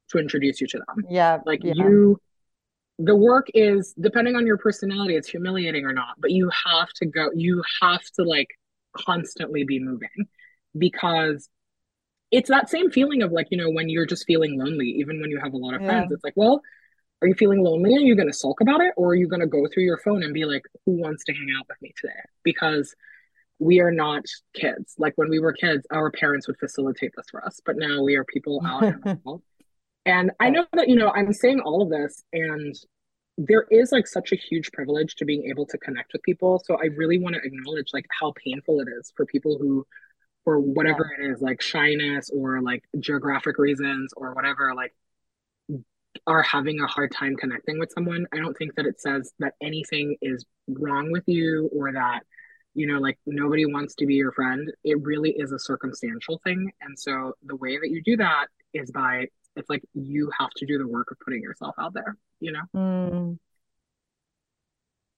to 0.09 0.17
introduce 0.17 0.59
you 0.59 0.67
to 0.67 0.77
them 0.77 1.05
yeah 1.09 1.39
like 1.45 1.63
yeah. 1.63 1.73
you 1.75 2.19
the 2.99 3.15
work 3.15 3.47
is 3.53 3.93
depending 3.99 4.35
on 4.35 4.45
your 4.45 4.57
personality 4.57 5.15
it's 5.15 5.27
humiliating 5.27 5.85
or 5.85 5.93
not 5.93 6.15
but 6.19 6.31
you 6.31 6.49
have 6.65 6.89
to 6.89 7.05
go 7.05 7.29
you 7.35 7.63
have 7.81 8.03
to 8.15 8.23
like 8.23 8.47
constantly 8.95 9.63
be 9.63 9.79
moving 9.79 10.27
because 10.77 11.49
it's 12.31 12.49
that 12.49 12.69
same 12.69 12.89
feeling 12.89 13.21
of 13.21 13.31
like 13.31 13.47
you 13.51 13.57
know 13.57 13.69
when 13.69 13.89
you're 13.89 14.05
just 14.05 14.25
feeling 14.25 14.57
lonely 14.57 14.87
even 14.87 15.21
when 15.21 15.29
you 15.29 15.39
have 15.39 15.53
a 15.53 15.57
lot 15.57 15.73
of 15.73 15.81
yeah. 15.81 15.87
friends 15.87 16.11
it's 16.11 16.23
like 16.23 16.33
well 16.35 16.61
are 17.23 17.27
you 17.27 17.35
feeling 17.35 17.63
lonely? 17.63 17.95
Are 17.95 17.99
you 17.99 18.15
going 18.15 18.27
to 18.27 18.33
sulk 18.33 18.59
about 18.59 18.81
it? 18.81 18.93
Or 18.97 19.11
are 19.11 19.15
you 19.15 19.29
going 19.29 19.39
to 19.39 19.47
go 19.47 19.65
through 19.73 19.83
your 19.83 19.97
phone 19.97 20.23
and 20.23 20.33
be 20.33 20.43
like, 20.43 20.63
who 20.85 20.91
wants 20.91 21.23
to 21.23 21.33
hang 21.33 21.47
out 21.57 21.65
with 21.69 21.81
me 21.81 21.93
today? 21.99 22.13
Because 22.43 22.93
we 23.59 23.79
are 23.79 23.91
not 23.91 24.23
kids. 24.53 24.93
Like 24.97 25.13
when 25.15 25.29
we 25.29 25.39
were 25.39 25.53
kids, 25.53 25.87
our 25.89 26.11
parents 26.11 26.47
would 26.47 26.57
facilitate 26.59 27.13
this 27.15 27.27
for 27.31 27.45
us, 27.45 27.61
but 27.65 27.77
now 27.77 28.03
we 28.03 28.15
are 28.17 28.25
people 28.25 28.61
out 28.65 28.83
in 28.83 28.99
the 29.01 29.19
world. 29.23 29.41
And 30.05 30.31
I 30.41 30.49
know 30.49 30.65
that, 30.73 30.89
you 30.89 30.97
know, 30.97 31.11
I'm 31.11 31.31
saying 31.31 31.61
all 31.61 31.81
of 31.81 31.89
this 31.89 32.23
and 32.33 32.75
there 33.37 33.65
is 33.71 33.93
like 33.93 34.05
such 34.05 34.33
a 34.33 34.35
huge 34.35 34.69
privilege 34.73 35.15
to 35.15 35.25
being 35.25 35.45
able 35.49 35.65
to 35.67 35.77
connect 35.77 36.11
with 36.11 36.23
people. 36.23 36.61
So 36.65 36.75
I 36.75 36.87
really 36.97 37.19
want 37.19 37.35
to 37.35 37.41
acknowledge 37.41 37.91
like 37.93 38.05
how 38.19 38.33
painful 38.35 38.81
it 38.81 38.87
is 38.99 39.13
for 39.15 39.25
people 39.25 39.57
who, 39.57 39.87
for 40.43 40.59
whatever 40.59 41.09
yeah. 41.17 41.25
it 41.25 41.31
is, 41.31 41.41
like 41.41 41.61
shyness 41.61 42.29
or 42.35 42.61
like 42.61 42.83
geographic 42.99 43.57
reasons 43.57 44.11
or 44.17 44.33
whatever, 44.33 44.73
like 44.75 44.93
are 46.27 46.41
having 46.41 46.79
a 46.79 46.87
hard 46.87 47.11
time 47.11 47.35
connecting 47.35 47.79
with 47.79 47.91
someone, 47.93 48.25
I 48.33 48.37
don't 48.37 48.57
think 48.57 48.75
that 48.75 48.85
it 48.85 49.01
says 49.01 49.33
that 49.39 49.53
anything 49.61 50.15
is 50.21 50.45
wrong 50.67 51.11
with 51.11 51.23
you 51.27 51.69
or 51.73 51.91
that, 51.91 52.21
you 52.73 52.87
know, 52.87 52.99
like 52.99 53.19
nobody 53.25 53.65
wants 53.65 53.95
to 53.95 54.05
be 54.05 54.15
your 54.15 54.31
friend. 54.31 54.71
It 54.83 55.01
really 55.01 55.31
is 55.31 55.51
a 55.51 55.59
circumstantial 55.59 56.39
thing. 56.43 56.71
And 56.81 56.97
so 56.97 57.33
the 57.45 57.55
way 57.55 57.77
that 57.77 57.89
you 57.89 58.01
do 58.03 58.17
that 58.17 58.47
is 58.73 58.91
by, 58.91 59.27
it's 59.55 59.69
like 59.69 59.83
you 59.93 60.31
have 60.39 60.49
to 60.57 60.65
do 60.65 60.77
the 60.77 60.87
work 60.87 61.11
of 61.11 61.17
putting 61.19 61.41
yourself 61.41 61.75
out 61.79 61.93
there, 61.93 62.17
you 62.39 62.51
know? 62.51 62.63
Mm. 62.75 63.37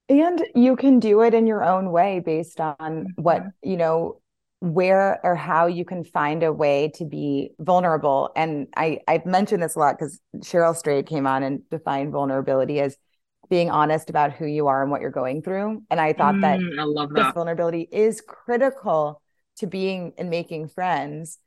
And 0.08 0.46
you 0.54 0.76
can 0.76 1.00
do 1.00 1.22
it 1.22 1.34
in 1.34 1.46
your 1.46 1.64
own 1.64 1.90
way 1.90 2.20
based 2.20 2.60
on 2.60 3.08
what, 3.16 3.42
mm-hmm. 3.42 3.70
you 3.70 3.76
know, 3.76 4.20
where 4.60 5.20
or 5.22 5.34
how 5.34 5.66
you 5.66 5.84
can 5.84 6.02
find 6.02 6.42
a 6.42 6.52
way 6.52 6.90
to 6.94 7.04
be 7.04 7.50
vulnerable. 7.58 8.30
And 8.36 8.68
I, 8.76 9.00
I've 9.06 9.26
mentioned 9.26 9.62
this 9.62 9.76
a 9.76 9.78
lot 9.78 9.98
because 9.98 10.18
Cheryl 10.38 10.74
Strayed 10.74 11.06
came 11.06 11.26
on 11.26 11.42
and 11.42 11.60
defined 11.70 12.12
vulnerability 12.12 12.80
as 12.80 12.96
being 13.50 13.70
honest 13.70 14.10
about 14.10 14.32
who 14.32 14.46
you 14.46 14.66
are 14.66 14.82
and 14.82 14.90
what 14.90 15.00
you're 15.00 15.10
going 15.10 15.42
through. 15.42 15.82
And 15.90 16.00
I 16.00 16.12
thought 16.14 16.34
mm, 16.36 16.42
that 16.42 16.58
I 16.58 16.84
that. 17.14 17.14
this 17.14 17.34
vulnerability 17.34 17.88
is 17.92 18.22
critical 18.26 19.22
to 19.58 19.66
being 19.66 20.12
and 20.18 20.30
making 20.30 20.68
friends. 20.68 21.38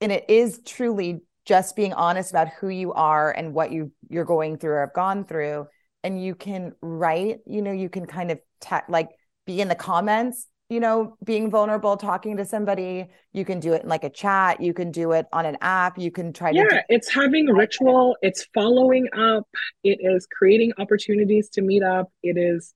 And 0.00 0.10
it 0.10 0.24
is 0.28 0.60
truly 0.64 1.20
just 1.44 1.76
being 1.76 1.92
honest 1.92 2.30
about 2.30 2.48
who 2.48 2.68
you 2.68 2.92
are 2.94 3.30
and 3.30 3.52
what 3.52 3.70
you 3.70 3.92
you're 4.08 4.24
going 4.24 4.56
through 4.56 4.72
or 4.72 4.80
have 4.80 4.94
gone 4.94 5.24
through. 5.24 5.66
And 6.02 6.22
you 6.22 6.34
can 6.34 6.72
write, 6.80 7.40
you 7.46 7.62
know, 7.62 7.72
you 7.72 7.88
can 7.88 8.06
kind 8.06 8.30
of 8.30 8.38
te- 8.60 8.76
like 8.88 9.10
be 9.46 9.60
in 9.60 9.68
the 9.68 9.74
comments 9.74 10.48
you 10.70 10.80
know, 10.80 11.16
being 11.22 11.50
vulnerable, 11.50 11.96
talking 11.96 12.36
to 12.38 12.44
somebody. 12.44 13.08
You 13.32 13.44
can 13.44 13.60
do 13.60 13.74
it 13.74 13.82
in 13.82 13.88
like 13.88 14.04
a 14.04 14.10
chat. 14.10 14.60
You 14.60 14.72
can 14.72 14.90
do 14.90 15.12
it 15.12 15.26
on 15.32 15.44
an 15.44 15.56
app. 15.60 15.98
You 15.98 16.10
can 16.10 16.32
try 16.32 16.50
yeah, 16.50 16.64
to. 16.64 16.74
Yeah, 16.74 16.82
it's 16.88 17.12
having 17.12 17.48
a 17.48 17.54
ritual. 17.54 18.16
It's 18.22 18.46
following 18.54 19.08
up. 19.16 19.46
It 19.82 19.98
is 20.00 20.26
creating 20.26 20.72
opportunities 20.78 21.50
to 21.50 21.62
meet 21.62 21.82
up. 21.82 22.10
It 22.22 22.38
is 22.38 22.74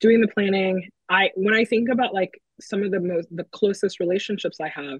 doing 0.00 0.20
the 0.20 0.28
planning. 0.28 0.88
I 1.08 1.30
when 1.36 1.54
I 1.54 1.64
think 1.64 1.88
about 1.88 2.12
like 2.12 2.32
some 2.60 2.82
of 2.82 2.90
the 2.90 3.00
most 3.00 3.28
the 3.30 3.44
closest 3.44 4.00
relationships 4.00 4.58
I 4.60 4.68
have, 4.68 4.98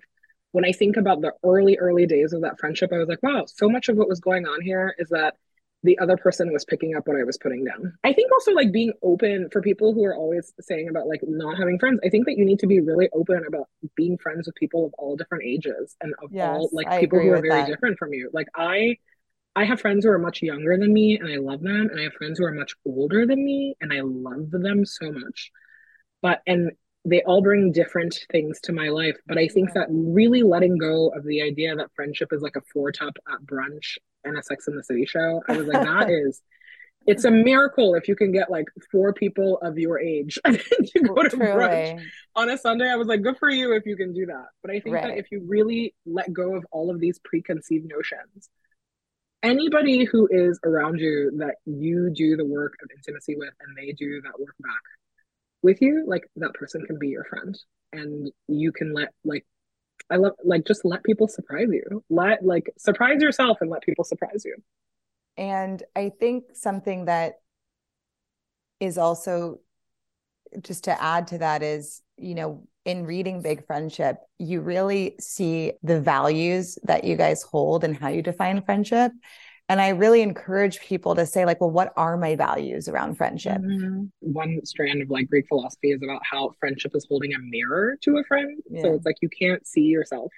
when 0.53 0.65
I 0.65 0.73
think 0.73 0.97
about 0.97 1.23
the 1.23 1.33
early 1.43 1.77
early 1.79 2.07
days 2.07 2.33
of 2.33 2.43
that 2.43 2.59
friendship, 2.61 2.93
I 2.93 2.99
was 2.99 3.09
like, 3.09 3.23
wow, 3.23 3.45
so 3.47 3.69
much 3.69 3.89
of 3.89 3.97
what 3.97 4.09
was 4.09 4.21
going 4.21 4.47
on 4.47 4.61
here 4.61 4.95
is 4.99 5.09
that 5.09 5.35
the 5.85 5.99
other 5.99 6.17
person 6.17 6.53
was 6.53 6.65
picking 6.65 6.95
up 6.95 7.09
what 7.09 7.19
I 7.19 7.25
was 7.25 7.39
putting 7.39 7.65
down. 7.65 7.95
I 8.05 8.13
think 8.13 8.31
also 8.33 8.53
like 8.53 8.71
being 8.71 8.93
open 9.03 9.49
for 9.51 9.61
people 9.61 9.93
who 9.93 10.05
are 10.05 10.15
always 10.15 10.53
saying 10.61 10.89
about 10.89 11.09
like 11.09 11.21
not 11.25 11.59
having 11.59 11.79
friends. 11.79 12.01
I 12.05 12.09
think 12.09 12.27
that 12.27 12.37
you 12.37 12.45
need 12.45 12.61
to 12.61 12.69
be 12.69 12.81
really 12.81 13.09
open 13.13 13.43
about 13.47 13.69
being 13.97 14.17
friends 14.19 14.47
with 14.47 14.55
people 14.55 14.87
of 14.87 14.95
all 14.97 15.17
different 15.17 15.45
ages 15.45 15.97
and 16.01 16.15
of 16.23 16.31
yes, 16.33 16.49
all 16.49 16.71
like 16.73 16.87
I 16.87 17.01
people 17.01 17.19
who 17.19 17.33
are 17.33 17.41
very 17.41 17.49
that. 17.49 17.67
different 17.67 17.99
from 17.99 18.13
you. 18.13 18.31
Like 18.33 18.47
I 18.55 18.99
I 19.57 19.65
have 19.65 19.81
friends 19.81 20.05
who 20.05 20.11
are 20.13 20.19
much 20.19 20.41
younger 20.41 20.77
than 20.79 20.93
me 20.93 21.19
and 21.19 21.29
I 21.29 21.37
love 21.37 21.63
them 21.63 21.89
and 21.91 21.99
I 21.99 22.05
have 22.05 22.15
friends 22.15 22.39
who 22.39 22.45
are 22.45 22.53
much 22.53 22.75
older 22.87 23.27
than 23.27 23.45
me 23.45 23.77
and 23.81 23.93
I 23.93 24.01
love 24.03 24.51
them 24.51 24.85
so 24.85 25.11
much. 25.11 25.51
But 26.23 26.43
and 26.47 26.73
they 27.05 27.23
all 27.23 27.43
bring 27.43 27.73
different 27.73 28.17
things 28.31 28.61
to 28.63 28.73
my 28.73 28.89
life. 28.89 29.17
But 29.27 29.37
I 29.37 29.49
think 29.49 29.73
that 29.73 29.89
really 29.91 30.45
letting 30.45 30.79
go 30.79 31.09
of 31.09 31.25
the 31.25 31.43
idea 31.43 31.75
that 31.75 31.91
friendship 31.97 32.33
is 32.33 32.41
like 32.41 32.55
a 32.55 32.63
four 32.73 32.93
top 32.93 33.15
at 33.29 33.45
brunch 33.45 33.99
and 34.25 34.39
a 34.39 34.43
Sex 34.43 34.69
in 34.69 34.77
the 34.77 34.85
City 34.85 35.07
show, 35.07 35.43
I 35.49 35.57
was 35.57 35.67
like, 35.67 35.85
that 35.85 36.11
is, 36.27 36.41
it's 37.07 37.25
a 37.25 37.31
miracle 37.31 37.95
if 37.95 38.09
you 38.09 38.15
can 38.15 38.33
get 38.33 38.51
like 38.51 38.67
four 38.91 39.13
people 39.13 39.59
of 39.59 39.79
your 39.79 39.99
age 39.99 40.39
to 40.47 41.01
go 41.01 41.23
to 41.23 41.29
Truly. 41.31 41.47
brunch 41.47 42.03
on 42.37 42.49
a 42.49 42.57
Sunday. 42.57 42.89
I 42.89 42.97
was 42.97 43.09
like, 43.09 43.23
good 43.23 43.37
for 43.39 43.51
you 43.51 43.75
if 43.75 43.87
you 43.87 43.97
can 43.97 44.13
do 44.13 44.27
that. 44.27 44.47
But 44.63 44.71
I 44.71 44.81
think 44.81 44.95
right. 44.95 45.09
that 45.09 45.19
if 45.19 45.31
you 45.31 45.45
really 45.47 45.95
let 46.07 46.33
go 46.33 46.55
of 46.55 46.65
all 46.71 46.91
of 46.91 47.01
these 47.01 47.19
preconceived 47.25 47.87
notions, 47.89 48.49
anybody 49.43 50.05
who 50.05 50.29
is 50.31 50.61
around 50.65 50.99
you 50.99 51.33
that 51.39 51.57
you 51.67 52.11
do 52.15 52.37
the 52.37 52.45
work 52.45 52.75
of 52.83 52.91
intimacy 52.97 53.37
with 53.37 53.53
and 53.61 53.77
they 53.77 53.93
do 53.93 54.21
that 54.23 54.39
work 54.39 54.55
back 54.61 54.83
with 55.63 55.81
you, 55.81 56.05
like 56.07 56.29
that 56.37 56.55
person 56.55 56.85
can 56.87 56.99
be 56.99 57.09
your 57.09 57.25
friend. 57.25 57.59
And 57.93 58.31
you 58.49 58.73
can 58.73 58.95
let 58.95 59.09
like 59.25 59.45
I 60.13 60.17
love 60.17 60.35
like 60.45 60.67
just 60.67 60.85
let 60.85 61.03
people 61.03 61.27
surprise 61.27 61.69
you. 61.71 62.05
Let 62.11 62.45
like 62.45 62.71
surprise 62.77 63.23
yourself 63.23 63.59
and 63.61 63.71
let 63.71 63.83
people 63.83 64.05
surprise 64.05 64.45
you. 64.45 64.57
And 65.37 65.83
I 65.97 66.13
think 66.21 66.45
something 66.55 67.07
that 67.07 67.41
is 68.79 68.99
also 68.99 69.61
just 70.61 70.85
to 70.85 71.03
add 71.03 71.29
to 71.29 71.39
that 71.39 71.63
is, 71.63 72.03
you 72.19 72.35
know, 72.35 72.67
in 72.85 73.07
reading 73.07 73.41
Big 73.41 73.67
Friendship, 73.67 74.19
you 74.39 74.61
really 74.61 75.15
see 75.21 75.73
the 75.83 76.01
values 76.01 76.79
that 76.83 77.05
you 77.05 77.17
guys 77.17 77.43
hold 77.43 77.85
and 77.85 77.97
how 77.97 78.09
you 78.09 78.23
define 78.23 78.63
friendship. 78.63 79.13
And 79.73 79.81
I 79.81 79.89
really 79.89 80.21
encourage 80.21 80.81
people 80.81 81.15
to 81.15 81.25
say, 81.25 81.47
like, 81.47 81.59
well, 81.59 81.71
what 81.71 81.95
are 81.97 82.19
my 82.19 82.37
values 82.37 82.89
around 82.91 83.15
friendship? 83.15 83.57
Mm-hmm. 83.57 84.05
One 84.21 84.61
strand 84.67 85.01
of 85.01 85.09
like 85.09 85.31
Greek 85.31 85.49
philosophy 85.49 85.93
is 85.93 86.03
about 86.03 86.21
how 86.31 86.51
friendship 86.61 86.93
is 86.95 87.07
holding 87.09 87.33
a 87.33 87.39
mirror 87.39 87.97
to 88.03 88.19
a 88.19 88.25
friend. 88.25 88.63
Yeah. 88.71 88.83
So 88.83 88.93
it's 88.93 89.07
like 89.07 89.17
you 89.23 89.31
can't 89.31 89.67
see 89.67 89.85
yourself 89.85 90.31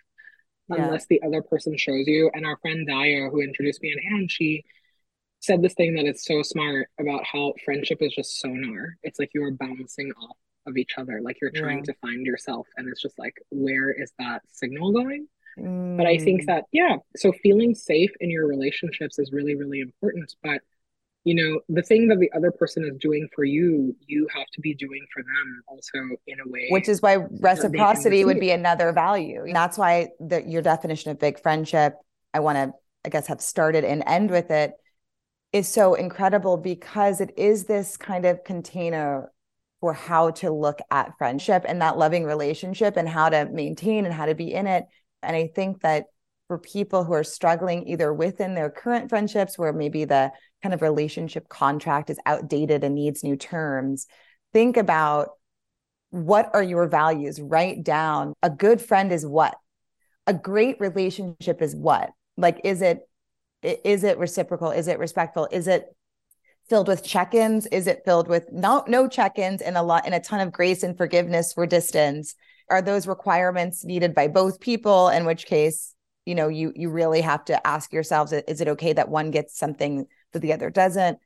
yeah. 0.69 0.85
unless 0.85 1.07
the 1.07 1.21
other 1.27 1.43
person 1.43 1.77
shows 1.77 2.07
you. 2.07 2.31
And 2.33 2.47
our 2.47 2.57
friend 2.59 2.87
Daya, 2.89 3.29
who 3.29 3.41
introduced 3.41 3.83
me 3.83 3.91
and 3.91 4.21
Ann, 4.21 4.29
she 4.29 4.63
said 5.41 5.63
this 5.63 5.75
thing 5.75 5.97
that 5.97 6.07
is 6.07 6.25
so 6.25 6.43
smart 6.43 6.87
about 7.01 7.25
how 7.25 7.55
friendship 7.65 7.99
is 8.03 8.15
just 8.15 8.41
sonar. 8.41 8.97
It's 9.03 9.19
like 9.19 9.31
you 9.35 9.43
are 9.43 9.51
bouncing 9.51 10.13
off 10.13 10.37
of 10.65 10.77
each 10.77 10.93
other, 10.97 11.21
like 11.21 11.39
you're 11.43 11.51
trying 11.51 11.79
yeah. 11.79 11.93
to 11.93 11.95
find 11.95 12.25
yourself. 12.25 12.69
And 12.77 12.89
it's 12.89 13.03
just 13.03 13.19
like, 13.19 13.35
where 13.51 13.91
is 13.91 14.13
that 14.21 14.43
signal 14.53 14.93
going? 14.93 15.27
Mm. 15.59 15.97
But 15.97 16.07
I 16.07 16.19
think 16.19 16.43
mm. 16.43 16.47
that, 16.47 16.65
yeah, 16.73 16.97
so 17.17 17.33
feeling 17.43 17.75
safe 17.75 18.11
in 18.21 18.31
your 18.31 18.47
relationships 18.47 19.19
is 19.19 19.33
really, 19.33 19.55
really 19.55 19.81
important. 19.81 20.35
But, 20.43 20.61
you 21.25 21.35
know, 21.35 21.61
the 21.69 21.83
thing 21.83 22.09
that 22.09 22.19
the 22.19 22.31
other 22.37 22.51
person 22.51 22.85
is 22.85 22.97
doing 22.99 23.29
for 23.35 23.45
you, 23.45 23.97
you 24.07 24.29
have 24.35 24.47
to 24.55 24.61
be 24.61 24.75
doing 24.75 25.05
for 25.13 25.23
them 25.23 25.63
also 25.69 26.17
in 26.27 26.39
a 26.41 26.49
way. 26.49 26.69
Which 26.71 26.89
is 26.89 27.01
why 27.01 27.17
reciprocity 27.41 28.25
would 28.25 28.41
be 28.41 28.51
another 28.51 28.93
value. 28.93 29.45
And 29.45 29.57
that's 29.57 29.79
why 29.79 30.09
the, 30.21 30.43
your 30.43 30.63
definition 30.63 31.11
of 31.11 31.19
big 31.19 31.41
friendship, 31.41 31.95
I 32.33 32.41
want 32.41 32.57
to, 32.59 32.73
I 33.05 33.09
guess, 33.09 33.27
have 33.29 33.41
started 33.41 33.85
and 33.85 34.03
end 34.07 34.31
with 34.31 34.51
it, 34.51 34.73
is 35.53 35.69
so 35.69 35.95
incredible 35.95 36.57
because 36.57 37.21
it 37.21 37.33
is 37.37 37.65
this 37.65 37.97
kind 37.97 38.27
of 38.27 38.43
container 38.43 39.31
for 39.81 39.93
how 39.93 40.31
to 40.31 40.51
look 40.51 40.81
at 40.91 41.17
friendship 41.17 41.65
and 41.69 41.81
that 41.81 41.97
loving 41.97 42.25
relationship 42.25 42.97
and 42.97 43.09
how 43.09 43.29
to 43.29 43.45
maintain 43.47 44.05
and 44.05 44.13
how 44.13 44.27
to 44.27 44.35
be 44.35 44.53
in 44.53 44.67
it 44.67 44.85
and 45.25 45.37
I 45.37 45.51
think 45.55 45.83
that 45.83 46.07
for 46.49 46.59
people 46.59 47.05
who 47.05 47.15
are 47.15 47.25
struggling 47.25 47.89
either 47.89 48.13
within 48.13 48.55
their 48.55 48.71
current 48.71 49.09
friendships 49.09 49.59
where 49.59 49.73
maybe 49.73 50.05
the 50.05 50.31
kind 50.63 50.75
of 50.75 50.83
relationship 50.83 51.49
contract 51.49 52.11
is 52.11 52.19
outdated 52.27 52.85
and 52.85 52.95
needs 52.95 53.25
new 53.25 53.37
terms, 53.37 54.07
think 54.53 54.77
about 54.77 55.31
what 56.11 56.51
are 56.55 56.63
your 56.63 56.87
values? 56.87 57.41
Write 57.41 57.83
down 57.83 58.35
a 58.43 58.51
good 58.51 58.81
friend 58.81 59.11
is 59.11 59.27
what? 59.27 59.57
A 60.27 60.35
great 60.35 60.79
relationship 60.81 61.61
is 61.61 61.75
what? 61.75 62.11
Like, 62.37 62.61
is 62.65 62.83
it 62.83 63.01
is 63.63 64.05
it 64.05 64.19
reciprocal? 64.19 64.71
Is 64.71 64.89
it 64.89 64.99
respectful? 64.99 65.49
Is 65.51 65.67
it 65.67 65.87
filled 66.69 66.89
with 66.89 67.03
check-ins? 67.03 67.67
Is 67.67 67.87
it 67.87 68.03
filled 68.05 68.29
with 68.29 68.53
no 68.53 68.85
no 68.87 69.09
check-ins 69.09 69.63
and 69.63 69.77
a 69.77 69.83
lot 69.83 70.05
and 70.05 70.15
a 70.15 70.21
ton 70.21 70.41
of 70.41 70.53
grace 70.53 70.83
and 70.83 70.97
forgiveness 70.97 71.53
for 71.53 71.67
distance? 71.67 72.35
Are 72.71 72.83
those 72.83 73.07
requirements 73.07 73.85
needed 73.85 74.15
by 74.15 74.29
both 74.29 74.61
people? 74.61 75.09
In 75.09 75.25
which 75.25 75.47
case 75.47 75.95
you 76.25 76.35
know 76.35 76.49
you 76.49 76.73
you 76.75 76.91
really 76.91 77.21
have 77.21 77.45
to 77.47 77.67
ask 77.67 77.93
yourselves 77.93 78.33
is 78.33 78.61
it 78.61 78.69
okay 78.69 78.93
that 78.93 79.09
one 79.09 79.31
gets 79.31 79.59
something 79.59 80.07
that 80.33 80.41
the 80.41 80.53
other 80.53 80.71
doesn't? 80.71 81.19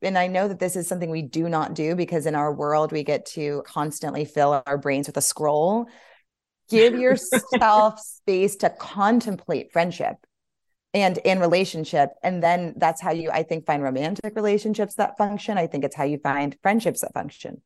And 0.00 0.18
i 0.18 0.26
know 0.26 0.48
that 0.48 0.58
this 0.58 0.76
is 0.76 0.88
something 0.88 1.10
we 1.10 1.22
do 1.22 1.48
not 1.48 1.74
do 1.74 1.94
because 1.94 2.26
in 2.26 2.34
our 2.34 2.52
world 2.52 2.92
we 2.92 3.04
get 3.04 3.26
to 3.26 3.62
constantly 3.66 4.24
fill 4.24 4.62
our 4.66 4.78
brains 4.78 5.06
with 5.06 5.16
a 5.16 5.22
scroll. 5.22 5.86
Give 6.68 6.94
yourself 6.94 7.98
space 8.04 8.56
to 8.56 8.70
contemplate 8.70 9.72
friendship 9.72 10.16
and 10.94 11.18
in 11.18 11.40
relationship. 11.40 12.10
And 12.22 12.42
then 12.42 12.74
that's 12.76 13.00
how 13.00 13.10
you 13.12 13.30
i 13.30 13.42
think 13.42 13.66
find 13.66 13.82
romantic 13.82 14.36
relationships 14.36 14.94
that 14.94 15.18
function. 15.18 15.58
I 15.58 15.66
think 15.66 15.84
it's 15.84 15.96
how 15.96 16.04
you 16.04 16.18
find 16.18 16.56
friendships 16.62 17.00
that 17.00 17.14
function 17.14 17.62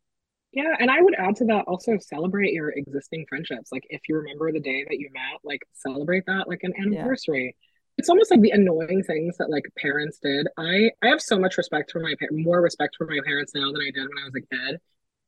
yeah, 0.57 0.75
and 0.81 0.91
I 0.91 1.03
would 1.03 1.15
add 1.19 1.37
to 1.37 1.45
that 1.45 1.67
also 1.67 1.99
celebrate 1.99 2.55
your 2.55 2.71
existing 2.71 3.27
friendships. 3.29 3.71
Like 3.71 3.87
if 3.91 4.01
you 4.09 4.17
remember 4.17 4.51
the 4.51 4.61
day 4.61 4.87
that 4.89 4.99
you 4.99 5.11
met, 5.13 5.41
like 5.45 5.61
celebrate 5.75 6.25
that 6.29 6.49
like 6.49 6.63
an 6.63 6.73
anniversary. 6.81 7.45
Yeah. 7.45 7.63
It's 7.99 8.09
almost 8.09 8.31
like 8.31 8.41
the 8.41 8.53
annoying 8.53 9.03
things 9.03 9.37
that 9.37 9.51
like 9.51 9.65
parents 9.79 10.19
did. 10.19 10.49
I 10.57 10.93
I 11.03 11.09
have 11.09 11.21
so 11.21 11.39
much 11.39 11.59
respect 11.59 11.91
for 11.91 12.01
my 12.01 12.15
parents, 12.19 12.43
more 12.43 12.63
respect 12.63 12.95
for 12.97 13.07
my 13.07 13.19
parents 13.23 13.53
now 13.55 13.71
than 13.71 13.83
I 13.83 13.91
did 13.91 14.09
when 14.09 14.19
I 14.19 14.25
was 14.25 14.35
a 14.35 14.55
kid 14.55 14.81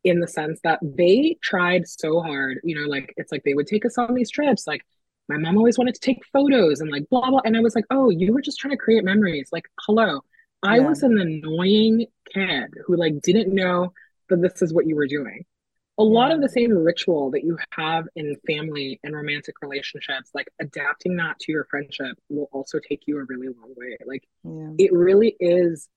in 0.03 0.20
the 0.20 0.26
sense 0.26 0.61
that 0.64 0.79
they 0.83 1.37
tried 1.43 1.87
so 1.87 2.22
hard, 2.22 2.61
you 2.64 2.74
know, 2.74 2.89
like 2.89 3.12
it's 3.18 3.31
like 3.31 3.43
they 3.45 3.53
would 3.53 3.66
take 3.66 3.85
us 3.85 3.99
on 3.99 4.14
these 4.14 4.31
trips 4.31 4.66
like 4.66 4.81
my 5.29 5.37
mom 5.37 5.59
always 5.59 5.76
wanted 5.76 5.93
to 5.95 6.01
take 6.01 6.24
photos 6.33 6.81
and 6.81 6.91
like 6.91 7.07
blah 7.11 7.29
blah 7.29 7.43
and 7.45 7.55
I 7.55 7.61
was 7.61 7.74
like, 7.74 7.85
"Oh, 7.91 8.09
you 8.09 8.33
were 8.33 8.41
just 8.41 8.59
trying 8.59 8.72
to 8.72 8.79
create 8.79 9.05
memories." 9.05 9.51
Like, 9.53 9.66
hello. 9.83 10.22
I 10.62 10.79
yeah. 10.79 10.89
was 10.89 11.03
an 11.03 11.18
annoying 11.18 12.07
kid 12.33 12.70
who 12.87 12.97
like 12.97 13.20
didn't 13.20 13.55
know 13.55 13.93
that 14.29 14.43
this 14.43 14.62
is 14.62 14.72
what 14.72 14.87
you 14.87 14.97
were 14.97 15.07
doing. 15.07 15.45
A 16.01 16.05
lot 16.05 16.31
of 16.31 16.41
the 16.41 16.49
same 16.49 16.70
ritual 16.70 17.33
that 17.33 17.43
you 17.43 17.59
have 17.72 18.07
in 18.14 18.37
family 18.47 19.01
and 19.03 19.16
romantic 19.16 19.57
relationships, 19.61 20.31
like 20.33 20.47
adapting 20.61 21.16
that 21.16 21.41
to 21.41 21.53
your 21.53 21.66
friendship, 21.68 22.16
will 22.29 22.49
also 22.53 22.79
take 22.79 23.03
you 23.07 23.18
a 23.18 23.24
really 23.24 23.49
long 23.49 23.74
way. 23.76 23.97
Like, 24.07 24.22
yeah. 24.45 24.70
it 24.79 24.93
really 24.93 25.35
is 25.41 25.89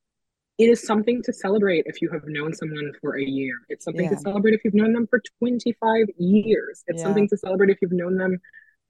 it 0.61 0.69
is 0.69 0.83
something 0.85 1.23
to 1.23 1.33
celebrate 1.33 1.85
if 1.87 2.03
you 2.03 2.09
have 2.11 2.21
known 2.25 2.53
someone 2.53 2.91
for 3.01 3.17
a 3.17 3.23
year. 3.23 3.55
It's 3.69 3.83
something 3.83 4.05
yeah. 4.05 4.11
to 4.11 4.17
celebrate 4.17 4.53
if 4.53 4.63
you've 4.63 4.75
known 4.75 4.93
them 4.93 5.07
for 5.07 5.19
25 5.39 6.07
years. 6.17 6.83
It's 6.85 6.99
yeah. 6.99 7.03
something 7.03 7.27
to 7.29 7.37
celebrate 7.37 7.71
if 7.71 7.79
you've 7.81 7.91
known 7.91 8.15
them 8.15 8.37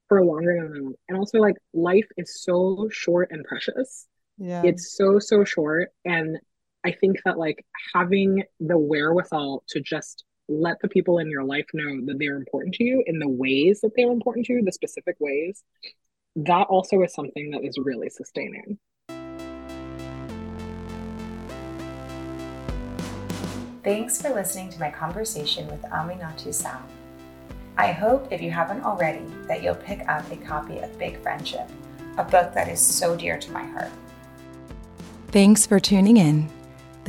for 0.09 0.21
longer 0.21 0.53
than 0.61 0.73
that. 0.73 0.95
And 1.07 1.17
also 1.17 1.37
like 1.37 1.55
life 1.73 2.07
is 2.17 2.43
so 2.43 2.89
short 2.91 3.29
and 3.31 3.45
precious. 3.45 4.07
Yeah. 4.37 4.63
It's 4.65 4.97
so 4.97 5.19
so 5.19 5.45
short 5.45 5.91
and 6.03 6.39
I 6.83 6.91
think 6.91 7.17
that 7.25 7.37
like 7.37 7.63
having 7.93 8.43
the 8.59 8.77
wherewithal 8.77 9.63
to 9.69 9.79
just 9.79 10.25
let 10.49 10.79
the 10.81 10.87
people 10.87 11.19
in 11.19 11.29
your 11.29 11.43
life 11.43 11.67
know 11.73 12.03
that 12.05 12.17
they're 12.17 12.37
important 12.37 12.73
to 12.75 12.83
you 12.83 13.03
in 13.05 13.19
the 13.19 13.29
ways 13.29 13.81
that 13.81 13.91
they're 13.95 14.11
important 14.11 14.47
to 14.47 14.53
you, 14.53 14.63
the 14.63 14.71
specific 14.71 15.15
ways, 15.19 15.63
that 16.35 16.67
also 16.69 17.03
is 17.03 17.13
something 17.13 17.51
that 17.51 17.63
is 17.63 17.77
really 17.77 18.09
sustaining. 18.09 18.79
Thanks 23.83 24.19
for 24.21 24.33
listening 24.33 24.69
to 24.71 24.79
my 24.79 24.89
conversation 24.89 25.67
with 25.67 25.81
Aminatou 25.83 26.53
Sow. 26.53 26.77
I 27.77 27.91
hope, 27.91 28.31
if 28.31 28.41
you 28.41 28.49
haven't 28.49 28.83
already, 28.83 29.25
that 29.47 29.63
you'll 29.63 29.75
pick 29.75 30.07
up 30.07 30.29
a 30.31 30.35
copy 30.37 30.79
of 30.79 30.97
Big 30.97 31.21
Friendship, 31.21 31.69
a 32.17 32.23
book 32.23 32.53
that 32.53 32.67
is 32.67 32.79
so 32.79 33.15
dear 33.15 33.37
to 33.37 33.51
my 33.51 33.63
heart. 33.63 33.91
Thanks 35.27 35.65
for 35.65 35.79
tuning 35.79 36.17
in. 36.17 36.49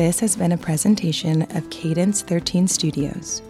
This 0.03 0.19
has 0.19 0.35
been 0.35 0.51
a 0.51 0.59
presentation 0.59 1.43
of 1.57 1.71
Cadence 1.71 2.23
13 2.23 2.67
Studios. 2.67 3.41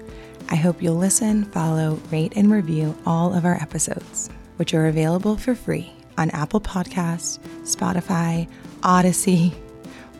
I 0.50 0.55
hope 0.55 0.82
you'll 0.82 0.96
listen, 0.96 1.46
follow, 1.46 1.98
rate, 2.11 2.34
and 2.36 2.53
review 2.53 2.94
all 3.07 3.32
of 3.32 3.46
our 3.46 3.55
episodes, 3.55 4.28
which 4.57 4.74
are 4.74 4.84
available 4.84 5.38
for 5.38 5.55
free 5.55 5.90
on 6.18 6.28
Apple 6.32 6.61
Podcasts, 6.61 7.38
Spotify, 7.62 8.46
Audacy, 8.82 9.55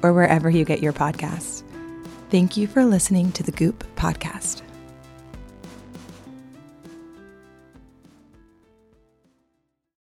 or 0.03 0.15
wherever 0.15 0.49
you 0.49 0.65
get 0.65 0.83
your 0.83 0.95
podcasts. 0.95 1.65
Thank 2.31 2.57
you 2.57 2.67
for 2.67 2.83
listening 2.83 3.33
to 3.33 3.43
the 3.43 3.53
Goop 3.53 3.85
Podcast. 3.97 4.62